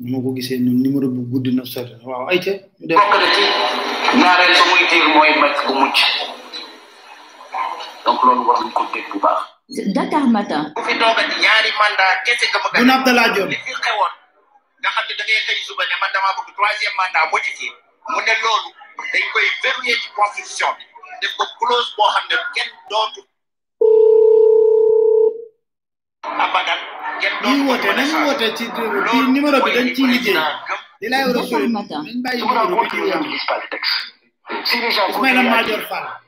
moo 0.00 0.20
ko 0.22 0.30
gisee 0.36 0.58
noonu 0.58 0.80
numéro 0.84 1.08
bu 1.08 1.22
guddi 1.30 1.50
na 1.56 1.64
sori 1.64 1.90
na 1.96 2.04
waaw 2.04 2.28
ay 2.28 2.38
ca 2.44 2.52
ñu 2.52 2.86
def 2.88 2.96
bokk 3.00 3.16
na 3.20 3.26
ci 3.34 3.42
ñaareel 4.20 4.52
ba 4.58 4.64
muy 4.70 4.82
diir 4.90 5.06
mooy 5.14 5.30
mbàkk 5.38 5.58
bu 5.66 5.72
mucc 5.80 5.98
donc 8.04 8.20
loolu 8.24 8.42
war 8.48 8.58
nañ 8.60 8.70
ko 8.76 8.82
dégg 8.92 9.08
bu 9.12 9.18
baax. 9.24 9.40
Dakar 9.96 10.26
Matin. 10.34 10.62
bu 10.76 10.80
fi 10.86 10.92
toogati 11.00 11.34
ñaari 11.42 11.70
mandat 11.80 12.16
kese 12.26 12.46
nga 12.50 12.58
bëgg 12.62 12.76
Boun 12.78 12.90
Abdallah 12.90 13.26
Dionne. 13.34 13.50
li 13.50 13.58
fi 13.66 13.72
xewoon 13.84 14.12
nga 14.80 14.88
xam 14.94 15.04
ne 15.08 15.14
da 15.18 15.24
ngay 15.24 15.40
xëy 15.46 15.58
suba 15.66 15.82
ne 15.88 15.94
man 16.00 16.10
damaa 16.14 16.36
bëgg 16.38 16.48
troisième 16.56 16.96
mandat 17.00 17.24
modifié 17.32 17.70
mu 18.12 18.20
ne 18.26 18.34
loolu 18.42 18.70
dañ 19.12 19.24
koy 19.32 19.46
verrouiller 19.62 19.96
ci 20.02 20.08
constitution 20.18 20.70
bi. 20.78 20.84
def 21.20 21.32
ko 21.38 21.44
clause 21.58 21.90
boo 21.96 22.08
xam 22.14 22.24
ne 22.30 22.36
kenn 22.54 22.70
dootu. 22.90 23.20
Abadan. 26.44 26.80
Woote 28.26 28.56
ci 28.56 28.64
ci 28.64 29.16
numéro 29.34 29.58
bi 29.64 29.72
dañ 29.72 29.94
liggéey 30.06 30.34
nañ 35.44 35.56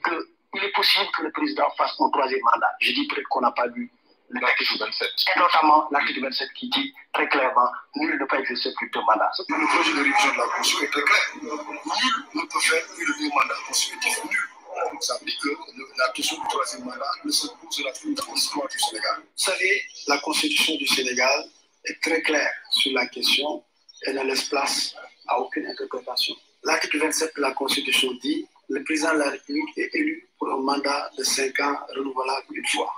que 0.04 0.14
il 0.54 0.64
est 0.64 0.72
possible 0.72 1.06
que 1.16 1.22
le 1.22 1.30
président 1.32 1.68
fasse 1.76 1.94
un 2.00 2.10
troisième 2.10 2.40
mandat, 2.52 2.72
je 2.80 2.92
dis 2.92 3.06
peut-être 3.06 3.28
qu'on 3.28 3.42
n'a 3.42 3.50
pas 3.52 3.66
lu 3.66 3.90
l'article 4.30 4.78
27. 4.80 5.08
Et 5.36 5.38
notamment 5.38 5.88
l'article 5.90 6.20
27 6.22 6.48
qui 6.54 6.68
dit 6.70 6.92
très 7.12 7.28
clairement 7.28 7.70
nul 7.96 8.18
ne 8.18 8.24
peut 8.26 8.38
exercer 8.40 8.72
plus 8.76 8.88
de 8.88 8.92
deux 8.92 9.00
mandats. 9.06 9.30
Le 9.48 9.66
projet 9.68 9.92
de 9.92 9.98
révision 9.98 10.32
de 10.32 10.38
la 10.38 10.44
Constitution 10.56 10.84
est 10.86 10.90
très 10.90 11.02
clair. 11.02 11.22
Nul 11.36 12.16
ne 12.34 12.42
peut 12.42 12.60
faire 12.60 12.82
plus 12.94 13.06
de 13.06 13.12
deux. 13.12 14.28
Nul. 14.28 14.38
Ça 15.00 15.14
veut 15.18 15.26
dire 15.26 15.38
que 15.42 15.48
le- 15.48 15.88
la 15.98 16.08
question 16.12 16.36
du 16.40 16.48
troisième 16.48 16.84
mandat 16.84 17.10
ne 17.24 17.30
se 17.30 17.46
posera 17.48 17.90
plus 18.00 18.14
dans 18.14 18.32
l'histoire 18.32 18.68
du 18.68 18.78
Sénégal. 18.78 19.16
Vous 19.18 19.24
savez, 19.34 19.82
la 20.06 20.18
Constitution 20.38 20.76
du 20.76 20.86
Sénégal 20.86 21.46
est 21.84 22.00
très 22.00 22.22
claire 22.22 22.52
sur 22.70 22.92
la 22.92 23.06
question 23.08 23.60
et 24.06 24.12
ne 24.12 24.22
laisse 24.22 24.44
place 24.44 24.94
à 25.26 25.40
aucune 25.40 25.66
interprétation. 25.66 26.32
L'article 26.62 26.98
27 27.00 27.32
de 27.34 27.40
la 27.42 27.50
Constitution 27.54 28.12
dit 28.22 28.46
le 28.68 28.84
président 28.84 29.14
de 29.14 29.18
la 29.18 29.30
République 29.30 29.76
est 29.76 29.92
élu 29.94 30.28
pour 30.38 30.48
un 30.52 30.58
mandat 30.58 31.10
de 31.18 31.24
cinq 31.24 31.58
ans 31.58 31.76
renouvelable 31.96 32.46
une 32.54 32.66
fois. 32.68 32.94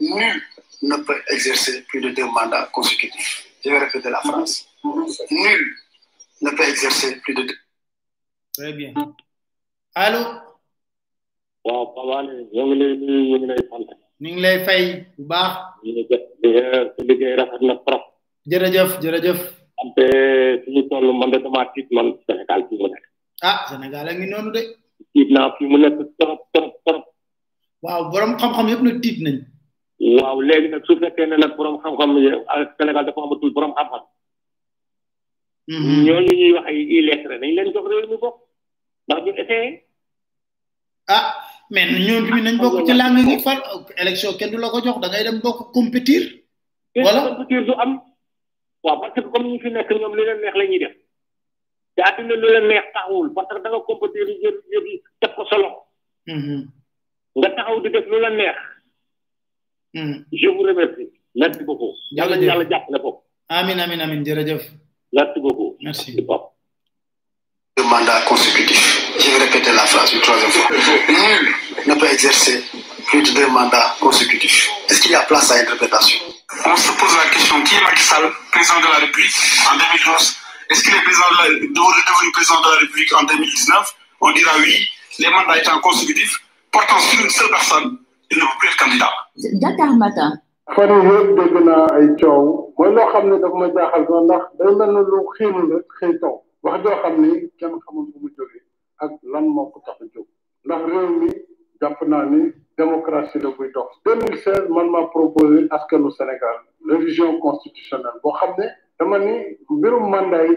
Nul 0.00 0.42
ne 0.82 0.96
peut 0.98 1.18
exercer 1.30 1.80
plus 1.84 2.02
de 2.02 2.10
deux 2.10 2.26
mandats 2.26 2.68
consécutifs. 2.74 3.46
Je 3.64 3.70
vais 3.70 3.78
répéter 3.78 4.10
la 4.10 4.20
phrase. 4.20 4.66
Nul 5.30 5.76
ne 6.42 6.50
peut 6.50 6.68
exercer 6.68 7.16
plus 7.22 7.32
de 7.32 7.42
deux. 7.44 7.58
très 8.52 8.72
bien 8.74 8.92
allo 9.94 10.24
ñu 14.22 14.28
ngi 14.32 14.40
lay 14.44 14.58
fay 14.66 14.82
bu 15.16 15.22
baax. 15.30 15.52
Ngi 15.82 15.90
liggéey 17.08 17.34
rafet 17.38 17.62
na 17.66 17.74
trop. 17.86 18.02
Jërëjëf 18.50 18.90
jërëjëf. 19.02 19.40
Wante 19.78 20.04
suñu 20.64 20.82
toll 20.88 21.06
man 21.18 21.30
de 21.32 21.38
damaa 21.44 21.66
tiit 21.74 21.88
man 21.96 22.06
Sénégal 22.26 22.60
fii 22.68 22.78
mu 22.80 22.88
nekk. 22.92 23.04
Ah 23.42 23.58
Sénégal 23.70 24.08
a 24.08 24.12
ngi 24.14 24.26
noonu 24.30 24.50
de. 24.56 24.62
Tiit 25.12 25.28
naa 25.34 25.48
fii 25.58 25.66
mu 25.70 25.76
nekk 25.78 25.98
trop 26.18 26.40
trop 26.54 26.72
trop. 26.86 27.04
Waaw 27.84 28.02
borom 28.10 28.32
xam-xam 28.40 28.68
yëpp 28.70 28.82
nag 28.86 28.98
tiit 29.02 29.18
nañ 29.24 29.36
waaw 30.18 30.38
léegi 30.48 30.68
nag 30.70 30.82
su 30.86 30.92
fekkee 31.02 31.26
ne 31.26 31.36
nag 31.42 31.52
borom 31.58 31.76
xam-xam 31.82 32.10
ak 32.54 32.68
Sénégal 32.78 33.04
dafa 33.06 33.20
amatul 33.22 33.52
borom 33.56 33.74
xam-xam. 33.76 34.02
Ñooñu 36.06 36.32
ñuy 36.38 36.52
wax 36.56 36.66
ay 36.70 36.78
illettré 36.96 37.34
nañ 37.38 37.50
leen 37.56 37.72
jox 37.74 37.86
réew 37.90 38.06
mi 38.10 38.16
bopp. 38.22 38.36
Ndax 39.06 39.20
ñu 39.24 39.32
essayé 39.42 39.68
ah 41.16 41.24
mais 41.72 41.86
ñoom 42.06 42.24
tamit 42.28 42.42
nañ 42.46 42.56
bokk 42.62 42.76
ci 42.86 42.92
làng 43.00 43.16
gi 43.28 43.36
fal 43.44 43.58
élection 44.02 44.32
kenn 44.38 44.50
du 44.52 44.58
la 44.62 44.68
ko 44.72 44.78
jox 44.84 44.98
da 45.02 45.08
ngay 45.08 45.24
dem 45.26 45.38
bokk 45.44 45.58
compétir. 45.76 46.22
Voilà. 47.04 47.20
compétir 47.28 47.60
du 47.66 47.72
am. 47.82 47.92
Waaw 48.84 48.96
parce 49.00 49.14
que 49.14 49.20
comme 49.32 49.46
ñu 49.50 49.58
fi 49.62 49.68
nekk 49.70 49.90
ñoom 50.00 50.14
li 50.16 50.22
leen 50.28 50.38
neex 50.42 50.54
la 50.60 50.64
ñuy 50.70 50.78
def. 50.82 50.94
Te 51.96 52.00
àddina 52.08 52.34
lu 52.42 52.48
leen 52.54 52.66
neex 52.68 52.86
taxawul 52.94 53.28
parce 53.34 53.48
que 53.54 53.62
da 53.64 53.68
nga 53.70 53.80
compétir 53.88 54.26
yi 54.30 54.36
jël 54.42 54.56
yëf 54.72 54.84
yi 54.90 54.96
teg 55.20 55.30
ko 55.36 55.42
solo 55.50 55.68
nga 57.38 57.48
taxaw 57.56 57.76
di 57.82 57.88
def 57.94 58.06
lu 58.10 58.18
la 58.24 58.30
neex. 58.30 58.56
Je 60.40 60.48
vous 60.54 60.62
remercie. 60.68 61.08
Merci 61.34 61.62
beaucoup. 61.68 61.92
Yàlla 62.16 62.36
Jërëjëf. 62.40 62.84
na 62.90 62.98
ko 63.04 63.10
amin 63.48 63.78
amin 63.84 64.00
amin. 64.04 64.20
Jërëjëf. 64.26 64.62
Merci 65.16 65.38
beaucoup. 65.44 65.70
Merci. 65.80 66.51
Deux 67.76 67.84
mandats 67.84 68.20
consécutifs. 68.28 69.12
Je 69.18 69.30
vais 69.30 69.44
répéter 69.44 69.72
la 69.72 69.84
phrase 69.86 70.12
une 70.12 70.20
troisième 70.20 70.50
fois. 70.50 70.68
Nul 71.08 71.54
ne 71.86 71.94
peut 71.98 72.06
exercer 72.12 72.62
plus 73.06 73.22
de 73.22 73.30
deux 73.34 73.48
mandats 73.48 73.94
consécutifs. 74.00 74.68
Est-ce 74.88 75.00
qu'il 75.00 75.12
y 75.12 75.14
a 75.14 75.20
place 75.20 75.50
à 75.50 75.54
interprétation? 75.60 76.20
On 76.66 76.76
se 76.76 76.92
pose 76.92 77.16
la 77.16 77.30
question 77.30 77.62
qui 77.62 77.74
est 77.74 77.80
Macky 77.82 78.02
Sall, 78.02 78.30
président 78.52 78.78
de 78.80 78.84
la 78.92 78.98
République 79.06 79.34
en 79.72 79.76
2012 79.76 80.36
Est-ce 80.70 80.82
qu'il 80.84 80.94
est 80.94 81.02
président 81.02 81.30
de 81.32 81.36
la, 81.38 81.44
devenu 81.48 81.70
devenu 81.72 82.32
président 82.32 82.60
de 82.60 82.68
la 82.68 82.78
République 82.80 83.12
en 83.14 83.22
2019 83.22 83.94
On 84.20 84.32
dira 84.32 84.50
oui. 84.58 84.88
Les 85.18 85.30
mandats 85.30 85.58
étant 85.58 85.80
consécutifs, 85.80 86.38
portant 86.70 86.98
sur 86.98 87.24
une 87.24 87.30
seule 87.30 87.48
personne, 87.50 87.98
il 88.30 88.36
ne 88.36 88.42
peut 88.42 88.48
plus 88.60 88.68
être 88.68 88.76
candidat. 88.76 89.10
Dakar 89.36 89.94
Matin. 89.96 90.32
fan 90.76 90.88
yii 90.94 91.08
yëpp 91.10 91.30
dégg 91.36 91.56
naa 91.66 91.86
ay 91.98 92.06
coow 92.20 92.44
mooy 92.78 92.92
loo 92.94 93.06
xam 93.12 93.26
ne 93.30 93.36
daf 93.42 93.52
ma 93.60 93.66
jaaxal 93.74 94.04
sax 94.08 94.20
ndax 94.24 94.44
day 94.60 94.72
mel 94.78 94.92
ne 94.94 95.00
lu 95.10 95.18
xiinu 95.34 95.62
rek 95.72 95.86
xëy 95.98 96.12
taw 96.22 96.34
wax 96.62 96.82
joo 96.84 96.96
xam 97.02 97.14
ni 97.22 97.30
kenn 97.58 97.74
xamul 97.84 98.06
fu 98.12 98.18
mu 98.22 98.28
ak 99.04 99.10
lan 99.32 99.44
moo 99.54 99.66
ko 99.72 99.78
tax 99.86 99.98
a 100.00 100.06
démocratie 102.78 103.38
la 103.40 103.50
buy 103.50 103.68
dox. 103.74 103.88
2016 104.04 104.68
man 104.68 104.88
maa 104.90 105.06
proposé 105.08 105.68
Sénégal 106.10 106.56
révision 106.88 107.38
constitutionnelle 107.38 108.18
boo 108.22 108.32
xam 108.38 108.50
ne 108.58 108.66
dama 108.98 109.18
mandat 110.00 110.44
yi 110.48 110.56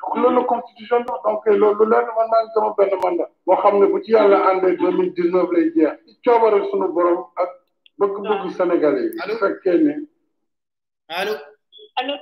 donc 0.00 0.14
loolu 0.22 0.44
constitution 0.46 1.00
dox 1.06 1.20
donc 1.24 1.44
loolu 1.46 1.84
leer 1.90 2.02
na 2.06 2.12
man 2.16 2.28
maa 2.30 2.42
ngi 2.44 2.52
sama 2.54 2.70
benn 2.78 2.92
mandat 3.02 3.30
boo 3.46 3.56
xam 3.62 3.74
ne 3.80 3.86
bu 3.92 3.98
ci 4.04 4.12
yàlla 4.12 4.38
àndee 4.50 4.76
2019 4.76 5.52
lay 5.54 5.66
jeex. 5.74 5.94
Ci 6.06 6.14
coobare 6.24 6.58
sunu 6.70 6.86
borom 6.94 7.18
ak 7.42 7.50
bëgg-bëgg 7.98 8.50
sénégalais 8.56 9.10
yi. 9.10 9.18
Bu 9.28 9.34
fekkee 9.42 9.78
ne 9.84 9.94
allo. 11.08 11.34
Allo 11.98 12.14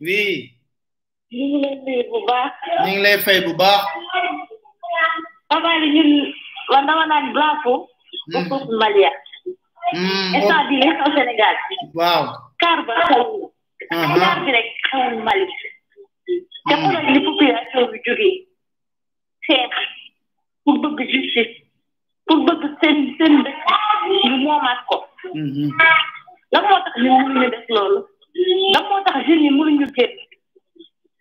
oui. 0.00 0.52
Ñu 1.32 1.44
ngi 1.48 1.58
leen 1.62 1.78
nuyu 1.84 2.02
bu 2.10 2.18
baax. 2.28 2.52
ñu 2.84 2.90
ngi 2.92 3.02
lay 3.02 3.18
fay 3.24 3.40
bu 3.46 3.52
baax. 3.60 3.82
Fapal 5.48 5.82
ñun 5.94 6.10
man 6.70 6.86
dama 6.86 7.06
naan 7.06 7.32
bravo. 7.32 7.88
pour 8.48 8.62
Malia. 8.80 9.10
instant 10.36 10.64
bii 10.68 10.80
li 10.82 10.88
xew 10.98 11.10
Sénégal. 11.16 11.54
waaw. 11.98 12.22
Car 12.60 12.78
ba 12.86 12.94
xewul. 13.08 13.48
car 14.20 14.38
bi 14.44 14.50
rek 14.56 14.68
xewul 14.90 15.22
Mali. 15.26 15.46
Te 16.68 16.74
xoolal 16.80 17.06
li 17.14 17.20
population 17.28 17.82
bi 17.92 17.98
jógee. 18.06 18.36
xeex 19.46 19.74
pour 20.64 20.76
bëgg 20.82 21.00
justice. 21.14 21.54
pour 22.26 22.38
bëgg 22.46 22.62
seen 22.80 22.98
seen 23.18 23.34
dëkk 23.44 23.60
ñu 24.28 24.36
moomaat 24.44 24.80
ko. 24.88 24.96
lan 26.52 26.62
moo 26.68 26.78
tax 26.84 26.96
ñun 27.02 27.18
mënuñu 27.24 27.50
def 27.54 27.66
loolu 27.76 28.00
lan 28.74 28.84
moo 28.88 29.00
tax 29.06 29.16
jeunes 29.26 29.42
yi 29.44 29.50
mënuñu 29.58 29.86
génn 29.96 30.14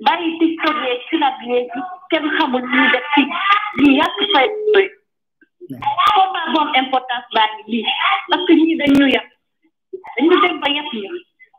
bàyyi 0.05 0.29
tiktok 0.39 0.77
yeeg 0.85 1.01
sinap 1.09 1.37
yeeg 1.49 1.67
kenn 2.11 2.25
xamul 2.37 2.61
ñu 2.73 2.83
def 2.93 3.05
ci 3.15 3.21
ñu 3.81 3.89
yàq 3.99 4.17
fay 4.33 4.47
doy 4.73 4.87
combat 6.15 6.45
bu 6.53 6.57
am 6.63 6.69
importance 6.83 7.27
baa 7.35 7.47
ngi 7.53 7.63
lii 7.71 7.85
parce 8.29 8.45
que 8.47 8.53
ñii 8.59 8.77
dañ 8.79 8.91
ñu 8.99 9.07
yàq 9.15 9.27
dañu 10.17 10.35
dem 10.43 10.59
ba 10.61 10.67
yàq 10.75 10.89
ñu 10.93 11.09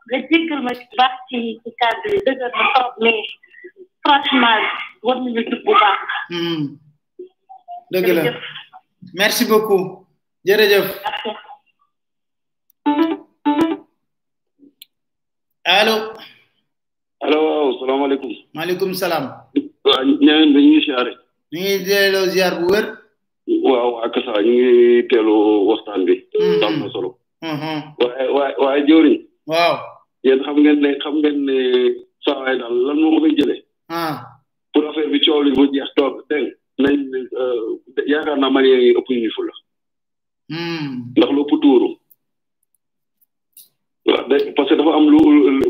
nga 0.09 0.17
jéggal 0.29 0.61
ma 0.65 0.71
baax 0.97 1.13
ci 1.29 1.37
ci 1.63 1.69
cadre 1.79 2.09
yi 2.15 2.21
dëgër 2.25 2.51
na 2.57 2.65
trop 2.75 2.91
mais 3.03 3.21
franchement 4.03 4.63
war 5.05 5.17
nañu 5.21 5.41
jub 5.49 5.61
bu 5.65 5.73
baax. 5.81 5.99
Dëgg 7.91 8.07
la. 8.15 8.23
Merci 9.13 9.43
beaucoup. 9.51 10.05
Jërëjëf. 10.45 10.87
Allo 15.65 15.95
allo 17.21 17.37
waaw 17.45 17.69
salaamaaleykum. 17.79 18.31
Maaleykum 18.55 18.93
salaam. 18.93 19.25
Waaw 19.85 20.03
ñaan 20.25 20.53
dañuy 20.55 20.81
siyaare. 20.85 21.11
Ñu 21.53 21.59
ngi 21.61 21.75
delloo 21.87 22.25
ziar 22.33 22.53
bu 22.59 22.67
wér. 22.73 22.85
Waaw 23.69 23.91
ak 24.05 24.13
sa 24.25 24.41
ñu 24.41 24.53
ngi 24.53 25.07
teelu 25.09 25.35
waxtaan 25.69 26.05
bi. 26.07 26.13
Am 26.65 26.79
na 26.79 26.87
solo. 26.93 27.09
Waaye 27.41 28.27
waaye 28.35 28.55
waaye 28.63 28.81
jëwriñ. 28.87 29.17
Waaw. 29.47 29.75
Yéen 30.23 30.39
xam 30.45 30.57
ngeen 30.61 30.79
ne 30.83 30.89
xam 31.03 31.15
ngeen 31.21 31.37
ne 31.47 31.57
saa 32.25 32.39
waay 32.41 32.57
daal 32.59 32.75
lan 32.87 32.97
moo 33.01 33.11
ko 33.15 33.19
fay 33.25 33.33
jëlee. 33.37 33.61
Pour 34.73 34.83
affaire 34.89 35.09
bi 35.11 35.19
coow 35.25 35.41
li 35.43 35.51
bu 35.57 35.63
jeex 35.73 35.89
toog 35.97 36.15
dégg 36.29 36.47
nañ 36.79 36.95
yaakaar 38.11 38.37
naa 38.39 38.49
malien 38.49 38.79
yi 38.85 38.91
ëpp 38.99 39.09
ñu 39.09 39.29
fula 39.35 39.53
ndax 41.15 41.29
lu 41.35 41.41
ëpp 41.43 41.53
tuuru. 41.61 41.89
Waaw 44.05 44.27
parce 44.55 44.69
que 44.69 44.75
dafa 44.75 44.91
am 44.97 45.05
lu 45.13 45.19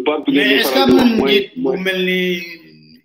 baat 0.08 0.22
bi 0.26 0.32
mais 0.34 0.64
que 0.64 0.80
am 0.80 0.90
nañ 0.98 1.10
njiit 1.24 1.48
bu 1.62 1.78
mel 1.86 2.00
ni 2.08 2.20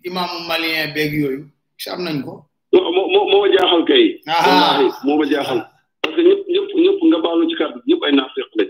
imaamu 0.07 0.37
malien 0.47 0.93
beeg 0.95 1.11
yooyu? 1.13 1.43
Est 1.79 1.89
am 1.89 2.01
nañ 2.05 2.21
ko? 2.25 2.33
Moo 2.73 2.91
moo 3.13 3.25
moo 3.31 3.41
ma 3.43 3.47
jaaxal 3.53 3.83
kay. 3.89 4.05
Wallahi 4.27 4.87
moo 5.05 5.17
ma 5.19 5.25
jaaxal. 5.31 5.61
Parce 6.01 6.15
que 6.15 6.21
ñëpp 6.21 6.41
ñëpp 6.53 6.69
ñëpp 6.83 6.99
nga 7.09 7.17
baalu 7.23 7.49
ci 7.49 7.55
kàddu 7.59 7.79
ñëpp 7.87 8.03
ay 8.05 8.11
naafeq 8.15 8.49
lañ. 8.57 8.69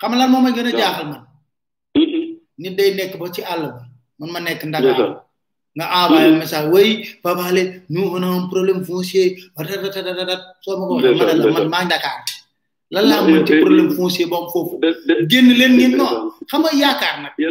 Xam 0.00 0.12
lan 0.18 0.30
moo 0.30 0.40
ma 0.40 0.50
gën 0.56 0.66
a 0.66 0.70
jaaxal 0.80 1.06
man? 1.10 1.22
Nit 2.58 2.74
day 2.76 2.94
nekk 2.94 3.16
ba 3.18 3.26
ci 3.32 3.42
àll 3.42 3.62
ba. 3.74 3.82
Man 4.18 4.30
ma 4.32 4.40
nekk 4.40 4.64
Ndakaar 4.64 5.22
nga 5.78 5.86
envoyé 6.04 6.30
message 6.38 6.68
oui 6.72 7.06
Papa 7.22 7.44
Alé 7.48 7.82
nous 7.88 8.10
on 8.14 8.22
a 8.22 8.26
un 8.26 8.48
problème 8.48 8.84
foncier. 8.84 9.36
Ratatatat 9.56 10.40
soo 10.64 10.76
ma 10.78 10.84
ko 10.88 10.94
waxee 10.96 11.14
ma 11.14 11.24
ne 11.34 11.38
la 11.38 11.52
man 11.52 11.68
maa 11.68 11.82
ngi 11.84 11.88
Dakar. 11.92 12.18
Lan 12.90 13.04
laa 13.10 13.22
mën 13.22 13.46
ci 13.46 13.60
problème 13.60 13.90
foncier 13.96 14.26
bu 14.26 14.36
foofu? 14.52 14.80
Génn 15.30 15.48
leen 15.60 15.72
ngeen 15.76 15.94
non. 15.96 16.32
xam 16.50 16.60
nga 16.62 16.70
yaakaar 16.82 17.16
nag. 17.22 17.32
A 17.38 17.42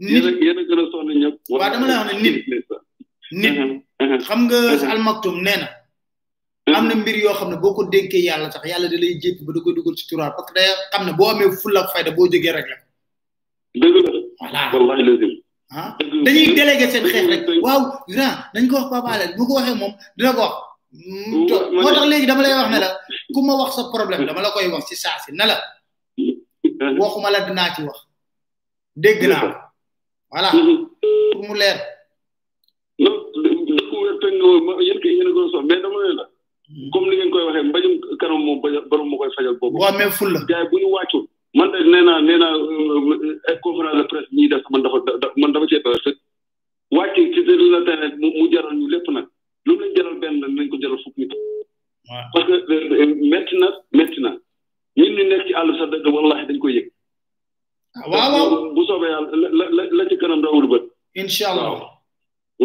yéen 0.00 0.58
a 0.58 0.62
gën 0.68 0.80
a 0.82 0.84
sonn 0.90 1.10
ñëpp. 1.22 1.36
Waaw 1.50 1.70
dama 1.72 1.86
lay 1.86 1.96
wax 1.98 2.08
ne 2.12 2.20
nit 2.24 2.36
nit. 3.42 4.24
Xam 4.26 4.40
nga 4.46 4.58
almaktum 4.92 5.36
nee 5.46 5.56
na 5.62 5.68
am 6.78 6.84
na 6.88 6.94
mbir 6.96 7.16
yoo 7.24 7.34
xam 7.38 7.50
ne 7.50 7.56
boo 7.62 7.74
ko 7.76 7.82
dénkee 7.92 8.22
yàlla 8.26 8.50
sax 8.50 8.64
yàlla 8.72 8.88
da 8.92 8.96
lay 9.02 9.12
jéppi 9.22 9.42
ba 9.46 9.52
da 9.54 9.60
koy 9.60 9.74
dugal 9.76 9.94
ci 9.98 10.04
turaar. 10.08 10.34
Parce 10.36 10.48
que 10.50 10.54
day 10.58 10.66
xam 10.92 11.06
ne 11.06 11.12
boo 11.18 11.28
amee 11.30 11.50
fulla 11.62 11.80
ak 11.84 11.88
fayda 11.92 12.10
boo 12.16 12.26
jógee 12.32 12.52
rek 12.56 12.66
la. 12.72 12.76
Dëgg 13.74 13.96
la. 14.04 14.10
Voilà. 14.40 14.70
Ah. 15.70 15.96
Dañuy 16.24 16.54
délégué 16.54 16.88
seen 16.90 17.04
xeex 17.04 17.26
rek. 17.28 17.42
Waaw 17.62 17.80
grand. 18.08 18.36
Dañ 18.54 18.66
ko 18.68 18.76
wax 18.76 18.88
Papa 18.90 19.10
Alé. 19.12 19.34
Bu 19.36 19.44
ko 19.46 19.54
waxee 19.58 19.74
moom 19.76 19.92
dina 20.16 20.32
ko 20.32 20.40
wax. 20.40 20.54
Moo 21.72 21.90
tax 21.92 22.06
léegi 22.08 22.26
dama 22.26 22.42
lay 22.42 22.54
wax 22.56 22.68
ne 22.72 22.78
la 22.80 22.88
ku 23.34 23.40
ma 23.44 23.52
wax 23.60 23.70
sa 23.76 23.82
problème 23.92 24.24
dama 24.26 24.40
la 24.40 24.50
koy 24.50 24.66
wax 24.72 24.86
ci 24.88 24.96
saa 24.96 25.18
si. 25.24 25.32
Ne 25.32 25.44
la 25.50 25.56
waxuma 27.00 27.30
la 27.30 27.40
dinaa 27.46 27.74
ci 27.74 27.82
wax. 27.82 27.98
Dégg 28.96 29.22
naa 29.28 29.40
ko. 29.44 29.58
Voilà. 30.30 30.50
Pour 31.32 31.42
mu 31.48 31.54
leer. 31.60 31.76
Non 32.98 33.14
dëkk 33.44 33.92
wér 34.02 34.16
te 34.22 34.28
nga 34.32 34.72
yéen 34.88 34.98
kay 35.02 35.12
yéen 35.16 35.28
a 35.28 35.32
gën 35.36 35.44
a 35.48 35.50
sonn 35.52 35.66
mais 35.68 35.80
dama 35.82 35.98
ne 36.00 36.12
la 36.18 36.24
comme 36.92 37.08
ni 37.10 37.16
ngeen 37.16 37.30
koy 37.30 37.44
waxee 37.44 37.62
mbajum 37.68 37.92
kanam 38.20 38.40
moom 38.46 38.58
borom 38.90 39.08
moo 39.10 39.18
koy 39.18 39.30
fajal 39.36 39.54
boobu. 39.60 39.76
Waaw 39.78 39.92
mais 39.98 40.10
ful 40.16 40.32
la. 40.32 40.40
Gars 40.48 40.62
yi 40.64 40.68
bu 40.70 40.76
ñu 40.80 40.88
wàccul 40.96 41.24
man 41.56 41.70
de 41.72 41.78
nee 41.92 42.02
naa 42.08 42.20
nee 42.20 42.38
naa 42.38 42.54
ay 43.48 43.56
conférence 43.62 43.96
de 43.98 44.04
presse 44.10 44.28
ñuy 44.36 44.48
def 44.48 44.62
man 44.70 44.82
dafa 44.82 44.98
man 45.36 45.52
dafa 45.52 45.66
cee 45.70 45.82
doy 45.84 45.98
fekk 46.04 46.18
wàcc 46.96 47.16
ci 47.34 47.40
la 47.74 47.80
terrain 47.86 48.12
mu 48.20 48.44
jaral 48.52 48.74
ñu 48.80 48.88
lépp 48.88 49.08
nag. 49.16 49.26
Lu 49.68 49.74
mu 49.76 49.80
lañ 49.84 49.90
jaral 49.96 50.16
benn 50.22 50.40
nañ 50.56 50.68
ko 50.70 50.76
jaral 50.82 50.98
fukk 51.04 51.16
nit. 51.20 51.32
Parce 52.32 52.46
que 52.46 53.04
métti 53.32 53.54
na 53.60 53.68
métti 53.98 54.20
na. 54.24 54.30
Ñun 54.96 55.12
ñu 55.16 55.22
nekk 55.30 55.46
ci 55.46 55.52
àll 55.60 55.70
sax 55.78 55.88
dëgg 55.92 56.06
wallahi 56.14 56.46
dañ 56.48 56.58
koy 56.62 56.72
yëg. 56.76 56.86
Waaw 58.10 58.30
waaw. 58.34 58.50
Bu 58.74 58.82
soobee 58.88 59.10
yàlla 59.14 59.48
la 59.58 59.64
la 59.76 59.82
la 59.98 60.02
ci 60.08 60.16
kanam 60.20 60.42
rawul 60.44 60.66
bët. 60.72 60.84
Incha 61.20 61.46
allah 61.52 61.68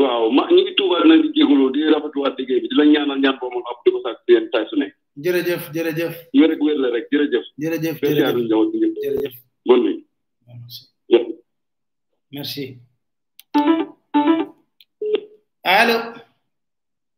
waaw. 0.02 0.26
Ma 0.36 0.42
ñu 0.56 0.62
ngi 0.64 0.74
tuubaat 0.78 1.06
nag 1.10 1.20
di 1.24 1.30
jégalu 1.36 1.66
di 1.76 1.82
rafetluwaat 1.94 2.34
liggéey 2.40 2.62
bi 2.62 2.68
di 2.72 2.76
la 2.80 2.86
ñaanal 2.94 3.20
ñaan 3.24 3.38
boo 3.40 3.50
moom 3.54 3.64
ab 3.72 3.78
di 3.86 3.90
ko 3.94 4.00
sàkk 4.06 4.20
di 4.28 4.32
leen 4.34 4.46
tay 4.54 4.66
su 4.70 4.76
ne 4.82 4.88
jërëjëf 5.24 5.64
jërëjëf 5.76 6.14
wér 6.40 6.52
ak 6.54 6.62
wér 6.66 6.78
la 6.84 6.90
rek 6.96 7.06
jërëjëf 7.64 7.97
jërëjëf. 8.03 9.34
Merci. 12.34 12.78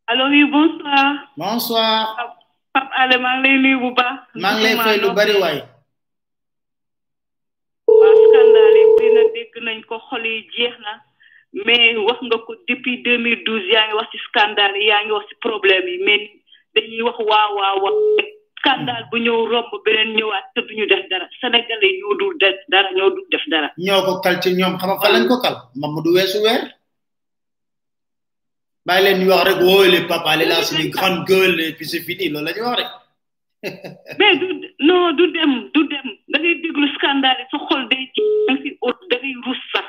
Allo 0.06 0.24
oui 0.30 0.44
bonsoir. 0.50 1.06
Bonsoir. 1.36 2.36
Pape 2.72 2.90
Alé 3.00 3.16
maa 3.18 3.40
ngi 3.40 3.48
lay 3.48 3.58
nuyu 3.62 3.78
bu 3.80 3.90
baax. 3.96 4.18
Maa 4.42 4.54
ngi 4.54 4.62
lay 4.62 4.76
fay 4.84 4.96
lu 5.00 5.08
bari 5.18 5.34
waay. 5.42 5.58
waa 7.98 8.14
scandale 8.22 8.78
yi 8.78 8.84
bëri 8.96 9.10
na 9.16 9.22
dégg 9.34 9.54
nañ 9.66 9.78
ko 9.88 9.96
xol 10.08 10.24
yi 10.26 10.46
jeex 10.54 10.74
na. 10.84 10.92
Mais 11.66 11.96
wax 12.06 12.18
nga 12.22 12.38
ko 12.46 12.52
depuis 12.68 13.02
2012 13.02 13.72
yaa 13.72 13.86
ngi 13.88 13.96
wax 13.98 14.08
ci 14.12 14.18
scandale 14.28 14.76
yi 14.78 14.86
yaa 14.92 15.02
ngi 15.04 15.12
wax 15.16 15.26
ci 15.28 15.34
problème 15.46 15.86
yi. 15.88 15.98
Mais 16.06 16.22
dañuy 16.74 17.02
wax 17.08 17.18
waaw 17.30 17.50
waaw 17.58 17.76
wax 17.84 17.96
scandale 18.66 19.06
bu 19.10 19.16
ñëw 19.24 19.38
romb 19.52 19.70
beneen 19.84 20.10
ñëwaat 20.18 20.46
te 20.54 20.60
duñu 20.66 20.86
def 20.90 21.04
dara. 21.10 21.26
Sénégalais 21.40 21.94
ñoo 22.00 22.14
dul 22.18 22.34
def 22.42 22.56
dara 22.68 22.88
ñoo 22.96 23.10
dul 23.14 23.26
def 23.30 23.44
dara. 23.52 23.68
Ñoo 23.78 24.02
ko 24.06 24.12
kal 24.24 24.36
ci 24.42 24.50
ñoom. 24.58 24.74
Xam 24.80 24.98
fa 25.02 25.08
lañ 25.12 25.26
ko 25.28 25.36
kal? 25.40 25.54
Mamadou 25.80 26.12
weesu 26.14 26.38
weer. 26.42 26.62
Bàyyi 28.86 29.04
leen 29.04 29.18
ñu 29.20 29.28
wax 29.30 29.44
rek 29.48 29.60
woo 29.66 29.84
les 29.92 30.06
papa 30.10 30.36
les 30.36 30.46
là 30.46 30.62
c'est 30.62 30.88
grande 30.90 31.24
gueule 31.26 31.60
et 31.60 31.72
puis 31.76 31.86
c'est 31.86 32.00
fini. 32.06 32.28
Loolu 32.28 32.44
la 32.46 32.52
ñu 32.52 32.62
wax 32.66 32.76
rek. 32.80 32.90
Mais 34.18 34.36
du 34.36 34.48
non 34.80 35.12
du 35.18 35.24
dem 35.32 35.52
du 35.74 35.82
dem. 35.92 36.08
Da 36.28 36.38
ngay 36.38 36.54
déglu 36.62 36.88
scandale 36.96 37.42
sa 37.50 37.58
xol 37.68 37.88
day 37.88 38.04
ci 38.14 38.22
da 39.10 39.16
ngay 39.18 39.34
rus 39.46 39.62
sax. 39.72 39.86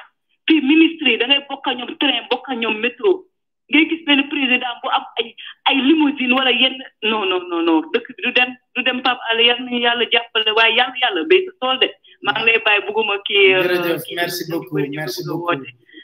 Fii 0.47 0.61
ministre 0.61 1.07
yi 1.11 1.17
da 1.17 1.25
ngay 1.27 1.41
bokk 1.49 1.65
ñoom 1.77 1.91
train 1.99 2.23
bokk 2.29 2.47
ñoom 2.61 2.77
métro 2.83 3.25
ngay 3.71 3.83
gis 3.89 4.01
benn 4.07 4.21
président 4.31 4.75
bu 4.83 4.87
am 4.97 5.05
ay 5.19 5.27
ay 5.69 5.75
limousine 5.87 6.33
wala 6.37 6.51
yenn 6.51 6.77
non 7.03 7.25
non 7.29 7.41
non 7.49 7.61
non 7.67 7.81
dëkk 7.93 8.07
bi 8.15 8.21
du 8.25 8.31
dem 8.37 8.49
du 8.75 8.83
dem 8.83 9.01
Pape 9.05 9.21
Alé 9.31 9.43
yal 9.49 9.59
nañu 9.63 9.79
yàlla 9.85 10.05
jàppale 10.11 10.51
waaye 10.57 10.75
yàlla 10.79 10.97
yàlla 11.03 11.21
béy 11.29 11.41
sa 11.45 11.51
tool 11.61 11.77
de 11.81 11.87
maa 12.23 12.33
ngi 12.39 12.45
lay 12.47 12.59
bàyyi 12.65 12.85
bugguma 12.87 13.15
kii 13.27 13.43
jërëjëf 13.63 14.03
merci 14.19 14.43
beaucoup 14.51 14.79
merci 14.99 15.21
beaucoup 15.27 15.51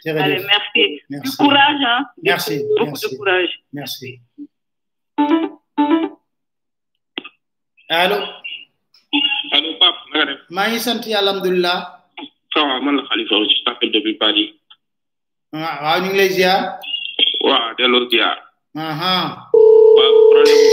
Allez, 0.06 0.44
merci. 0.44 0.84
Du 1.10 1.32
courage, 1.38 1.80
hein. 1.82 2.04
Merci. 2.22 2.60
Beaucoup 2.78 2.92
merci. 2.92 3.08
de 3.10 3.16
courage. 3.18 3.54
Merci. 3.72 4.10
Allô? 7.90 8.18
Allô, 9.54 9.70
Pape, 9.80 10.00
nga 10.12 10.26
def? 10.26 10.40
maa 10.50 10.68
ngi 10.70 10.80
sant 10.80 11.04
yàlla 11.08 11.30
alhamdulilah. 11.32 11.78
Ça 12.54 12.60
va, 12.68 12.82
man 12.82 12.96
la 12.98 13.04
Khalifa, 13.08 13.36
je 13.50 13.64
t'appelle 13.66 13.92
depuis 13.92 14.16
Paris. 14.24 14.60
ah 15.54 15.76
waaw 15.84 16.00
ñu 16.02 16.10
ngi 16.10 16.18
lay 16.18 16.30
ziar. 16.36 16.60
Waaw 17.44 17.76
delloo 17.78 18.10
ziar. 18.10 18.38
waaw 19.98 20.14
problème 20.32 20.64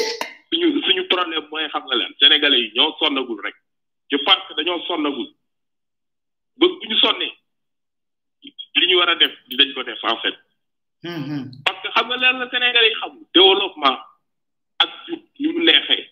suñu 0.51 0.69
suñu 0.87 1.03
problème 1.13 1.45
mooy 1.51 1.67
xam 1.73 1.85
nga 1.87 1.97
leen 1.97 2.13
sénégalais 2.21 2.61
yi 2.65 2.73
ñoo 2.77 2.95
sonnagul 2.99 3.41
rek. 3.45 3.55
Je 4.11 4.17
pense 4.27 4.43
que 4.49 4.55
dañoo 4.57 4.81
sonnagul. 4.89 5.29
Ba 6.59 6.67
bu 6.69 6.87
ñu 6.89 6.97
sonnee 7.03 7.33
li 8.79 8.87
ñu 8.89 8.97
war 8.99 9.11
a 9.11 9.15
def 9.17 9.33
dinañ 9.49 9.71
ko 9.75 9.83
def 9.83 10.03
en 10.05 10.17
fait. 10.23 10.37
Parce 11.65 11.81
que 11.83 11.89
xam 11.95 12.07
nga 12.09 12.17
leen 12.17 12.39
la 12.41 12.51
sénégalais 12.51 12.89
yi 12.91 12.95
xam 13.01 13.13
développement 13.35 13.99
ak 14.83 14.91
jub 15.09 15.21
ni 15.41 15.49
mu 15.53 15.65
neexee. 15.65 16.07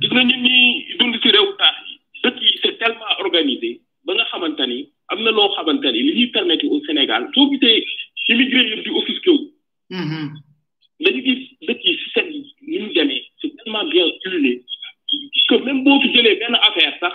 Gis 0.00 0.10
nga 0.12 0.22
ñun 0.28 0.42
ñi 0.46 0.56
dund 0.98 1.14
si 1.22 1.28
réew 1.30 1.48
taax 1.60 1.76
yi 1.88 1.94
dëkk 2.22 2.36
yi 2.42 2.58
c'est 2.62 2.78
tellement 2.78 3.12
organisé 3.24 3.80
ba 4.04 4.14
nga 4.14 4.24
xamante 4.30 4.64
ni 4.70 4.78
am 5.10 5.18
na 5.22 5.30
loo 5.30 5.48
xamante 5.56 5.88
ni 5.92 6.00
li 6.06 6.12
ñuy 6.18 6.26
permettre 6.36 6.66
au 6.70 6.80
Sénégal 6.86 7.22
soo 7.34 7.50
gisee 7.50 7.84
immigré 8.32 8.60
yëpp 8.70 8.82
di 8.84 8.90
offusqué 8.98 9.30
wu 9.36 9.40
dañu 11.04 11.20
gis 11.26 11.42
dëkk 11.66 11.80
yi 11.86 11.92
système 12.02 12.28
yi 12.34 12.40
ni 12.70 12.78
mu 12.82 12.88
demee 12.96 13.22
c'est 13.40 13.52
tellement 13.56 13.84
bien 13.92 14.06
huilé 14.24 14.52
que 15.48 15.54
même 15.66 15.82
boo 15.84 16.00
fi 16.02 16.08
jëlee 16.14 16.38
benn 16.40 16.54
affaire 16.68 16.94
sax 17.00 17.14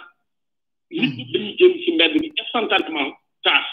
nit 0.91 1.11
ñi 1.17 1.23
dañuy 1.33 1.55
jëm 1.59 1.73
si 1.83 1.91
mbedd 1.95 2.13
bi 2.21 2.31
instantanément 2.43 3.11
taas 3.43 3.67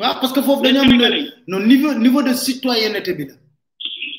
waaw 0.00 0.14
parce 0.20 0.32
que 0.34 0.42
foofu 0.42 0.62
dañoo 0.64 0.82
am 0.82 0.98
le 0.98 1.30
non 1.50 1.60
niveau 1.70 1.94
niveau 1.94 2.22
de 2.22 2.32
citoyenneté 2.44 3.14
bi 3.18 3.24
la. 3.28 3.34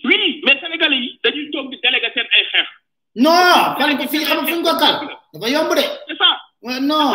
oui 0.08 0.42
mais 0.46 0.60
sénégalais 0.62 0.98
yi 1.06 1.20
dañuy 1.24 1.50
toog 1.52 1.70
di 1.72 1.78
délégué 1.84 2.10
seen 2.14 2.28
ay 2.38 2.46
xeex. 2.52 2.68
Non 3.24 3.76
fan 3.80 3.98
ko 3.98 4.08
fii 4.12 4.26
xam 4.30 4.46
fu 4.48 4.56
ñu 4.56 4.64
ko 4.68 4.74
kal? 4.82 4.96
Dafa 5.34 5.48
yomb 5.54 5.72
de. 5.78 5.86
c'est 6.08 6.18
ça. 6.22 6.30
Non 6.90 7.14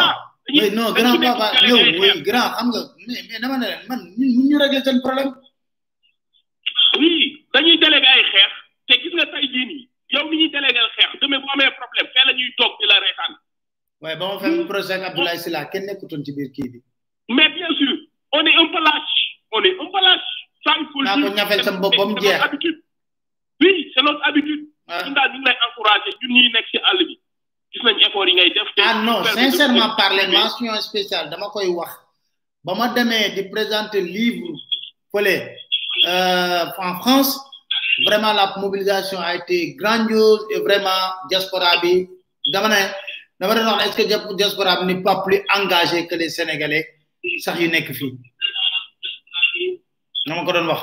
oui 0.53 0.71
non 0.79 0.93
grand 0.99 1.17
papa 1.21 1.47
yow 1.69 1.77
oui 2.03 2.11
grand 2.29 2.49
xam 2.57 2.69
nga 2.73 2.81
mais 3.07 3.23
mais 3.29 3.39
dama 3.43 3.57
ne 3.59 3.67
leen 3.73 3.83
man 3.89 4.01
ñun 4.19 4.31
mun 4.37 4.47
ñu 4.49 4.57
régler 4.63 4.83
seen 4.85 4.99
problème. 5.07 5.31
oui 6.99 7.47
dañuy 7.55 7.79
délégué 7.79 8.07
ay 8.17 8.25
xeex 8.33 8.53
te 8.89 8.95
gis 9.03 9.15
nga 9.17 9.27
tey 9.33 9.47
jii 9.53 9.67
nii 9.71 9.85
yow 10.15 10.25
mi 10.29 10.37
ñuy 10.41 10.51
délégué 10.55 10.81
xeex 10.97 11.11
demee 11.21 11.39
bu 11.43 11.47
amee 11.55 11.71
problème 11.81 12.09
fee 12.15 12.27
la 12.27 12.33
ñuy 12.39 12.51
toog 12.59 12.73
di 12.81 12.87
la 12.91 12.99
reetaan 13.05 13.33
waaye 14.01 14.17
ba 14.21 14.25
ma 14.29 14.41
fekk 14.43 14.67
procès 14.71 14.95
ak 14.97 15.03
Abdoulaye 15.11 15.39
Sylla 15.45 15.65
kenn 15.73 15.85
nekkutoon 15.87 16.25
ci 16.25 16.33
biir 16.37 16.51
kii 16.57 16.69
bi. 16.73 16.79
mais 17.37 17.49
bien 17.57 17.71
sûr 17.79 17.95
on 18.33 18.45
est 18.47 18.57
un 18.63 18.69
peu 18.75 18.81
lâche 18.89 19.19
on 19.53 19.63
est 19.69 19.77
un 19.83 19.89
peu 19.95 20.01
lâche 20.07 20.31
ça 20.65 20.75
il 20.81 20.87
faut 20.93 21.03
dire 21.05 21.29
ko 21.31 21.35
ñafel 21.39 21.65
sama 21.65 21.79
bopp 21.83 21.97
ba 21.97 22.05
mu 22.07 22.15
c'est 22.21 22.27
jeex. 22.27 22.33
notre 22.35 22.45
habitude 22.49 22.79
oui 23.61 23.73
c'est 23.95 24.03
notre 24.03 24.23
habitude 24.29 24.63
ñun 24.89 25.13
daal 25.17 25.31
ñu 25.33 25.39
ngi 25.39 25.47
lay 25.49 25.57
encouragé 25.69 26.11
ñun 26.23 26.33
ñuy 26.35 26.49
nekk 26.55 26.67
si 26.71 26.79
àll 26.91 27.01
bi 27.09 27.15
gis 27.73 27.83
nañ 27.87 27.97
effort 28.07 28.27
yi 28.29 28.35
ngay 28.35 28.51
def 28.57 28.69
ah 28.87 28.95
non 29.07 29.19
sincèrement 29.25 29.91
parler 30.01 30.27
mention 30.29 30.75
spéciale 30.89 31.31
dama 31.31 31.47
koy 31.55 31.69
wax. 31.79 31.91
Ba 32.65 32.75
ma 32.75 32.89
demee 32.97 33.31
di 33.35 33.43
présenter 33.55 34.03
livre 34.17 34.49
fële 35.13 35.37
euh, 36.13 36.65
en 36.87 36.95
France 37.01 37.33
vraiment 38.07 38.33
la 38.33 38.47
mobilisation 38.63 39.19
a 39.21 39.35
été 39.41 39.75
grandiose 39.81 40.43
et 40.55 40.59
vraiment 40.67 41.03
diaspora 41.31 41.71
bi 41.83 41.93
dama 42.53 42.69
ne 42.69 42.81
dama 43.41 43.55
doon 43.55 43.67
wax 43.71 43.79
ne 43.79 43.85
est-ce 43.89 43.97
que 43.99 44.07
dia- 44.11 44.35
diaspora 44.41 44.73
bi 44.81 44.85
n'est 44.87 45.03
pas 45.09 45.23
plus 45.25 45.41
engagé 45.59 46.07
que 46.09 46.15
les 46.21 46.31
Sénégalais 46.37 46.87
sax 47.45 47.57
yu 47.61 47.69
nekk 47.69 47.89
fii? 47.99 48.13
Dama 50.27 50.45
ko 50.45 50.53
doon 50.53 50.69
wax. 50.73 50.83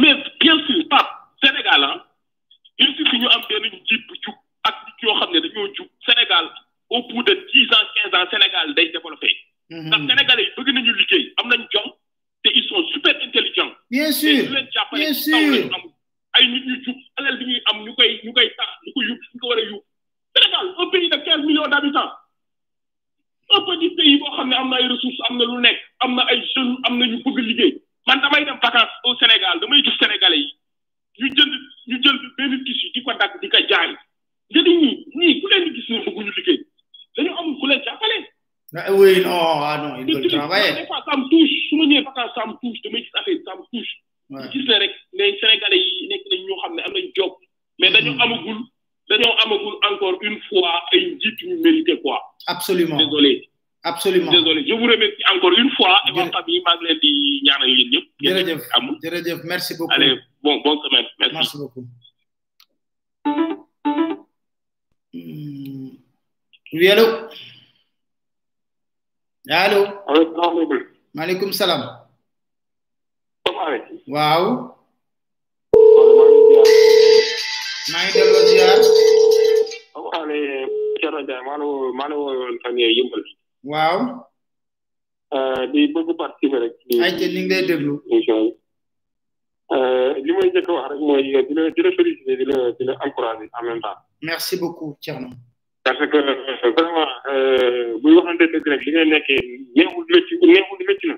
Mais 0.00 0.14
Sénégal 1.66 1.84
ah 1.84 2.06
il 2.78 2.94
suffit 2.96 3.18
ñu 3.18 3.26
am 3.28 3.42
benn 3.48 3.64
njiit 3.72 4.02
bu 4.08 4.14
jub 4.24 4.34
ak 4.64 4.74
nit 4.86 5.02
yoo 5.02 5.14
xam 5.18 5.30
ne 5.32 5.40
dañoo 5.40 5.66
jub. 5.74 5.88
Sénégal 6.06 6.48
au 6.90 7.02
bout 7.08 7.22
de 7.22 7.34
dix 7.52 7.66
ans 7.72 7.86
quinze 7.94 8.14
ans 8.14 8.30
Sénégal 8.30 8.74
day 8.74 8.88
développé. 8.90 9.30
Ndax 9.70 10.00
Sénégalais 10.06 10.44
yi 10.44 10.50
bëgg 10.56 10.74
nañu 10.74 10.92
liggéey 10.94 11.32
am 11.38 11.48
nañ 11.48 11.66
jom 11.72 11.90
te 12.44 12.50
ils 12.54 12.68
sont 12.68 12.86
super 12.88 13.16
intelligents. 13.22 13.72
Bien 13.90 14.12
sûr 14.12 14.44
te 14.46 14.52
leen 14.52 14.68
jàppale 14.72 15.00
bien 15.00 15.12
ci 15.14 15.30
kaw 15.30 15.40
lañu 15.40 15.62
sûr. 15.62 15.74
am 15.74 15.82
ay 16.34 16.46
nit 16.48 16.66
ñu 16.66 16.84
jub 16.84 16.96
alal 17.16 17.38
bi 17.38 17.44
ñuy 17.46 17.62
am 17.72 17.82
ñu 17.84 17.94
koy 17.94 18.20
ñu 18.24 18.32
koy 18.32 18.48
tax 18.56 18.68
ñu 18.86 18.92
ko 18.94 19.02
yóbbu 19.02 19.24
ñu 19.34 19.40
ko 19.40 19.48
war 19.48 19.58
a 19.58 19.62
yóbbu. 19.62 19.84
Sénégal 20.36 20.74
un 20.78 20.90
pays 20.90 21.08
de 21.08 21.16
quinze 21.24 21.46
millions 21.46 21.68
d'habitants. 21.68 22.12
Un 23.50 23.60
petit 23.62 23.90
pays 23.96 24.18
boo 24.18 24.30
xam 24.36 24.48
ne 24.50 24.54
am 24.56 24.68
na 24.68 24.76
ay 24.76 24.86
ressources 24.88 25.20
am 25.30 25.38
na 25.38 25.44
lu 25.44 25.60
nekk 25.60 25.78
am 26.00 26.14
na 26.14 26.22
ay 26.30 26.42
jeunes 26.54 26.78
am 26.84 26.98
na 26.98 27.06
ñu 27.06 27.22
bëgg 27.24 27.38
liggéey. 27.48 27.82
Man 28.06 28.20
damay 28.20 28.44
dem 28.44 28.58
vacances 28.62 28.92
au 29.04 29.16
Sénégal 29.16 29.58
damay 29.60 29.82
gis 29.82 29.96
Sénégalais 29.98 30.38
yi 30.38 30.52
ñu 31.20 31.26
jël 31.36 31.50
ñu 31.88 31.96
jël 32.02 32.16
benn 32.36 32.64
tissu 32.64 32.86
di 32.94 33.02
ko 33.02 33.12
dagg 33.20 33.32
di 33.40 33.48
ko 33.48 33.58
jaay 33.70 33.90
nga 34.50 34.60
ni 34.62 34.72
ñii 34.82 34.96
ñii 35.18 35.40
ku 35.40 35.46
leen 35.50 35.64
di 35.64 35.70
gis 35.76 35.88
ne 35.90 35.98
bëgguñu 36.04 36.32
liggéey 36.36 36.60
dañu 37.16 37.30
amul 37.38 37.56
ku 37.60 37.66
leen 37.66 37.82
jàppale. 37.84 38.18
oui 38.98 39.20
non 39.24 39.62
ah 39.68 39.76
non 39.82 39.92
il 40.00 40.06
faut 40.12 40.28
travailler. 40.28 40.74
des 40.80 40.86
fois 40.86 41.02
ça 41.06 41.16
me 41.16 41.24
touche 41.30 41.54
su 41.68 41.74
ma 41.76 41.84
ñëwee 41.86 42.04
vacance 42.04 42.32
ça 42.34 42.46
me 42.46 42.54
touche 42.62 42.80
damay 42.82 43.02
gis 43.02 43.14
affaire 43.18 43.38
ça 43.46 43.52
me 43.58 43.64
touche. 43.72 43.92
waaw 44.30 44.50
gis 44.52 44.64
ne 44.68 44.74
rek 44.82 44.92
ne 45.18 45.24
Sénégalais 45.40 45.82
yi 45.86 46.08
nekk 46.10 46.22
nañ 46.30 46.40
ñoo 46.46 46.58
xam 46.62 46.72
ne 46.76 46.82
am 46.86 46.92
nañ 46.92 47.06
job 47.16 47.32
mais 47.78 47.90
dañu 47.90 48.10
mm-hmm. 48.12 48.22
amagul 48.22 48.58
dañoo 49.08 49.34
amagul 49.44 49.74
encore 49.90 50.18
une 50.22 50.38
fois 50.48 50.82
ay 50.92 51.02
njiit 51.16 51.38
yu 51.42 51.56
mérité 51.64 52.00
quoi. 52.02 52.18
absolument 52.46 52.96
désolé. 52.98 53.48
Absolument. 53.92 54.30
Désolé 54.32 54.60
je 54.68 54.74
vous 54.74 54.86
remercie 54.92 55.22
encore 55.34 55.52
une 55.62 55.70
fois. 55.76 55.94
Et 56.08 56.12
ma 56.18 56.24
famille 56.36 56.60
maa 56.66 56.74
ngi 56.76 56.84
leen 56.86 56.98
di 57.02 57.10
ñaanal 57.46 57.68
yéen 57.76 57.88
ñëpp. 57.92 58.06
Jërëjëf. 58.24 58.60
jërëjëf. 59.02 59.38
Merci 59.52 59.72
beaucoup. 59.78 59.94
Allez 59.94 60.12
bon 60.42 60.54
bonne 60.64 60.80
semaine. 60.84 61.06
Merci. 61.20 61.34
Merci 61.36 61.56
beaucoup. 61.62 61.84
Oui 66.72 66.88
allo 66.94 67.06
allo 69.48 69.80
maaleykum 71.14 71.52
salaam. 71.52 71.82
Waaw. 74.14 74.42
Maa 77.92 78.02
ngi 78.04 78.12
delloo 78.16 78.42
ziar. 78.50 78.78
Maa 81.46 82.08
fan 82.62 82.76
yëmbal 82.78 83.22
waaw. 83.70 83.98
Di 85.72 85.80
bëgg 85.94 86.10
participer 86.22 86.60
rek 86.64 86.74
ay 87.02 87.12
te 87.18 87.26
ni 87.28 87.40
ngi 87.44 87.48
lay 87.50 87.66
déglu. 87.66 87.94
émission 88.10 88.38
yi. 88.44 88.52
Li 90.24 90.32
may 90.32 90.48
njëkk 90.50 90.68
wax 90.70 90.86
rek 90.90 91.00
mooy 91.06 91.22
di 91.22 91.32
la 91.54 91.70
di 91.74 91.80
la 91.82 91.90
féliciter 91.98 92.36
di 92.40 92.44
la 92.50 92.58
di 92.78 92.82
la 92.86 92.94
encourager 93.04 93.48
en 93.58 93.62
même 93.66 93.80
temps. 93.80 93.98
Merci 94.22 94.54
beaucoup 94.60 94.96
Thierno. 95.00 95.28
Parce 95.82 95.98
que 95.98 96.18
vraiment 96.76 97.10
buy 98.02 98.12
waxante 98.16 98.44
dëgg 98.52 98.66
rek 98.72 98.82
li 98.86 98.90
ngay 98.92 99.06
nekkee 99.12 99.42
neexul 99.76 100.04
métti 100.14 100.34
neexul 100.46 100.80
métti 100.88 101.06
na. 101.10 101.16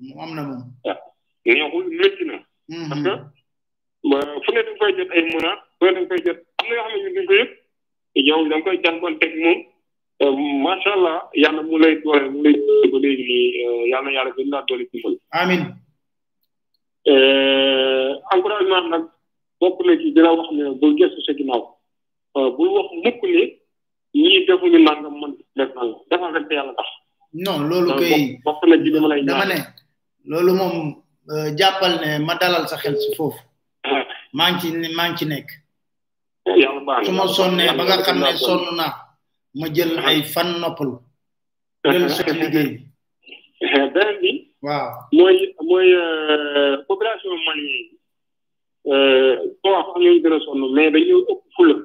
Mu 0.00 0.12
am 0.22 0.30
na 0.34 0.42
moom. 0.48 0.62
Neexul 1.44 1.84
métti 2.00 2.24
na. 2.24 2.36
Parce 2.88 3.02
que 3.04 3.12
fu 4.44 4.50
ne 4.52 4.60
dañ 4.66 4.76
koy 4.80 4.92
jot 4.96 5.10
ay 5.12 5.22
menaces 5.22 5.60
fu 5.78 5.84
ne 5.84 5.92
dañ 5.94 6.06
koy 6.08 6.20
jot 6.24 6.38
am 6.58 6.64
na 6.68 6.74
yoo 6.74 6.84
xam 6.88 6.92
ne 6.96 6.98
ñun 7.04 7.14
dañ 7.14 7.26
koy 7.28 7.38
yëg. 7.40 7.50
Yow 8.28 8.40
da 8.48 8.56
nga 8.56 8.64
koy 8.64 8.76
jàngoon 8.82 9.18
teg 9.20 9.32
moom. 9.44 9.58
Macha 10.64 10.90
allah 10.96 11.16
yàlla 11.34 11.62
mu 11.62 11.78
lay 11.78 11.94
doole 12.02 12.28
mu 12.30 12.42
lay 12.44 12.54
ba 12.92 12.98
léegi 13.04 13.24
nii 13.30 13.90
yàlla 13.92 14.10
yàlla 14.16 14.30
gën 14.36 14.48
laa 14.50 14.64
doole 14.68 14.84
dimbal 14.92 15.16
amin. 15.30 15.62
Encouragement 18.32 18.88
nag 18.90 19.04
bokk 19.60 19.78
na 19.86 19.92
ci 20.00 20.12
dina 20.14 20.32
wax 20.32 20.48
ne 20.52 20.62
bul 20.80 20.94
gëstu 20.98 21.20
sa 21.26 21.32
ginnaaw. 21.36 21.62
Bul 22.56 22.68
wax 22.76 22.88
mukk 23.04 23.20
ne 23.22 23.42
ñii 24.14 24.46
defuñu 24.46 24.78
nangam 24.82 25.14
man 25.20 25.32
def 25.56 25.70
nangam. 25.74 26.00
Defal 26.10 26.32
rek 26.34 26.48
te 26.48 26.54
yàlla 26.54 26.72
tax. 26.78 26.88
Non 27.34 27.68
loolu 27.68 27.94
kay 28.00 28.38
bokk 28.44 28.60
na 28.68 28.76
ci 28.82 28.90
dama 28.90 29.08
lay 29.08 29.22
dama 29.24 29.44
ne 29.44 29.58
loolu 30.24 30.52
moom 30.54 30.76
jàppal 31.58 32.00
ne 32.00 32.18
ma 32.24 32.34
dalal 32.40 32.68
sa 32.68 32.76
xel 32.76 32.96
si 32.96 33.14
foofu. 33.16 33.38
Maa 34.32 34.50
ngi 34.52 34.60
ci 34.60 34.94
maa 34.96 35.08
ngi 35.08 35.16
ci 35.18 35.24
nekk. 35.26 35.48
Yàlla 36.46 36.80
baax 36.86 37.06
su 37.06 37.12
ma 37.12 37.26
sonnee 37.28 37.72
ba 37.76 37.82
nga 37.84 38.02
xam 38.02 38.18
ne 38.18 38.32
sonn 38.36 38.76
naa. 38.76 39.03
Ma 39.54 39.66
jël 39.74 39.92
ay 40.04 40.22
fan 40.32 40.50
noppalu. 40.60 40.96
Jël 41.84 42.08
sa 42.10 42.22
liggéey. 42.40 42.80
beneen 43.94 44.16
bi 44.20 44.30
waaw. 44.62 44.88
mooy 45.12 45.36
mooy 45.68 45.88
population 46.88 47.30
malien 47.46 47.68
yi. 47.78 47.98
Boo 49.62 49.72
wax 49.74 49.86
sax 49.86 49.96
ñooy 50.02 50.20
gën 50.22 50.32
a 50.36 50.38
sonn 50.44 50.62
mais 50.74 50.90
dañu 50.90 51.16
ëpp 51.32 51.42
fula. 51.56 51.76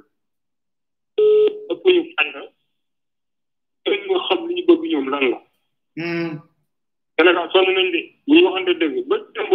Ëpp 1.71 1.83
ñu 1.93 2.01
fayda. 2.15 2.41
Ëpp 3.87 4.03
ñu 4.07 4.15
xam 4.27 4.39
li 4.47 4.53
ñu 4.55 4.63
bëgg 4.67 4.83
ñoom 4.91 5.07
lan 5.13 5.25
la. 5.31 5.39
Sénégal 7.17 7.49
sonn 7.53 7.69
nañ 7.75 7.87
de. 7.93 8.01
Bu 8.27 8.33
ñu 8.35 8.43
waxante 8.47 8.73
dëgg 8.81 8.95
ba 9.09 9.15
démb 9.33 9.53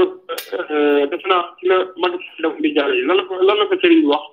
def 1.10 1.22
naa 1.30 1.44
ci 1.58 1.66
la 1.68 1.76
mag 2.00 2.54
di 2.62 2.74
jàll 2.76 2.94
yi. 2.96 3.02
Lan 3.06 3.16
la 3.18 3.22
ko 3.28 3.34
lan 3.42 3.56
la 3.58 3.66
ko 3.68 3.74
sëriñ 3.80 4.00
bi 4.02 4.06
wax? 4.12 4.24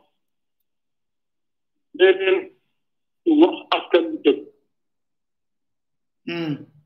Wax 3.26 3.56
askan 3.76 4.04
bi 4.12 4.18
dëgg 4.26 4.40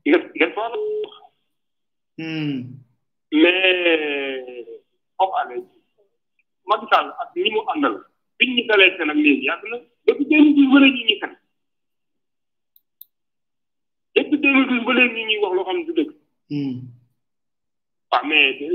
nga 0.06 0.18
nga 0.36 0.46
fa 0.54 0.64
la 0.72 0.78
mais 3.32 4.66
xaw 5.18 5.30
ale 5.40 5.56
Macky 6.66 6.86
Sall 6.90 7.08
ak 7.22 7.28
ñi 7.36 7.50
mu 7.54 7.60
àndal 7.72 7.96
biñ 8.38 8.50
ñu 8.56 8.62
dalee 8.68 8.90
seen 8.96 9.10
ak 9.10 9.16
léegi 9.16 9.46
yàgg 9.46 9.64
na 9.70 9.76
depuis 10.06 10.26
deux 10.26 10.40
mille 10.42 10.54
douze 10.56 10.70
ba 10.72 10.78
léegi 10.80 11.02
ñu 11.02 11.06
ñuy 11.08 11.18
fen 11.20 11.34
depuis 14.14 14.38
deux 14.38 14.52
mille 14.54 14.66
douze 14.68 14.84
ba 14.86 14.92
léegi 14.94 15.20
ñu 15.20 15.26
ñuy 15.26 15.38
wax 15.42 15.52
loo 15.54 15.64
xam 15.66 15.76
ne 15.78 15.84
du 15.86 15.92
dëgg 15.98 16.10
waaw 18.10 18.24
mais 18.28 18.52
du 18.58 18.66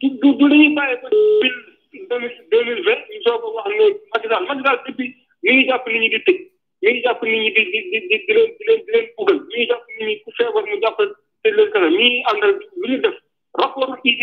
du 0.00 0.08
du 0.20 0.48
dañuy 0.50 0.74
bàyyi 0.76 0.96
ba 1.02 1.08
deux 1.10 2.18
mille 2.20 2.36
deux 2.50 2.64
mille 2.64 2.82
vingt 2.86 3.02
ñu 3.10 3.18
soog 3.24 3.42
a 3.44 3.48
wax 3.56 3.68
ne 3.68 3.86
Macky 4.12 4.28
Sall 4.28 4.46
Macky 4.48 4.62
Sall 4.64 4.80
depuis 4.86 5.10
mi 5.44 5.50
ngi 5.54 5.64
jàpp 5.68 5.86
nit 5.88 6.00
ñi 6.02 6.08
di 6.14 6.18
tëj. 6.26 6.38
Mi 6.82 6.88
ngi 6.92 7.02
jàpp 7.04 7.20
nit 7.22 7.40
ñi 7.42 7.50
di 7.56 7.62
di 7.72 7.78
di 7.90 8.16
di 8.26 8.32
leen 8.36 8.50
di 8.58 8.62
leen 8.66 8.80
di 8.86 8.90
leen 8.92 9.06
mi 9.48 9.54
ngi 9.56 9.66
jàpp 9.70 9.84
nit 9.88 10.06
ñi 10.08 10.14
ku 10.24 10.30
feebar 10.36 10.64
mu 10.68 10.76
jàpp 10.84 10.98
tëj 11.42 11.52
leen 11.56 11.70
kasa 11.72 11.88
mi 11.98 12.06
ngi 12.08 12.22
àndal 12.30 12.52
lu 12.80 12.86
ñu 12.90 12.98
def 13.04 13.16
rapport 13.60 13.92
IG 14.10 14.20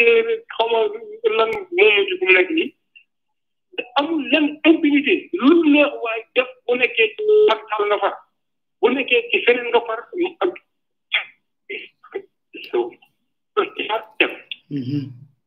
xaw 0.56 0.68
ma 0.72 0.80
lan 1.38 1.49
moom 1.77 1.91
mujj 1.95 2.11
bu 2.19 2.26
mu 2.26 2.34
nekk 2.38 2.49
nii. 2.57 2.69
Amul 3.99 4.22
lenn 4.31 4.48
impunité. 4.69 5.14
Lu 5.41 5.53
neex 5.73 5.91
waaye 6.03 6.23
def 6.35 6.49
bu 6.65 6.72
nekkee 6.76 7.07
ci 7.15 7.23
Macky 7.48 7.65
Sall 7.69 7.85
nga 7.89 7.98
far. 8.03 8.15
Bu 8.81 8.88
nekkee 8.89 9.22
ci 9.30 9.38
feneen 9.45 9.68
nga 9.72 9.81
far 9.88 9.99
ak 10.43 10.52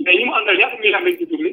mais 0.05 0.17
ñi 0.19 0.25
mu 0.25 0.33
àndal 0.39 0.57
ñaata 0.59 0.77
milliards 0.81 1.05
lañ 1.07 1.17
ci 1.19 1.27
tourné 1.27 1.51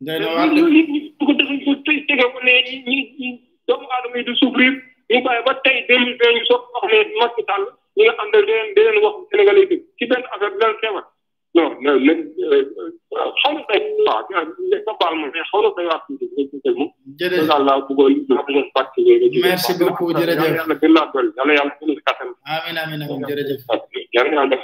loolu 0.00 0.68
nit 0.74 0.88
ñi 0.92 1.00
bu 1.18 1.26
ko 1.26 1.32
defee 1.38 1.60
ko 1.64 1.72
tege 1.86 2.24
ko 2.32 2.38
ne 2.46 2.52
ñi 2.88 2.98
ñi 3.20 3.28
doomu 3.68 3.86
aadama 3.94 4.16
yi 4.18 4.24
du 4.24 4.34
souffrir 4.40 4.72
ñu 5.10 5.18
bàyyi 5.24 5.42
ba 5.46 5.52
tey 5.64 5.84
deux 5.88 5.98
mille 5.98 6.16
vingt 6.20 6.34
ñu 6.36 6.44
soog 6.48 6.62
wax 6.74 6.84
ne 6.92 6.98
Macky 7.20 7.42
Sall 7.48 7.64
ñi 7.96 8.02
nga 8.04 8.14
àndal 8.22 8.42
di 8.46 8.52
leen 8.52 8.68
di 8.74 8.80
leen 8.86 8.98
wax 9.04 9.14
Sénégalais 9.30 9.68
yi 9.70 9.76
ci 9.98 10.04
benn 10.10 10.24
affaire 10.32 10.50
bi 10.54 10.58
leen 10.64 10.76
feebar 10.80 11.04
non 11.54 11.68
non 11.84 11.96
léegi 12.06 12.24
xaw 13.40 13.52
na 13.54 13.62
day 13.68 13.82
waaw 14.06 14.22
nga 14.30 14.92
baal 15.00 15.14
ma 15.20 15.26
mais 15.34 15.46
xaw 15.50 15.60
na 15.64 15.70
day 15.76 15.86
wax 15.90 16.02
tuuti 16.06 16.70
moom 16.78 16.90
jërëjëf. 17.18 17.46
daal 17.50 17.62
laa 17.68 17.78
bëggoon 17.88 18.12
laa 18.30 18.42
bëggoon 18.46 18.68
participer 18.78 19.42
merci 19.46 19.72
beaucoup 19.80 20.10
jërëjëf. 20.18 20.52
yàlla 20.58 20.74
gën 20.80 20.92
laa 20.96 21.06
dolli 21.12 21.30
yàlla 21.36 21.52
yàlla 21.58 21.74
gën 21.80 21.88
la 21.96 22.02
kattan. 22.06 22.30
Jërëjëf. 23.28 23.60
Yàlla 24.14 24.32
yàlla 24.36 24.48
def 24.50 24.62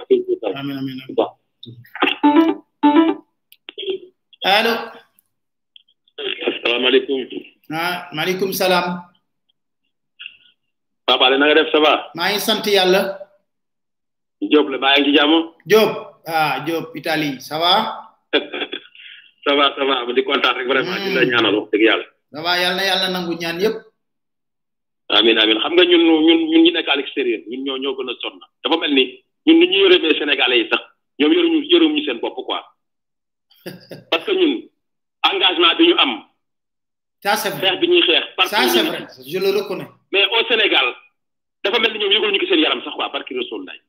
allo 4.57 4.75
asalaamaaleykum 6.19 7.21
ah 7.77 8.09
maaleykum 8.17 8.51
salaam. 8.53 9.05
Papa 11.07 11.23
Ale 11.31 11.39
na 11.39 11.47
nga 11.47 11.55
def 11.63 11.71
ça 11.71 11.79
va? 11.81 12.11
Maa 12.17 12.31
ngi 12.33 12.41
sant 12.41 12.65
yàlla. 12.67 13.01
Diop 14.51 14.67
la 14.73 14.79
baa 14.83 14.97
ngi 14.99 15.05
ci 15.07 15.17
jàmm. 15.17 15.33
Diop 15.71 15.91
ah 16.27 16.61
Diop 16.67 16.97
Italie 16.97 17.41
ça 17.41 17.59
va? 17.63 17.73
Ça 19.47 19.55
va 19.55 19.71
ça 19.79 19.85
va 19.87 20.03
di 20.13 20.25
kontaan 20.27 20.57
rek 20.59 20.67
vraiment 20.67 20.99
di 20.99 21.15
la 21.15 21.23
ñaanal 21.25 21.55
wax 21.55 21.71
dëgg 21.71 21.83
yàlla. 21.87 22.05
Ça 22.35 22.43
va 22.43 22.59
yàlla 22.59 22.77
na 22.77 22.83
yàlla 22.91 23.09
nangu 23.15 23.35
ñaan 23.39 23.61
yëpp 23.63 23.77
amin 25.15 25.39
amin. 25.39 25.59
Xam 25.63 25.73
nga 25.79 25.85
ñun 25.87 26.03
ñun 26.27 26.41
ñun 26.51 26.63
ñi 26.67 26.71
nekk 26.75 26.89
à 26.91 26.97
l'extérieur 26.99 27.41
ñun 27.47 27.63
ñoo 27.65 27.79
ñoo 27.79 27.95
gën 27.95 28.11
a 28.11 28.15
sonn. 28.21 28.41
Dafa 28.65 28.77
mel 28.83 28.93
ni 28.99 29.05
ñun 29.47 29.57
ni 29.61 29.67
ñu 29.71 29.79
yoree 29.87 30.19
sénégalais 30.19 30.59
yi 30.63 30.69
sax 30.69 30.83
ñoom 31.21 31.33
yoruñu 31.33 31.59
yoruñu 31.71 32.03
seen 32.05 32.19
bopp 32.19 32.35
quoi. 32.45 32.59
Parce 34.11 34.25
que 34.27 34.33
ñun 34.35 34.67
engagement 35.25 35.75
bi 35.79 35.87
ñu 35.89 35.95
am. 35.99 36.23
Ça 37.23 37.37
c'est 37.37 37.51
vrai. 37.51 37.61
Xeex 37.71 37.81
bi 37.81 37.89
ñuy 37.89 38.03
xeex 38.03 38.25
ça 38.51 38.69
c'est 38.69 38.83
vrai. 38.83 39.07
je 39.27 39.39
le 39.39 39.51
reconnais. 39.59 39.89
Mais 40.13 40.25
au 40.27 40.45
Sénégal 40.49 40.87
dafa 41.65 41.79
mel 41.81 41.93
ni 41.93 41.99
ñoom 41.99 42.13
yëgul 42.13 42.33
ñu 42.33 42.39
ko 42.39 42.47
seen 42.47 42.61
yaram 42.61 42.83
sax 42.85 42.95
quoi 42.95 43.09
barki 43.09 43.35
Rasul 43.37 43.65
lay 43.67 43.81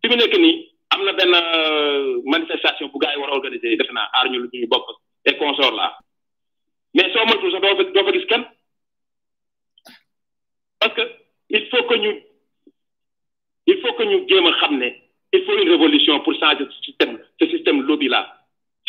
fi 0.00 0.08
mu 0.08 0.16
nekk 0.16 0.34
nii 0.38 0.68
am 0.90 1.04
na 1.04 1.12
benn 1.12 1.32
manifestation 2.24 2.88
bu 2.92 2.98
gars 2.98 3.12
yi 3.14 3.20
war 3.20 3.30
a 3.30 3.34
organiser 3.36 3.76
defe 3.76 3.92
naa 3.92 4.08
aar 4.14 4.28
ñu 4.30 4.38
lu 4.42 4.48
ñu 4.52 4.66
bopp 4.68 4.86
et 5.24 5.36
consort 5.36 5.72
là. 5.74 5.98
Mais 6.94 7.12
soo 7.12 7.24
moytuwul 7.26 7.52
sax 7.52 7.60
doo 7.62 7.76
fa 7.76 7.84
doo 7.84 8.04
fa 8.04 8.12
gis 8.12 8.26
kenn. 8.26 8.44
Parce 10.80 10.94
que 10.94 11.02
il 11.50 11.66
faut 11.70 11.84
que 11.88 11.94
ñu 11.94 12.12
il 13.66 13.78
faut 13.80 13.92
que 13.94 14.02
ñu 14.04 14.26
jéem 14.28 14.46
a 14.46 14.52
xam 14.58 14.78
ne 14.78 14.88
il 15.34 15.44
faut 15.44 15.56
une 15.58 15.70
révolution 15.70 16.20
pour 16.20 16.34
changer 16.40 16.66
ce 16.70 16.82
système 16.84 17.18
ce 17.40 17.46
système 17.48 17.82
lobby 17.82 18.08
là 18.08 18.41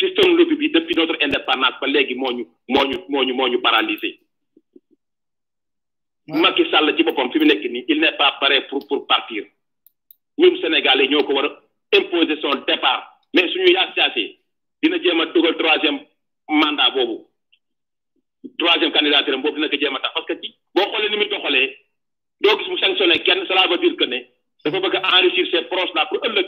système 0.04 0.36
lobby 0.36 0.56
bi 0.56 0.68
depuis 0.70 0.94
notre 0.96 1.16
indépendance 1.24 1.78
ba 1.80 1.86
léegi 1.86 2.14
moo 2.14 2.32
ñu 2.32 2.44
moo 2.68 2.84
ñu 2.84 2.96
moo 3.08 3.24
ñu 3.24 3.34
moo 3.34 3.48
ñu 3.48 3.58
paralysé. 3.60 4.18
Macky 6.26 6.64
Sall 6.70 6.94
ci 6.96 7.02
boppam 7.04 7.30
fi 7.32 7.38
mu 7.38 7.44
nekk 7.46 7.64
nii 7.70 7.84
il 7.88 8.00
n'est 8.00 8.16
pas 8.16 8.32
prêt 8.40 8.66
pour 8.68 8.86
pour 8.88 9.06
partir. 9.06 9.44
Ñun 10.38 10.56
Sénégalais 10.60 11.08
ñoo 11.08 11.24
ko 11.24 11.34
war 11.34 11.44
a 11.46 11.96
imposer 11.96 12.40
son 12.40 12.54
départ. 12.66 13.02
Mais 13.34 13.48
suñu 13.52 13.68
yaasiyaasee 13.72 14.38
dina 14.82 14.98
jéem 15.02 15.20
a 15.20 15.26
dugal 15.26 15.56
troisième 15.56 16.00
mandat 16.48 16.90
boobu. 16.90 17.24
Troisième 18.58 18.92
candidature 18.92 19.38
boobu 19.38 19.56
dina 19.56 19.68
ko 19.68 19.76
jéem 19.78 19.96
a 19.96 20.00
tax 20.00 20.14
parce 20.14 20.26
que 20.26 20.40
ci 20.42 20.54
boo 20.74 20.86
xoolee 20.90 21.10
ni 21.10 21.16
muy 21.16 21.28
doxalee 21.28 21.76
doo 22.40 22.58
gis 22.58 22.68
mu 22.70 22.78
sanctionné 22.78 23.18
kenn 23.22 23.46
cela 23.46 23.66
veut 23.68 23.78
dire 23.78 23.96
que 23.96 24.04
ne 24.04 24.18
dafa 24.64 24.80
bëgg 24.80 24.96
a 24.96 25.18
enrichir 25.18 25.46
ses 25.50 25.62
proches 25.68 25.94
là 25.94 26.06
pour 26.06 26.24
ëllëg. 26.24 26.46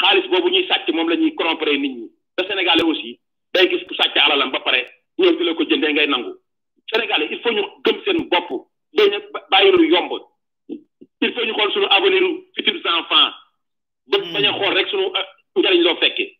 Xaalis 0.00 0.28
boobu 0.30 0.50
ñuy 0.50 0.66
sàcc 0.68 0.88
moom 0.94 1.08
la 1.08 1.16
ñuy 1.16 1.34
corrompre 1.34 1.70
nit 1.76 1.88
ñi 1.98 2.10
te 2.36 2.46
sénégalais 2.46 2.82
aussi 2.82 3.18
day 3.54 3.68
gis 3.70 3.84
ku 3.88 3.94
sàcc 3.94 4.16
alalam 4.16 4.50
ba 4.52 4.60
pare 4.60 4.80
ñëw 5.18 5.36
di 5.38 5.44
la 5.44 5.54
ko 5.54 5.64
jëndee 5.64 5.92
ngay 5.92 6.06
nangu. 6.08 6.32
Sénégalais 6.92 7.28
il 7.30 7.40
faut 7.40 7.52
ñu 7.52 7.62
gëm 7.84 7.96
seen 8.04 8.28
bopp. 8.28 8.48
Bañ 8.96 9.12
a 9.16 9.18
bàyyi 9.50 9.72
lu 9.72 9.88
yomb. 9.88 10.12
Il 10.68 11.32
faut 11.32 11.44
ñu 11.44 11.52
xool 11.54 11.72
suñu 11.72 11.86
avenir 11.90 12.22
futurs 12.54 12.86
enfants. 12.98 13.32
Ba 14.08 14.18
bañ 14.18 14.44
a 14.46 14.52
xool 14.58 14.74
rek 14.76 14.88
suñu 14.88 15.06
njariñ 15.56 15.82
loo 15.82 15.96
fekkee 15.96 16.32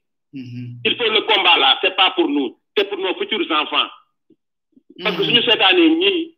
il 0.85 0.97
faut 0.97 1.09
le 1.16 1.20
combat 1.23 1.56
là 1.59 1.78
c'est 1.81 1.97
pas 1.97 2.10
pour 2.10 2.28
nous 2.28 2.59
c'est 2.77 2.86
pour 2.89 2.98
nos 2.98 3.14
futurs 3.14 3.51
enfants. 3.51 3.89
Parce 5.02 5.16
que 5.16 5.24
suñu 5.24 5.40
seetaanee 5.43 5.89
ñii 6.02 6.36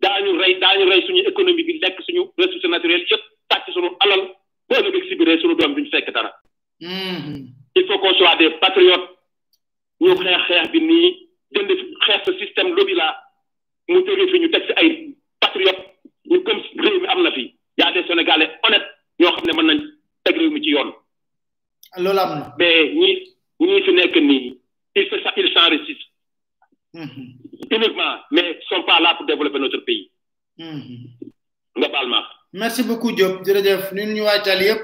daañu 0.00 0.38
rey 0.38 0.54
daañu 0.60 0.84
rey 0.88 1.02
suñu 1.06 1.22
économie 1.26 1.64
bi 1.64 1.80
lekk 1.82 2.00
suñu 2.06 2.22
ressources 2.38 2.70
naturelles 2.70 3.06
yëpp 3.10 3.22
tàcc 3.48 3.66
suñu 3.74 3.90
alal 4.00 4.22
boo 4.68 5.02
si 5.08 5.14
biir 5.16 5.40
suñu 5.40 5.56
doom 5.56 5.74
duñu 5.74 5.90
fekk 5.90 6.12
dara 6.14 6.30
il 7.80 7.86
faut 7.86 7.98
qu'on 7.98 8.14
soit 8.14 8.36
des 8.36 8.50
patriotes. 8.64 9.08
Ñu 10.00 10.14
xeex 10.16 10.40
xeex 10.48 10.70
bi 10.72 10.80
nii 10.80 11.08
jënd 11.54 11.70
xeex 12.06 12.20
ce 12.26 12.32
système 12.40 12.74
lobby 12.76 12.94
là. 12.94 13.08
Mu 13.88 13.98
jógee 14.06 14.28
fi 14.32 14.38
ñu 14.40 14.50
teg 14.50 14.64
si 14.66 14.72
ay 14.80 14.90
patriotes. 15.40 15.82
Ñu 16.30 16.38
gëm 16.46 16.58
réew 16.84 17.00
mi 17.00 17.06
am 17.08 17.22
na 17.22 17.32
fi. 17.32 17.44
Y 17.78 17.82
a 17.82 17.92
des 17.92 18.06
sénégalais 18.06 18.50
honnêtes 18.64 18.88
ñoo 19.20 19.32
xam 19.36 19.46
ne 19.46 19.52
mën 19.56 19.66
nañ 19.66 19.80
teg 20.24 20.36
réew 20.36 20.50
mi 20.50 20.62
ci 20.62 20.70
yoon. 20.70 20.92
Loolu 21.98 22.18
am 22.18 22.30
na. 22.38 22.54
Mais 22.58 22.92
ñi 22.94 23.10
ñi 23.60 23.82
fi 23.84 23.92
nekk 23.92 24.16
nii 24.16 24.56
ils 24.96 25.08
se 25.08 25.16
ils 25.36 25.52
s'enrichissent 25.54 26.06
uniquement 27.70 28.16
mais 28.32 28.58
sont 28.68 28.82
pas 28.82 29.00
là 29.00 29.14
pour 29.14 29.26
développer 29.26 29.58
notre 29.58 29.78
pays. 29.78 30.10
Nga 30.58 31.88
baal 31.88 32.08
ma. 32.08 32.26
Merci 32.52 32.82
beaucoup 32.82 33.12
Diop. 33.12 33.44
Jërëjëf. 33.44 33.92
Ñun 33.92 34.14
ñu 34.14 34.22
waajal 34.22 34.62
yëpp 34.62 34.82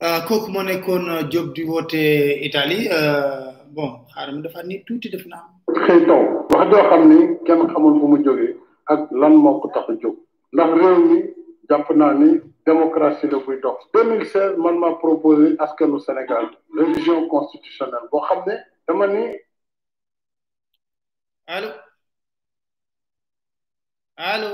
kooku 0.00 0.50
moo 0.52 0.62
nekkoon 0.62 1.28
Diop 1.30 1.54
di 1.54 1.62
woote 1.64 2.02
Italie. 2.48 2.88
Bon 3.74 4.06
xaaral 4.14 4.42
dafa 4.42 4.62
ni 4.62 4.82
tuuti 4.86 5.08
def 5.10 5.26
naa. 5.26 5.44
Xëy 5.84 6.00
taw 6.06 6.22
wax 6.50 6.66
joo 6.70 6.82
xam 6.90 7.02
ni 7.10 7.18
kenn 7.46 7.68
xamul 7.72 8.00
fu 8.00 8.06
mu 8.08 8.18
jógee 8.24 8.56
ak 8.92 9.10
lan 9.12 9.34
moo 9.36 9.60
ko 9.60 9.68
tax 9.74 9.86
a 9.90 9.92
jóg. 10.02 10.16
Ndax 10.52 10.70
réew 10.80 10.98
mi 11.08 11.18
jàpp 11.68 11.90
naa 11.96 12.14
ni 12.14 12.40
démocratie 12.66 13.30
la 13.30 13.38
buy 13.38 13.60
dox. 13.62 13.78
2016 13.94 14.56
man 14.58 14.78
maa 14.78 14.94
proposé 15.02 15.54
askanu 15.58 16.00
Sénégal 16.00 16.46
révision 16.76 17.28
constitutionnelle 17.28 18.08
boo 18.10 18.20
xam 18.26 18.42
ne 18.46 18.54
dama 18.88 19.06
ni 19.06 19.24
Allô? 21.46 21.68
Allô? 24.16 24.50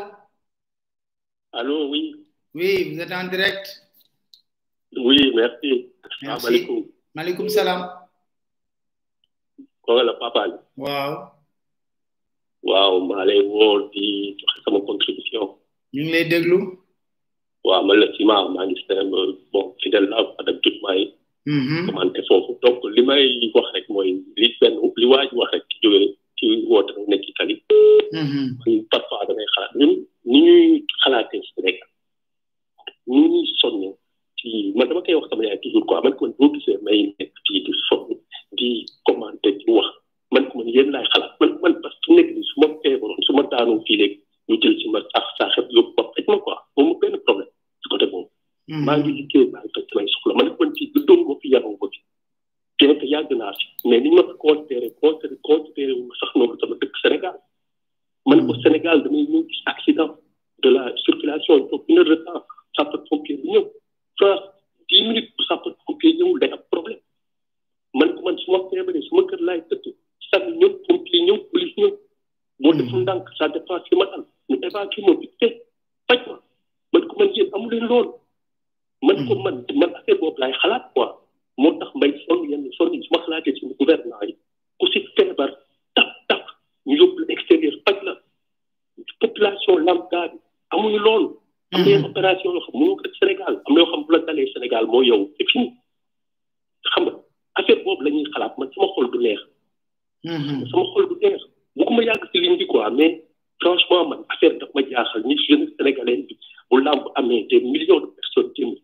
Allô, 1.52 1.90
oui. 1.90 2.24
Oui, 2.54 2.94
vous 2.94 3.00
êtes 3.00 3.12
en 3.12 3.24
direct. 3.28 3.85
Oui, 4.96 5.32
merci. 5.34 5.92
Merci. 6.22 6.46
Alaikum. 6.46 6.78
Malikum 7.14 7.48
salam. 7.48 7.80
Kooku 9.84 10.02
la 10.02 10.14
papa 10.20 10.46
la. 10.50 10.58
Waaw. 10.76 11.12
waaw 12.66 12.94
maa 13.08 13.24
lay 13.28 13.40
woo 13.46 13.88
di 13.94 14.34
joxe 14.38 14.58
sama 14.64 14.80
contribution. 14.88 15.44
ñu 15.94 16.02
ngi 16.02 16.12
lay 16.12 16.24
déglu. 16.30 16.58
waaw 17.66 17.82
man 17.86 17.98
la 18.00 18.06
Sima 18.16 18.36
maa 18.54 18.66
ngi 18.66 18.76
seen 18.86 19.10
bon 19.52 19.64
fidèle 19.82 20.08
la 20.10 20.18
tout 20.62 20.76
commenté 21.86 22.20
foofu 22.28 22.52
donc 22.62 22.82
li 22.94 23.02
may 23.08 23.22
wax 23.54 23.66
rek 23.74 23.86
mooy 23.94 24.10
li 24.36 24.48
benn 24.60 24.74
li 25.00 25.06
waa 25.12 25.22
ji 25.28 25.34
wax 25.38 25.50
rek 25.54 25.64
ki 25.70 25.76
jóge 25.82 26.00
ki 26.38 26.46
woote 26.70 26.90
rek 26.96 27.06
nekk 27.08 27.24
Italie. 27.32 27.58
man 28.58 28.74
parfois 28.90 29.26
damay 29.28 29.46
xalaat 29.54 29.72
ñun 29.78 29.92
ni 30.30 30.38
ñuy 30.46 30.84
xalaatee 31.02 31.42
Sénégal 31.54 31.88
ni 33.06 33.20
ñuy 33.30 33.46
ci 34.46 34.72
man 34.78 34.88
dama 34.88 35.02
koy 35.02 35.14
wax 35.18 35.26
sama 35.30 35.44
yaay 35.44 35.58
toujours 35.62 35.86
quoi 35.86 36.00
man 36.04 36.14
ko 36.18 36.26
man 36.26 36.34
boo 36.38 36.48
gisee 36.54 36.78
may 36.86 37.00
nekk 37.18 37.32
fii 37.46 37.60
di 37.66 37.72
sonn 37.88 38.14
di 38.58 38.68
commenté 39.08 39.50
di 39.58 39.64
wax 39.76 39.88
man 40.34 40.44
ko 40.50 40.58
man 40.58 40.68
yéen 40.74 40.90
laay 40.94 41.06
xalaat 41.12 41.32
man 41.40 41.50
man 41.62 41.74
parce 41.82 41.98
que 42.06 42.14
nekk 42.14 42.30
ni 42.36 42.42
su 42.50 42.54
ma 42.62 42.68
feebaroon 42.82 43.22
su 43.26 43.32
ma 43.38 43.42
daanoo 43.52 43.80
fii 43.86 43.96
léegi 44.00 44.18
ñu 44.48 44.54
jël 44.62 44.74
ci 44.82 44.86
ma 44.94 45.00
sax 45.12 45.26
saaxeb 45.38 45.66
yóbbu 45.76 45.92
ba 45.96 46.02
faj 46.14 46.26
ma 46.30 46.38
quoi 46.46 46.56
moom 46.76 46.92
benn 47.00 47.16
problème 47.26 47.50
ci 47.82 47.88
côté 47.90 48.06
boobu. 48.06 48.30
Maa 48.86 48.96
ngi 48.98 49.10
liggéey 49.18 49.46
maa 49.52 49.62
ngi 49.64 49.70
faj 49.74 49.84
samay 49.92 50.06
soxla 50.14 50.34
man 50.38 50.48
ko 50.54 50.64
man 50.64 50.72
fii 50.78 50.90
du 50.94 51.00
doon 51.08 51.20
ma 51.28 51.34
fi 51.42 51.48
yaroo 51.54 51.76
ba 51.80 51.86
fi 51.92 52.00
bien 52.78 52.94
que 53.00 53.06
yàgg 53.14 53.30
naa 53.40 53.52
fi 53.58 53.66
mais 53.90 54.00
ni 54.00 54.10
ma 54.16 54.22
ko 54.28 54.34
considéré 54.46 54.88
considéré 55.02 55.36
considéré 55.50 55.92
wu 55.98 56.02
ma 56.10 56.14
sax 56.20 56.30
noonu 56.36 56.54
sama 56.60 56.74
dëkk 56.82 56.94
Sénégal. 57.02 57.36
Man 58.28 58.46
ko 58.46 58.52
Sénégal 58.62 59.02
damay 59.02 59.26
ñëw 59.32 59.42
gis 59.50 59.62
accident 59.72 60.10
de 60.62 60.68
la 60.76 60.84
circulation 61.04 61.52
il 61.58 61.66
faut 61.70 61.82
une 61.88 61.98
heure 61.98 62.04
de 62.12 62.14
temps 62.26 62.42
sapeur 62.76 63.02
pompier 63.10 63.36
bi 63.42 63.50
ñëw. 63.54 63.64
France 64.18 64.44
dix 64.88 65.02
minutes 65.08 65.30
pour 65.36 65.44
sapeur 65.46 65.74
pompier 65.86 66.12
ñëwul 66.18 66.40
day 66.40 66.50
am 66.52 66.62
problème. 66.70 67.00
Man 67.94 68.14
ko 68.14 68.22
man 68.22 68.38
su 68.38 68.50
ma 68.52 68.58
feebaree 68.70 69.02
su 69.08 69.14
ma 69.16 69.22
kër 69.30 69.40
laay 69.48 69.60
tëdd 69.70 69.84
sànni 70.30 70.52
ñëw 70.60 70.70
pompier 70.88 71.22
ñëw 71.26 71.38
police 71.50 71.76
ñëw 71.80 71.90
boo 72.60 72.72
deful 72.78 73.00
ndànk 73.02 73.28
ça 73.38 73.48
dépend 73.48 73.78
si 73.88 73.94
ma 73.96 74.06
dal 74.10 74.24
ñu 74.48 74.56
évacué 74.66 75.02
ma 75.06 75.12
fait 75.40 75.54
faj 76.08 76.20
ma. 76.28 76.36
Man 76.92 77.04
ko 77.08 77.14
man 77.18 77.30
yéen 77.34 77.50
amu 77.54 77.70
leen 77.70 77.86
loolu. 77.90 78.12
Man 79.02 79.18
ko 79.28 79.34
man 79.44 79.56
man 79.80 79.94
affaire 79.96 80.18
boobu 80.20 80.40
laay 80.40 80.52
xalaat 80.62 80.84
quoi. 80.94 81.08
Moo 81.58 81.72
tax 81.78 81.90
may 82.00 82.12
sonn 82.26 82.48
yenn 82.50 82.64
sonn 82.76 82.94
yi 82.94 83.02
su 83.02 83.10
ma 83.12 83.22
xalaatee 83.24 83.54
suñu 83.58 83.74
gouvernement 83.80 84.22
yi 84.28 84.34
ku 84.78 84.86
si 84.92 85.00
feebar 85.16 85.50
tap 85.94 86.08
tap 86.28 86.42
ñu 86.86 86.96
yóbbu 87.00 87.18
la 87.26 87.32
extérieur 87.34 87.74
faj 87.86 87.98
la. 88.06 88.12
Population 89.20 89.76
lambda 89.86 90.28
bi 90.28 90.38
amuñu 90.70 90.98
loolu. 91.06 91.28
Am 91.76 91.84
na 91.84 91.90
yenn 91.92 92.04
opération 92.10 92.52
yoo 92.54 92.60
xam 92.66 92.74
mënoo 92.80 92.96
ko 92.96 93.02
def 93.06 93.14
Sénégal 93.20 93.54
am 93.66 93.72
na 93.74 93.80
yoo 93.80 93.90
xam 93.92 94.02
bu 94.06 94.12
la 94.12 94.18
dalee 94.26 94.48
Sénégal 94.52 94.84
moo 94.92 95.02
yow 95.02 95.20
c'est 95.36 95.48
fini. 95.50 95.68
Xam 96.92 97.04
nga 97.04 97.12
affaire 97.58 97.82
boobu 97.84 98.02
la 98.04 98.10
ñuy 98.10 98.24
xalaat 98.32 98.54
man 98.58 98.68
sama 98.74 98.88
xol 98.94 99.10
du 99.12 99.18
neex. 99.18 99.40
Sama 100.70 100.84
xol 100.92 101.04
du 101.10 101.16
neex. 101.22 101.40
Bëgguma 101.76 102.02
yàgg 102.08 102.24
si 102.32 102.38
ligne 102.40 102.56
bi 102.58 102.66
quoi 102.66 102.90
mais 102.90 103.12
franchement 103.60 104.08
man 104.08 104.20
affaire 104.32 104.54
daf 104.58 104.70
ma 104.74 104.80
jaaxal. 104.90 105.22
Ñi 105.28 105.36
jeune 105.48 105.66
sénégalais 105.76 106.22
bi 106.28 106.34
bu 106.70 106.80
làmb 106.82 107.02
amee 107.14 107.46
des 107.50 107.60
millions 107.60 108.00
de 108.00 108.06
personnes 108.18 108.52
jënd 108.56 108.74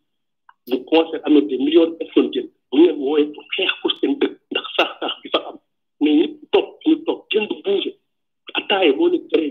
bu 0.70 0.84
concert 0.90 1.20
amee 1.24 1.42
des 1.50 1.58
millions 1.58 1.86
de 1.90 1.94
personnes 2.02 2.30
bu 2.70 2.78
ngeen 2.80 2.96
wooyee 3.04 3.32
pour 3.34 3.44
xeex 3.56 3.70
pour 3.80 3.92
seen 3.98 4.12
dëkk 4.20 4.34
ndax 4.52 4.66
sax 4.76 4.90
sax 5.00 5.14
bi 5.22 5.28
fa 5.34 5.40
am. 5.48 5.56
Mais 6.00 6.14
ñëpp 6.20 6.34
toog 6.52 6.66
ñu 6.86 6.96
toog 7.06 7.20
kenn 7.30 7.46
du 7.48 7.56
bouger. 7.64 7.96
Attaaye 8.54 8.92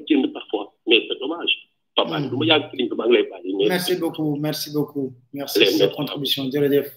jënd 0.07 0.31
parfois 0.33 0.73
mais 0.87 1.01
c'est 1.07 1.19
dommage 1.19 1.53
papa 2.03 2.19
du 2.29 2.37
ma 2.37 2.45
yàgg 2.45 2.69
si 2.71 2.77
ligne 2.77 2.89
bi 2.89 2.95
maa 2.97 3.07
ngi 3.07 3.13
lay 3.15 3.25
bàyyi 3.31 3.53
mais 3.57 3.67
merci 3.69 3.95
beaucoup 4.01 4.35
merci 4.39 4.67
beaucoup. 4.73 5.13
Merci 5.33 5.59
pour 5.59 5.77
sa 5.79 5.87
contribution 5.87 6.43
jërëjëf. 6.51 6.87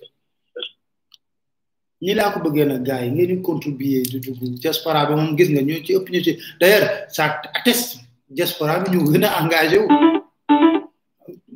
Ñi 2.05 2.15
laa 2.15 2.31
ko 2.33 2.39
bëggee 2.45 2.67
nag 2.67 2.83
gars 2.89 3.03
yi 3.05 3.11
ngeen 3.11 3.29
di 3.37 3.43
contribuer 3.43 4.03
di 4.13 4.19
dugg 4.25 4.41
diaspora 4.63 5.07
bi 5.07 5.15
moom 5.15 5.37
gis 5.37 5.49
nga 5.51 5.63
ñoo 5.63 5.83
ci 5.85 5.93
ëpp 5.99 6.07
ñu 6.13 6.21
ci. 6.27 6.33
D'ailleurs 6.61 6.89
ça 7.09 7.41
atteste 7.59 7.99
diaspora 8.29 8.81
bi 8.81 8.91
ñu 8.97 9.01
gën 9.13 9.25
a 9.25 9.43
engagé 9.43 9.79
wu. 9.79 9.89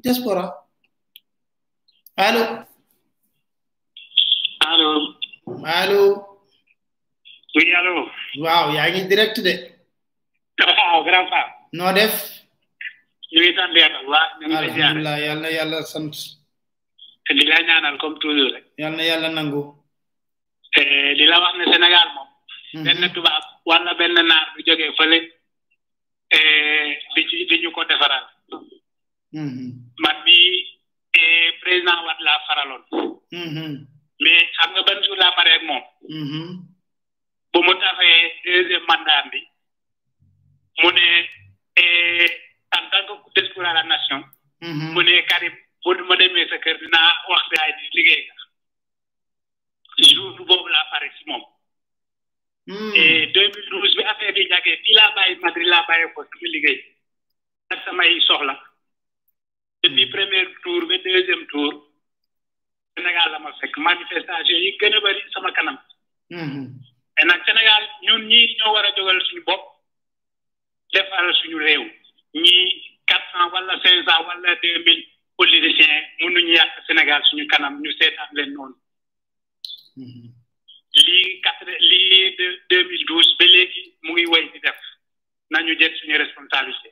Diaspora. 0.05 0.45
Allo 2.17 2.43
allo 4.71 4.89
allo 5.65 6.01
oui 7.55 7.65
allo 7.79 7.93
waaw 8.45 8.67
yaa 8.75 8.91
ngi 8.91 9.07
direct 9.09 9.41
de. 9.47 9.53
Waaw 10.61 11.05
grand 11.07 11.29
pa 11.33 11.41
noo 11.73 11.93
def? 11.93 12.38
Ñu 13.33 13.39
ngi 13.41 13.55
sant 13.57 13.75
yàlla 13.77 13.99
bu 14.05 14.11
baax 14.11 14.31
ñu 14.41 14.47
ngi 14.47 14.55
lay 14.55 14.71
ziar. 14.75 14.91
Alhamdulilah 14.91 15.19
yàlla 15.27 15.41
na 15.43 15.51
yàlla 15.57 15.83
sant. 15.83 16.15
Di 17.37 17.45
la 17.47 17.61
ñaanal 17.63 17.99
comme 17.99 18.19
toujours 18.21 18.53
rek. 18.55 18.65
Yàlla 18.79 18.97
na 18.97 19.03
yàlla 19.05 19.29
nangu. 19.29 19.63
Di 21.19 21.25
la 21.27 21.41
wax 21.41 21.55
ne 21.59 21.65
Sénégal 21.73 22.09
moom 22.17 22.29
benn 22.85 23.13
tubaab 23.15 23.43
wala 23.67 23.95
benn 23.99 24.15
naar 24.15 24.47
bu 24.55 24.63
jógee 24.67 24.93
fële 24.99 25.19
eh, 26.37 26.89
di 27.15 27.23
ci 27.29 27.47
di 27.49 27.57
ñu 27.63 27.71
ko 27.73 27.85
defaral. 27.85 28.25
Man 30.03 30.17
bi 30.25 30.37
eh, 31.19 31.49
président 31.61 32.05
Wade 32.07 32.23
laa 32.27 32.41
faraloon. 32.47 32.83
Mais 34.21 34.49
xam 34.57 34.71
nga 34.73 34.83
ban 34.87 35.03
jour 35.05 35.17
laa 35.17 35.33
pare 35.37 35.51
ak 35.57 35.63
moom? 35.69 35.85
Bu 37.53 37.59
mu 37.63 37.73
tafee 37.81 38.33
deuxième 38.45 38.87
mandat 38.89 39.25
bi 39.33 39.41
mu 40.83 40.89
ne 40.93 41.09
eh, 41.81 42.29
en 42.77 42.85
tant 42.91 43.07
que 43.25 43.41
discours 43.41 43.65
à 43.65 43.73
la 43.75 43.83
nation. 43.85 44.23
Mu 44.61 45.03
ne 45.05 45.21
Karim 45.29 45.55
bu 45.85 46.03
ma 46.09 46.17
demee 46.17 46.49
sa 46.49 46.59
kër 46.59 46.77
dinaa 46.83 47.11
wax 47.29 47.45
gaay 47.55 47.73
ni 47.79 47.89
liggéey. 47.97 48.25
Nga 49.99 50.09
jour 50.15 50.37
boobu 50.49 50.69
laa 50.69 50.87
pare 50.91 51.11
si 51.19 51.25
moom. 51.31 51.45
Et 52.95 53.27
2012 53.33 53.97
bi 53.97 54.03
affaire 54.05 54.33
bi 54.35 54.47
jagee 54.51 54.77
fii 54.85 54.95
laa 54.99 55.13
bàyyi 55.17 55.39
Madrid 55.43 55.67
laa 55.73 55.85
bàyyi 55.89 56.13
ko 56.15 56.23
sama 56.25 56.49
liggéey. 56.55 56.79
Ak 57.71 57.85
samay 57.85 58.21
soxla. 58.27 58.55
Depuis 59.83 60.07
premier 60.11 60.47
tour 60.63 60.87
ba 60.89 60.99
deuxième 60.99 61.47
tour 61.47 61.73
Sénégal 62.97 63.31
la 63.31 63.39
ma 63.39 63.53
fekk. 63.61 63.77
Manifestation 63.79 64.59
yi 64.65 64.77
gën 64.81 64.95
a 64.95 65.01
bëri 65.01 65.23
sama 65.33 65.53
kanam. 65.53 65.79
Mais 66.31 67.25
nag 67.25 67.41
Sénégal 67.47 67.85
ñun 68.03 68.27
ñii 68.29 68.57
ñoo 68.59 68.73
war 68.75 68.85
a 68.85 68.95
jógal 68.97 69.21
suñu 69.27 69.43
bopp 69.47 69.63
defal 70.93 71.35
suñu 71.41 71.59
réew. 71.59 71.85
ñii 72.45 72.67
quatre 73.09 73.29
cent 73.33 73.51
wala 73.53 73.75
cinq 73.83 73.99
cent 74.09 74.21
wala 74.29 74.51
deux 74.63 74.79
mille 74.87 75.05
politiciens 75.39 75.97
mënuñu 76.21 76.53
yàq 76.59 76.71
Sénégal 76.87 77.23
suñu 77.29 77.47
kanam 77.53 77.75
ñu 77.83 77.91
seetaan 77.99 78.31
leen 78.37 78.51
noonu. 78.55 78.75
Mm-hmm. 79.97 80.29
Lii 81.07 81.41
quatre 81.45 81.73
lii 81.91 82.37
deux 82.71 82.85
mille 82.91 83.05
douze 83.09 83.31
ba 83.39 83.45
léegi 83.55 83.83
mu 84.05 84.13
ngi 84.13 84.27
wéy 84.33 84.45
di 84.53 84.59
def. 84.65 84.79
Nañu 85.51 85.73
jël 85.79 85.95
suñu 86.01 86.17
responsabilité. 86.25 86.91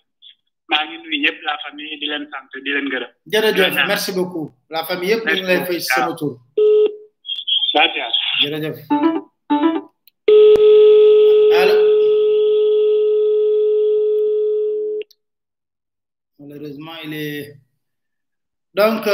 Maa 0.68 0.84
ngi 0.86 0.96
nuyu 0.98 1.18
yëpp 1.24 1.38
la 1.42 1.58
famille 1.64 1.98
di 2.00 2.06
leen 2.06 2.24
sant 2.32 2.50
di 2.64 2.70
leen 2.74 2.88
gërëm. 2.92 3.12
Jërëjëf 3.32 3.86
merci 3.92 4.12
beaucoup. 4.18 4.50
La 4.70 4.84
famille 4.84 5.10
yëpp 5.12 5.24
ñu 5.26 5.32
ngi 5.32 5.46
lay 5.50 5.64
fay 5.66 5.80
sama 5.80 6.14
tour 6.18 6.34
jërëjëf. 8.42 8.78
Malheureusement 16.56 16.92
il 17.04 17.14
est 17.14 17.56
donc 18.74 19.04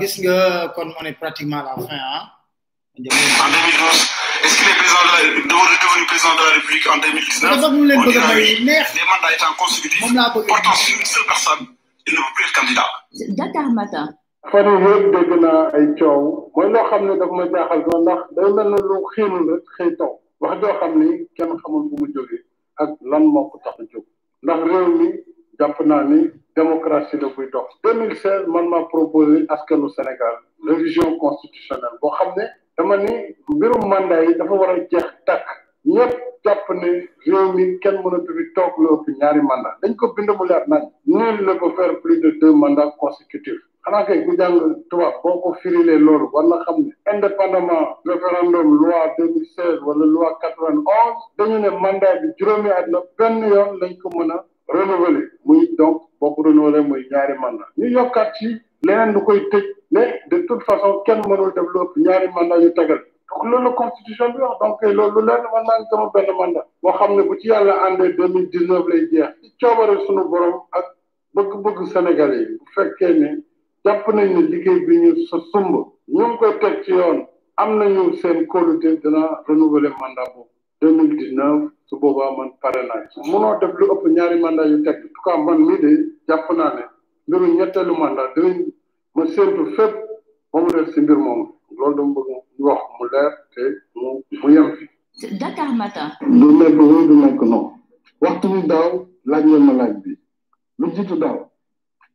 gis 0.00 0.20
nga 0.22 0.68
kon 0.74 0.92
on 1.00 1.04
est 1.04 1.12
pratiquement 1.22 1.58
à 1.58 1.76
la 1.76 1.86
fin 1.86 1.98
ah. 2.14 2.36
En 2.98 3.02
2012, 3.02 4.10
est-ce 4.44 4.58
qu'il 4.58 4.68
est 4.68 4.76
président 4.76 5.02
de 5.06 5.10
la, 5.14 5.20
devenu 5.40 6.06
président 6.06 6.34
de 6.34 6.42
la 6.44 6.52
République 6.58 6.86
en 6.92 6.98
2019 6.98 7.50
dafa 7.56 7.70
mu 7.70 7.86
leen 7.86 7.98
On 7.98 8.04
bëgg 8.04 8.16
a 8.16 8.20
dira 8.20 8.34
may 8.34 8.42
oui. 8.42 8.64
neex 8.66 8.86
Les 8.94 9.06
mandats 9.10 9.32
étant 9.36 9.54
consécutifs, 9.62 10.00
moom 10.02 10.14
laa 10.16 10.30
bëgg 10.34 10.46
portant 10.48 10.74
sur 10.74 10.98
une 10.98 11.06
seule 11.06 11.26
personne, 11.32 11.62
il 12.06 12.12
ne 12.12 12.18
peut 12.18 12.32
plus 12.34 12.44
être 12.44 12.56
candidat. 12.60 12.88
Dakar 13.40 13.68
Matin. 13.78 14.06
fan 14.50 14.66
yii 14.66 14.84
yëpp 14.90 15.04
dégg 15.14 15.30
naa 15.44 15.62
ay 15.78 15.86
coow 15.98 16.50
mooy 16.56 16.68
loo 16.74 16.84
xam 16.90 17.02
ne 17.08 17.14
daf 17.20 17.30
ma 17.38 17.44
jaaxal 17.52 17.80
sax 17.86 17.98
ndax 18.04 18.20
day 18.36 18.48
mel 18.56 18.68
ne 18.74 18.78
lu 18.88 18.96
xiinul 19.12 19.44
rek 19.52 19.64
xëy 19.76 19.90
taw 19.98 20.12
wax 20.42 20.54
joo 20.62 20.74
xam 20.80 20.92
ni 21.00 21.08
kenn 21.36 21.52
xamul 21.62 21.82
fu 21.88 21.94
mu 22.00 22.06
jógee 22.14 22.42
ak 22.82 22.90
lan 23.10 23.24
moo 23.34 23.44
ko 23.50 23.56
tax 23.64 23.76
a 23.80 23.84
jóg 23.92 24.04
ndax 24.44 24.60
réew 24.70 24.86
mi 24.98 25.08
jàpp 25.60 25.80
naa 25.86 26.02
ni 26.04 26.30
démocratie 26.56 27.18
la 27.20 27.28
buy 27.36 27.46
dox. 27.52 27.66
2016 27.84 28.46
man 28.48 28.68
maa 28.68 28.84
proposé 28.92 29.44
askanu 29.48 29.88
Sénégal 29.96 30.34
révision 30.68 31.16
constitutionnelle 31.18 31.98
boo 32.00 32.10
xam 32.18 32.32
ne 32.36 32.44
dama 32.76 32.96
ni 32.96 33.12
mbirum 33.54 33.88
mandat 33.88 34.22
yi 34.28 34.34
dafa 34.38 34.54
war 34.54 34.70
a 34.70 34.76
jeex 34.90 35.06
tàkk 35.26 35.46
ñëpp 35.86 36.12
jàpp 36.44 36.68
ne 36.80 36.90
réew 37.26 37.52
mi 37.56 37.78
kenn 37.82 37.96
mënatu 38.04 38.32
fi 38.36 38.44
toog 38.56 38.72
lu 38.78 38.88
ëpp 38.94 39.06
ñaari 39.20 39.42
mandat. 39.42 39.74
dañ 39.82 39.94
ko 39.96 40.12
bind 40.16 40.30
mu 40.38 40.44
leer 40.48 40.64
nañ. 40.68 40.82
nul 41.06 41.36
ne 41.46 41.52
peut 41.60 41.74
faire 41.76 42.00
plus 42.02 42.20
de 42.20 42.30
deux 42.40 42.52
mandats 42.54 42.92
consécutifs. 42.98 43.62
xanaa 43.84 44.04
kay 44.06 44.24
ku 44.24 44.36
jàng 44.36 44.56
tubaab 44.90 45.14
boo 45.22 45.40
ko 45.42 45.52
firilee 45.62 45.98
loolu 45.98 46.26
war 46.32 46.44
na 46.50 46.56
xam 46.64 46.76
ne 46.84 46.92
indépendamment 47.12 47.86
référendum 48.06 48.68
loi 48.80 49.00
2016 49.18 49.80
wala 49.86 50.04
loi 50.14 50.30
91 50.42 50.84
dañu 51.38 51.58
ne 51.58 51.70
mandat 51.84 52.20
bi 52.22 52.28
juróomi 52.38 52.70
at 52.70 52.86
la 52.92 53.00
benn 53.18 53.38
yoon 53.52 53.70
lañ 53.80 53.92
ko 54.02 54.08
mën 54.16 54.30
a 54.34 54.36
renouveler 54.72 55.24
muy 55.44 55.74
donc 55.78 56.02
boo 56.20 56.34
renouveler 56.42 56.82
muy 56.82 57.06
ñaari 57.10 57.34
mandat. 57.38 57.68
Ñu 57.78 57.86
yokkaat 57.96 58.34
ci 58.36 58.46
leneen 58.86 59.12
lu 59.14 59.20
koy 59.24 59.40
mais 59.90 60.20
de 60.30 60.38
toute 60.46 60.62
façon 60.62 61.02
kenn 61.06 61.20
mënul 61.28 61.52
def 61.54 61.66
lu 61.74 62.02
ñaari 62.04 62.28
mandat 62.34 62.60
yu 62.62 62.70
tegal. 62.74 63.00
Donc 63.30 63.44
loolu 63.50 63.70
constitution 63.74 64.30
bi 64.32 64.40
wax. 64.40 64.58
Donc 64.60 64.82
loolu 64.82 65.22
man 65.22 65.64
naa 65.66 65.84
sama 65.90 66.10
benn 66.14 66.26
mandat. 66.38 66.66
Boo 66.82 66.92
xam 66.92 67.16
ne 67.16 67.22
bu 67.22 67.36
ci 67.40 67.48
yàlla 67.48 67.74
àndee 67.86 68.12
deux 68.16 68.66
neuf 68.68 68.86
lay 68.88 69.08
jeex. 69.10 69.28
Ci 69.42 69.52
coobare 69.60 69.96
bëgg-bëgg 71.34 71.86
Sénégalais 71.92 72.40
yi 72.42 72.56
bu 72.58 72.64
fekkee 72.74 73.14
ne 73.20 73.28
jàpp 73.84 74.06
nañ 74.14 74.28
ne 74.34 74.40
liggéey 74.42 74.80
bi 74.86 74.96
ñu 75.02 75.26
sa 75.26 75.38
sumb 75.52 75.72
ñu 76.08 76.24
ngi 76.26 76.36
koy 76.38 76.58
teg 76.60 76.82
ci 76.84 76.92
yoon. 76.92 77.26
Am 77.56 77.78
renouveler 79.46 79.92
mandat 80.00 80.32
deux 80.80 80.92
mille 80.96 81.16
dix 81.16 81.32
neuf 81.34 81.70
su 81.86 81.96
boobaa 82.00 82.30
man 82.36 82.50
pare 82.62 82.82
naa 82.88 83.06
ci. 83.10 83.20
Munoo 83.30 83.58
def 83.60 83.72
lu 83.78 83.84
ëpp 83.92 84.02
ñaari 84.16 84.40
mandat 84.40 84.66
yu 84.68 84.82
teg. 84.82 84.96
En 84.96 85.08
tout 85.08 85.22
cas 85.24 85.36
man 85.36 85.58
mii 85.66 85.78
de 85.80 85.90
jàpp 86.28 86.50
naa 86.56 86.74
ne 86.74 86.82
mbiru 87.28 87.46
ñetteelu 87.58 87.94
mandat 87.98 88.34
dinañ 88.34 88.66
ma 89.14 89.26
séntu 89.26 89.64
fépp 89.76 89.94
ba 90.52 90.60
mu 90.60 90.68
def 90.72 90.88
si 90.94 91.00
mbir 91.00 91.16
moomu. 91.18 91.44
Loolu 91.78 91.94
dama 91.96 92.12
bëgg 92.14 92.28
mu 92.58 92.64
wax 92.66 92.80
mu 92.98 93.04
leer 93.12 93.32
te 93.54 93.62
mu 93.94 94.08
mu 94.42 94.48
yem 94.54 94.68
fi. 94.76 94.84
Dakar 95.38 95.72
Matin. 95.76 96.08
du 96.40 96.46
nekk 96.58 96.78
oui 96.80 97.06
du 97.08 97.14
nekk 97.16 97.42
non 97.42 97.72
waxtu 98.20 98.48
bi 98.48 98.66
daaw 98.66 99.06
laaj 99.26 99.44
ngeen 99.44 99.64
ma 99.66 99.72
laaj 99.72 99.92
bi. 100.02 100.16
Lu 100.78 100.86
jiitu 100.94 101.16
daaw 101.18 101.46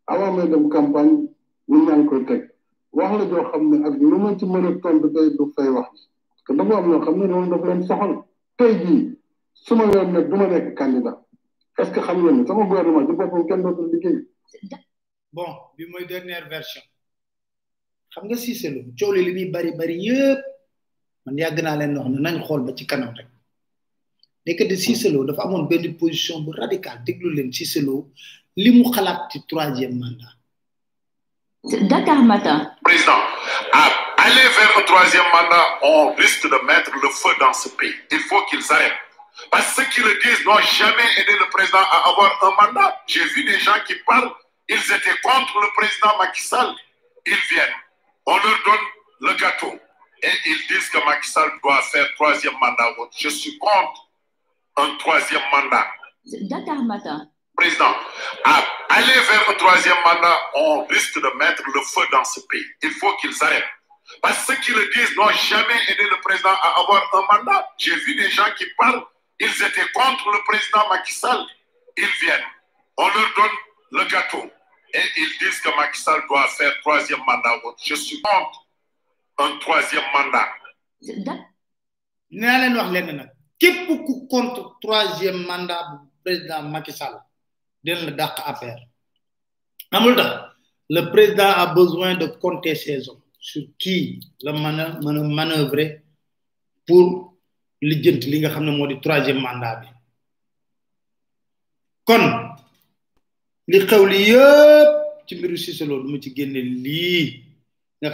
avant 0.08 0.32
may 0.38 0.48
dem 0.50 0.70
campagne 0.70 1.28
ñu 1.70 1.86
ñaa 1.86 1.98
ngi 1.98 2.08
koy 2.08 2.26
teg. 2.26 2.50
Wax 2.94 3.12
la 3.20 3.26
joo 3.30 3.44
xam 3.52 3.70
ne 3.70 3.86
ak 3.88 3.94
lu 4.00 4.18
ma 4.18 4.36
ci 4.38 4.46
mën 4.46 4.66
a 4.66 4.72
tontu 4.82 5.12
tey 5.14 5.30
du 5.38 5.52
fay 5.56 5.70
wax 5.70 5.90
parce 5.92 6.42
que 6.48 6.54
dafa 6.54 6.78
am 6.78 6.90
ñoo 6.90 7.00
xam 7.02 7.16
ne 7.20 7.28
loolu 7.28 7.50
dafa 7.50 7.66
leen 7.68 7.84
soxal. 7.84 8.24
Tey 8.58 8.74
jii 8.82 9.02
su 9.54 9.76
ma 9.76 9.86
leen 9.86 10.12
ne 10.14 10.20
du 10.30 10.36
ma 10.36 10.48
nekk 10.48 10.76
candidat 10.78 11.18
est 11.78 11.86
ce 11.86 11.92
que 11.92 12.00
xam 12.00 12.18
ngeen 12.24 12.38
ne 12.42 12.48
sama 12.48 12.64
gouvernement 12.66 13.06
ci 13.08 13.14
boppam 13.20 13.48
kenn 13.48 13.62
dootul 13.64 13.90
liggéey? 13.92 14.18
Bon 15.34 15.50
bi 15.78 15.86
mooy 15.92 16.06
dernière 16.06 16.48
version. 16.50 16.82
Xam 18.12 18.24
nga 18.28 18.36
Cissé 18.38 18.70
Lo 18.72 18.82
coow 18.98 19.12
li 19.14 19.32
muy 19.34 19.46
bari 19.52 19.72
bari 19.80 19.96
yëpp 20.08 20.42
man 21.26 21.38
yàgg 21.38 21.60
naa 21.64 21.76
leen 21.80 21.98
wax 21.98 22.08
ne 22.10 22.20
nañ 22.26 22.38
xool 22.46 22.62
ba 22.66 22.72
ci 22.78 22.86
kanam 22.88 23.14
rek. 23.18 23.28
Nekkati 24.46 24.78
Cissé 24.78 25.10
Lo 25.12 25.26
dafa 25.26 25.42
amoon 25.44 25.68
benn 25.68 25.96
position 25.98 26.42
bu 26.46 26.52
radical 26.52 26.98
déglu 27.06 27.30
leen 27.36 27.52
Cissé 27.52 27.82
Lo 27.82 28.12
li 28.56 28.72
mu 28.72 28.84
xalaat 28.94 29.30
ci 29.32 29.38
troisième 29.48 29.98
mandat. 30.00 30.34
Dakar 31.90 32.22
Matin. 32.24 32.72
Président, 32.84 33.20
aller 34.26 34.48
vers 34.58 34.78
un 34.78 34.82
troisième 34.82 35.26
mandat, 35.32 35.80
on 35.84 36.14
risque 36.16 36.44
de 36.50 36.58
mettre 36.66 36.92
le 36.96 37.10
feu 37.10 37.30
dans 37.40 37.54
ce 37.54 37.70
pays. 37.70 37.96
Il 38.12 38.20
faut 38.22 38.44
qu'ils 38.46 38.72
arrêtent. 38.72 38.94
Parce 39.52 39.68
que 39.76 39.84
ceux 39.84 39.90
qui 39.90 40.02
le 40.02 40.16
disent 40.24 40.44
n'ont 40.46 40.58
jamais 40.60 41.10
aidé 41.18 41.34
le 41.38 41.48
président 41.50 41.80
à 41.80 42.10
avoir 42.10 42.32
un 42.44 42.66
mandat. 42.66 43.02
J'ai 43.08 43.24
vu 43.26 43.44
des 43.44 43.60
gens 43.60 43.80
qui 43.86 43.96
parlent, 44.08 44.32
ils 44.68 44.92
étaient 44.94 45.20
contre 45.22 45.60
le 45.62 45.68
président 45.76 46.18
Macky 46.18 46.42
Sall. 46.42 46.74
Ils 47.26 47.44
viennent, 47.50 47.76
on 48.26 48.36
leur 48.36 48.64
donne 48.66 48.86
le 49.22 49.34
gâteau. 49.34 49.74
Et 50.24 50.32
ils 50.46 50.68
disent 50.68 50.90
que 50.90 51.06
Macky 51.06 51.30
Sall 51.30 51.52
doit 51.62 51.82
faire 51.84 52.08
troisième 52.16 52.58
mandat. 52.60 52.96
Je 53.18 53.30
suis 53.30 53.58
contre 53.60 54.08
un 54.78 54.96
troisième 54.98 55.42
mandat. 55.52 55.88
Dakar 56.50 56.82
Matin. 56.84 57.28
Président, 57.56 57.96
à 58.44 58.64
aller 58.90 59.14
vers 59.14 59.50
un 59.50 59.54
troisième 59.54 59.98
mandat, 60.04 60.40
on 60.56 60.86
risque 60.86 61.16
de 61.22 61.38
mettre 61.38 61.62
le 61.74 61.82
feu 61.82 62.02
dans 62.12 62.24
ce 62.24 62.40
pays. 62.50 62.66
Il 62.82 62.92
faut 62.92 63.16
qu'ils 63.18 63.36
arrêtent. 63.44 63.64
Parce 64.22 64.46
que 64.46 64.54
ceux 64.54 64.62
qui 64.62 64.72
le 64.72 64.90
disent 64.94 65.16
n'ont 65.16 65.30
jamais 65.30 65.80
aidé 65.90 66.04
le 66.04 66.22
président 66.22 66.50
à 66.50 66.80
avoir 66.80 67.02
un 67.14 67.38
mandat. 67.38 67.68
J'ai 67.78 67.96
vu 67.96 68.16
des 68.16 68.30
gens 68.30 68.46
qui 68.58 68.66
parlent, 68.78 69.04
ils 69.40 69.48
étaient 69.64 69.92
contre 69.94 70.32
le 70.32 70.40
président 70.48 70.88
Macky 70.90 71.14
Sall. 71.14 71.46
Ils 71.98 72.06
viennent, 72.22 72.44
on 72.98 73.08
leur 73.08 73.30
donne 73.38 73.58
le 73.92 74.06
gâteau. 74.10 74.44
Et 74.94 75.02
ils 75.18 75.38
disent 75.40 75.60
que 75.62 75.76
Macky 75.76 76.02
Sall 76.02 76.22
doit 76.30 76.48
faire 76.50 76.74
troisième 76.82 77.20
mandat. 77.26 77.56
Je 77.84 77.96
suis 77.96 78.22
contre 78.22 78.66
un 79.40 79.58
troisième 79.60 80.04
mandat. 80.14 80.50
naa 82.32 82.58
leen 82.60 82.76
wax 82.78 82.90
lenn 82.96 83.20
contre 84.30 84.62
troisième 84.82 85.46
mandat 85.50 85.82
bu 85.92 85.98
président 86.24 86.62
Macky 86.74 86.92
Sall 87.00 87.16
dina 87.84 88.02
la 88.06 88.12
dàq 88.12 88.36
affaire 88.52 88.80
le 90.96 91.02
président 91.12 91.52
a 91.64 91.66
besoin 91.68 92.16
de 92.16 92.26
compter 92.44 92.76
ses 92.76 93.08
hommes 93.10 93.25
sur 93.48 93.64
qui 93.78 93.98
la 94.42 94.52
pour 96.88 97.06
lijjanti 97.88 98.28
li 98.32 98.38
nga 98.40 98.50
troisième 99.06 99.42
mandat 99.46 99.76
bi 99.82 99.88
kon 102.08 102.24
li 103.72 103.78
xew 103.90 104.04
li 104.12 104.22
ci 105.28 105.34
mbiru 105.36 105.58
Cissé 105.64 105.86
ma 105.86 106.20
ci 106.24 106.30
nga 108.02 108.12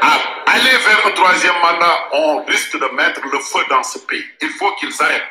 À 0.00 0.12
aller 0.46 0.76
vers 0.86 1.06
un 1.06 1.10
troisième 1.10 1.58
mandat, 1.60 1.96
on 2.12 2.44
risque 2.44 2.74
de 2.78 2.88
mettre 2.94 3.20
le 3.32 3.38
feu 3.40 3.60
dans 3.68 3.82
ce 3.82 3.98
pays. 4.06 4.24
Il 4.42 4.48
faut 4.50 4.72
qu'ils 4.76 4.94
arrêtent. 5.02 5.30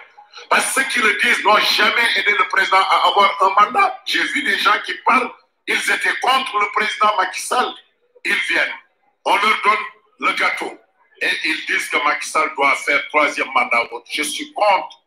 Parce 0.50 0.66
que 0.76 0.82
ceux 0.82 0.88
qui 0.90 1.00
le 1.00 1.14
disent 1.22 1.44
n'ont 1.44 1.58
jamais 1.58 2.08
aidé 2.18 2.32
le 2.32 2.48
président 2.50 2.78
à 2.78 3.08
avoir 3.08 3.30
un 3.42 3.66
mandat. 3.66 4.02
J'ai 4.06 4.24
vu 4.24 4.44
des 4.44 4.58
gens 4.58 4.78
qui 4.86 4.94
parlent, 5.06 5.30
ils 5.68 5.92
étaient 5.92 6.20
contre 6.22 6.60
le 6.60 6.68
président 6.74 7.16
Macky 7.18 7.42
Sall. 7.42 7.74
Ils 8.26 8.34
viennent, 8.50 8.74
on 9.26 9.36
leur 9.36 9.62
donne 9.64 9.86
le 10.20 10.34
gâteau. 10.34 10.78
Et 11.22 11.30
ils 11.46 11.66
disent 11.68 11.88
que 11.90 12.04
Macky 12.04 12.28
Sall 12.28 12.52
doit 12.56 12.76
faire 12.78 13.02
troisième 13.10 13.48
mandat. 13.54 13.84
Je 14.12 14.24
suis 14.24 14.52
contre 14.54 15.00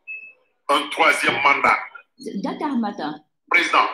un 0.68 0.88
troisième 0.88 1.40
mandat. 1.42 1.78
Dakar 2.18 2.76
Matin. 2.76 3.14
Président, 3.50 3.86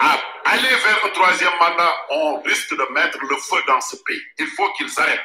à 0.00 0.18
aller 0.44 0.68
vers 0.68 1.04
un 1.04 1.08
troisième 1.10 1.56
mandat, 1.58 1.94
on 2.10 2.40
risque 2.42 2.76
de 2.76 2.92
mettre 2.92 3.18
le 3.22 3.36
feu 3.36 3.62
dans 3.66 3.80
ce 3.80 3.96
pays. 4.04 4.20
Il 4.38 4.46
faut 4.48 4.70
qu'ils 4.72 4.90
arrêtent. 5.00 5.20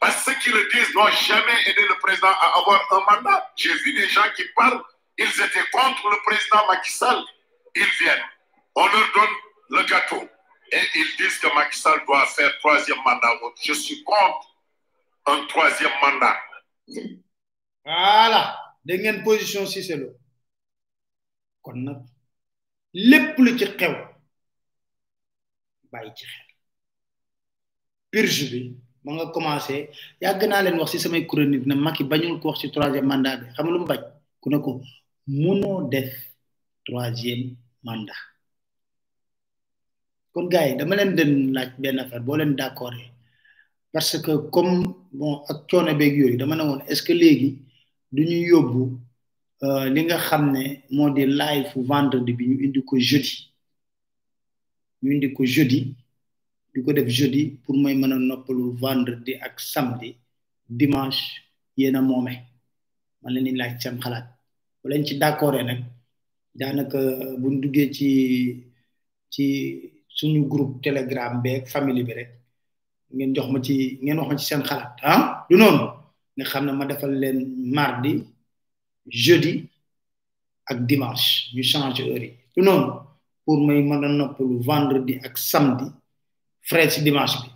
Parce 0.00 0.16
que 0.24 0.30
ceux 0.32 0.38
qui 0.40 0.50
le 0.50 0.68
disent 0.72 0.94
n'ont 0.94 1.06
jamais 1.08 1.54
aidé 1.66 1.82
le 1.88 1.94
président 1.98 2.28
à 2.28 2.58
avoir 2.58 2.80
un 2.92 3.14
mandat. 3.14 3.52
J'ai 3.56 3.72
vu 3.74 3.92
des 3.92 4.08
gens 4.08 4.24
qui 4.36 4.44
parlent, 4.56 4.82
ils 5.18 5.28
étaient 5.28 5.68
contre 5.72 6.08
le 6.10 6.16
président 6.24 6.66
Macky 6.68 6.90
Sall. 6.92 7.22
Ils 7.76 7.84
viennent, 8.00 8.24
on 8.74 8.86
leur 8.86 9.12
donne 9.14 9.34
le 9.70 9.82
gâteau. 9.88 10.22
Et 10.72 10.78
ils 10.94 11.16
disent 11.18 11.38
que 11.38 11.48
Macky 11.54 11.80
doit 12.06 12.26
faire 12.26 12.56
troisième 12.58 12.98
mandat. 13.04 13.28
Je 13.62 13.72
suis 13.72 14.02
contre 14.04 14.56
un 15.26 15.46
troisième 15.46 15.90
mandat. 16.02 16.36
voilà. 17.84 18.56
Dégg 18.84 19.02
ngeen 19.02 19.22
position 19.22 19.66
Cissé 19.66 19.94
Lo 19.96 20.08
kon 21.62 21.76
nag 21.84 21.98
lépp 22.94 23.36
lu 23.44 23.50
ci 23.58 23.66
xew 23.76 23.92
bàyyi 25.92 26.12
ci 26.16 26.24
xel. 26.24 26.46
Purge 28.10 28.44
bi 28.50 28.60
ma 29.04 29.12
nga 29.12 29.26
commencé. 29.34 29.90
Yàgg 30.22 30.42
naa 30.48 30.62
leen 30.62 30.78
wax 30.80 30.90
ci 30.92 30.98
samay 30.98 31.26
chronique 31.26 31.66
ne 31.66 31.74
Macky 31.74 32.04
bañul 32.04 32.40
ko 32.40 32.48
wax 32.48 32.60
ci 32.60 32.70
troisième 32.72 33.06
mandat 33.06 33.36
bi. 33.36 33.46
Xam 33.54 33.66
nga 33.66 33.72
lu 33.74 33.80
mu 33.80 33.86
bañ? 33.86 34.00
Ku 34.40 34.48
ne 34.50 34.58
ko 34.64 34.80
mënoo 35.28 35.88
def 35.92 36.10
troisième 36.86 37.54
mandat 37.84 38.20
kon 40.32 40.46
gars 40.52 40.66
yi 40.70 40.76
dama 40.78 40.94
leen 40.96 41.14
den 41.18 41.32
laaj 41.54 41.70
benn 41.82 41.98
affaire 41.98 42.22
boo 42.26 42.36
leen 42.36 42.54
d'accord 42.56 42.94
parce 43.92 44.16
que 44.24 44.32
comme 44.54 44.94
bon 45.12 45.42
ak 45.50 45.66
coono 45.68 45.94
beeg 45.94 46.14
yooyu 46.20 46.36
dama 46.36 46.54
ne 46.56 46.62
woon 46.62 46.80
est-ce 46.88 47.02
que 47.02 47.12
léegi 47.12 47.58
du 48.12 48.22
ñu 48.24 48.38
yóbbu 48.52 48.82
li 49.94 50.00
nga 50.04 50.16
xam 50.18 50.52
ne 50.52 50.62
moo 50.90 51.10
di 51.10 51.26
live 51.26 51.70
vendredi 51.76 52.32
bi 52.32 52.46
ñu 52.48 52.56
indi 52.64 52.80
ko 52.84 52.96
jeudi? 52.98 53.34
Ñu 55.02 55.12
indi 55.14 55.32
ko 55.32 55.44
jeudi 55.44 55.94
di 56.74 56.82
ko 56.84 56.92
def 56.92 57.08
jeudi 57.08 57.42
pour 57.64 57.76
may 57.76 57.94
mën 57.94 58.12
a 58.12 58.18
noppalu 58.18 58.72
vendredi 58.82 59.34
ak 59.34 59.60
samedi 59.60 60.14
dimanche 60.68 61.22
yéen 61.76 61.96
a 61.96 62.00
moome. 62.02 62.34
Man 63.22 63.32
leen 63.34 63.44
di 63.44 63.52
laaj 63.56 63.72
seen 63.82 63.98
xalaat. 64.00 64.26
Bu 64.82 64.88
leen 64.90 65.04
ci 65.06 65.18
d'accord 65.18 65.56
nag 65.64 65.80
daanaka 66.54 66.98
buñ 67.40 67.60
duggee 67.60 67.90
ci 67.92 68.08
ci 69.30 69.44
suñu 70.16 70.46
groupe 70.48 70.82
telegram 70.82 71.40
beeg 71.42 71.66
famille 71.68 72.02
bi 72.04 72.12
rek 72.18 72.30
ngeen 73.14 73.34
jox 73.34 73.48
ma 73.52 73.58
ci 73.60 73.98
ngeen 74.02 74.18
wax 74.18 74.28
ma 74.28 74.36
ci 74.36 74.44
seen 74.46 74.62
xalaat. 74.62 74.92
Ah 75.02 75.46
du 75.48 75.56
noonu. 75.56 75.84
Nga 76.36 76.44
xam 76.50 76.64
ne 76.66 76.72
ma 76.72 76.84
defal 76.86 77.10
leen 77.22 77.38
mardi 77.76 78.12
jeudi 79.06 79.52
ak 80.70 80.78
dimanche. 80.86 81.50
Ñu 81.54 81.62
change 81.62 82.00
heure 82.02 82.22
yi. 82.24 82.32
Du 82.56 82.62
noonu. 82.62 82.92
Pour 83.44 83.58
may 83.66 83.82
mën 83.82 84.04
a 84.04 84.08
noppalu 84.08 84.60
vendredi 84.62 85.14
ak 85.24 85.34
samedi 85.38 85.86
frais 86.68 86.88
ci 86.90 87.02
dimanche 87.02 87.36
bi. 87.42 87.48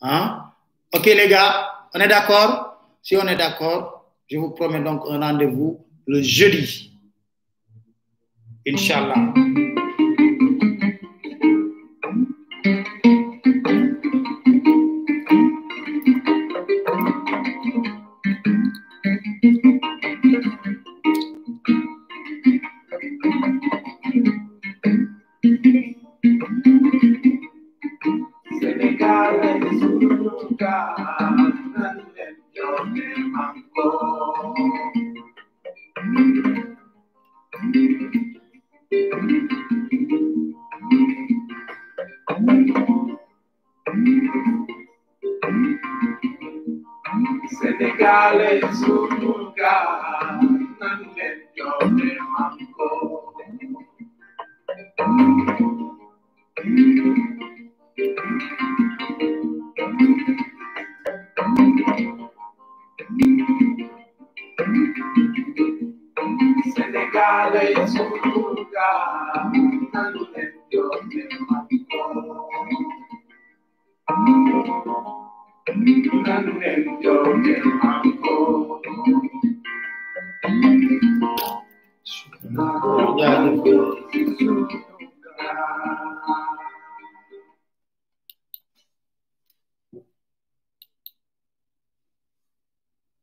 Ah 0.00 0.54
ok 0.92 1.04
les 1.06 1.28
gars 1.28 1.52
on 1.94 2.00
est 2.00 2.08
d'accord? 2.08 2.52
Si 3.02 3.16
on 3.16 3.26
est 3.26 3.36
d'accord 3.36 3.80
je 4.30 4.38
vous 4.38 4.50
promets 4.50 4.80
donc 4.82 5.02
un 5.10 5.20
rendez-vous 5.20 5.84
le 6.06 6.22
jeudi. 6.22 6.90
Inch'Allah. 8.66 9.34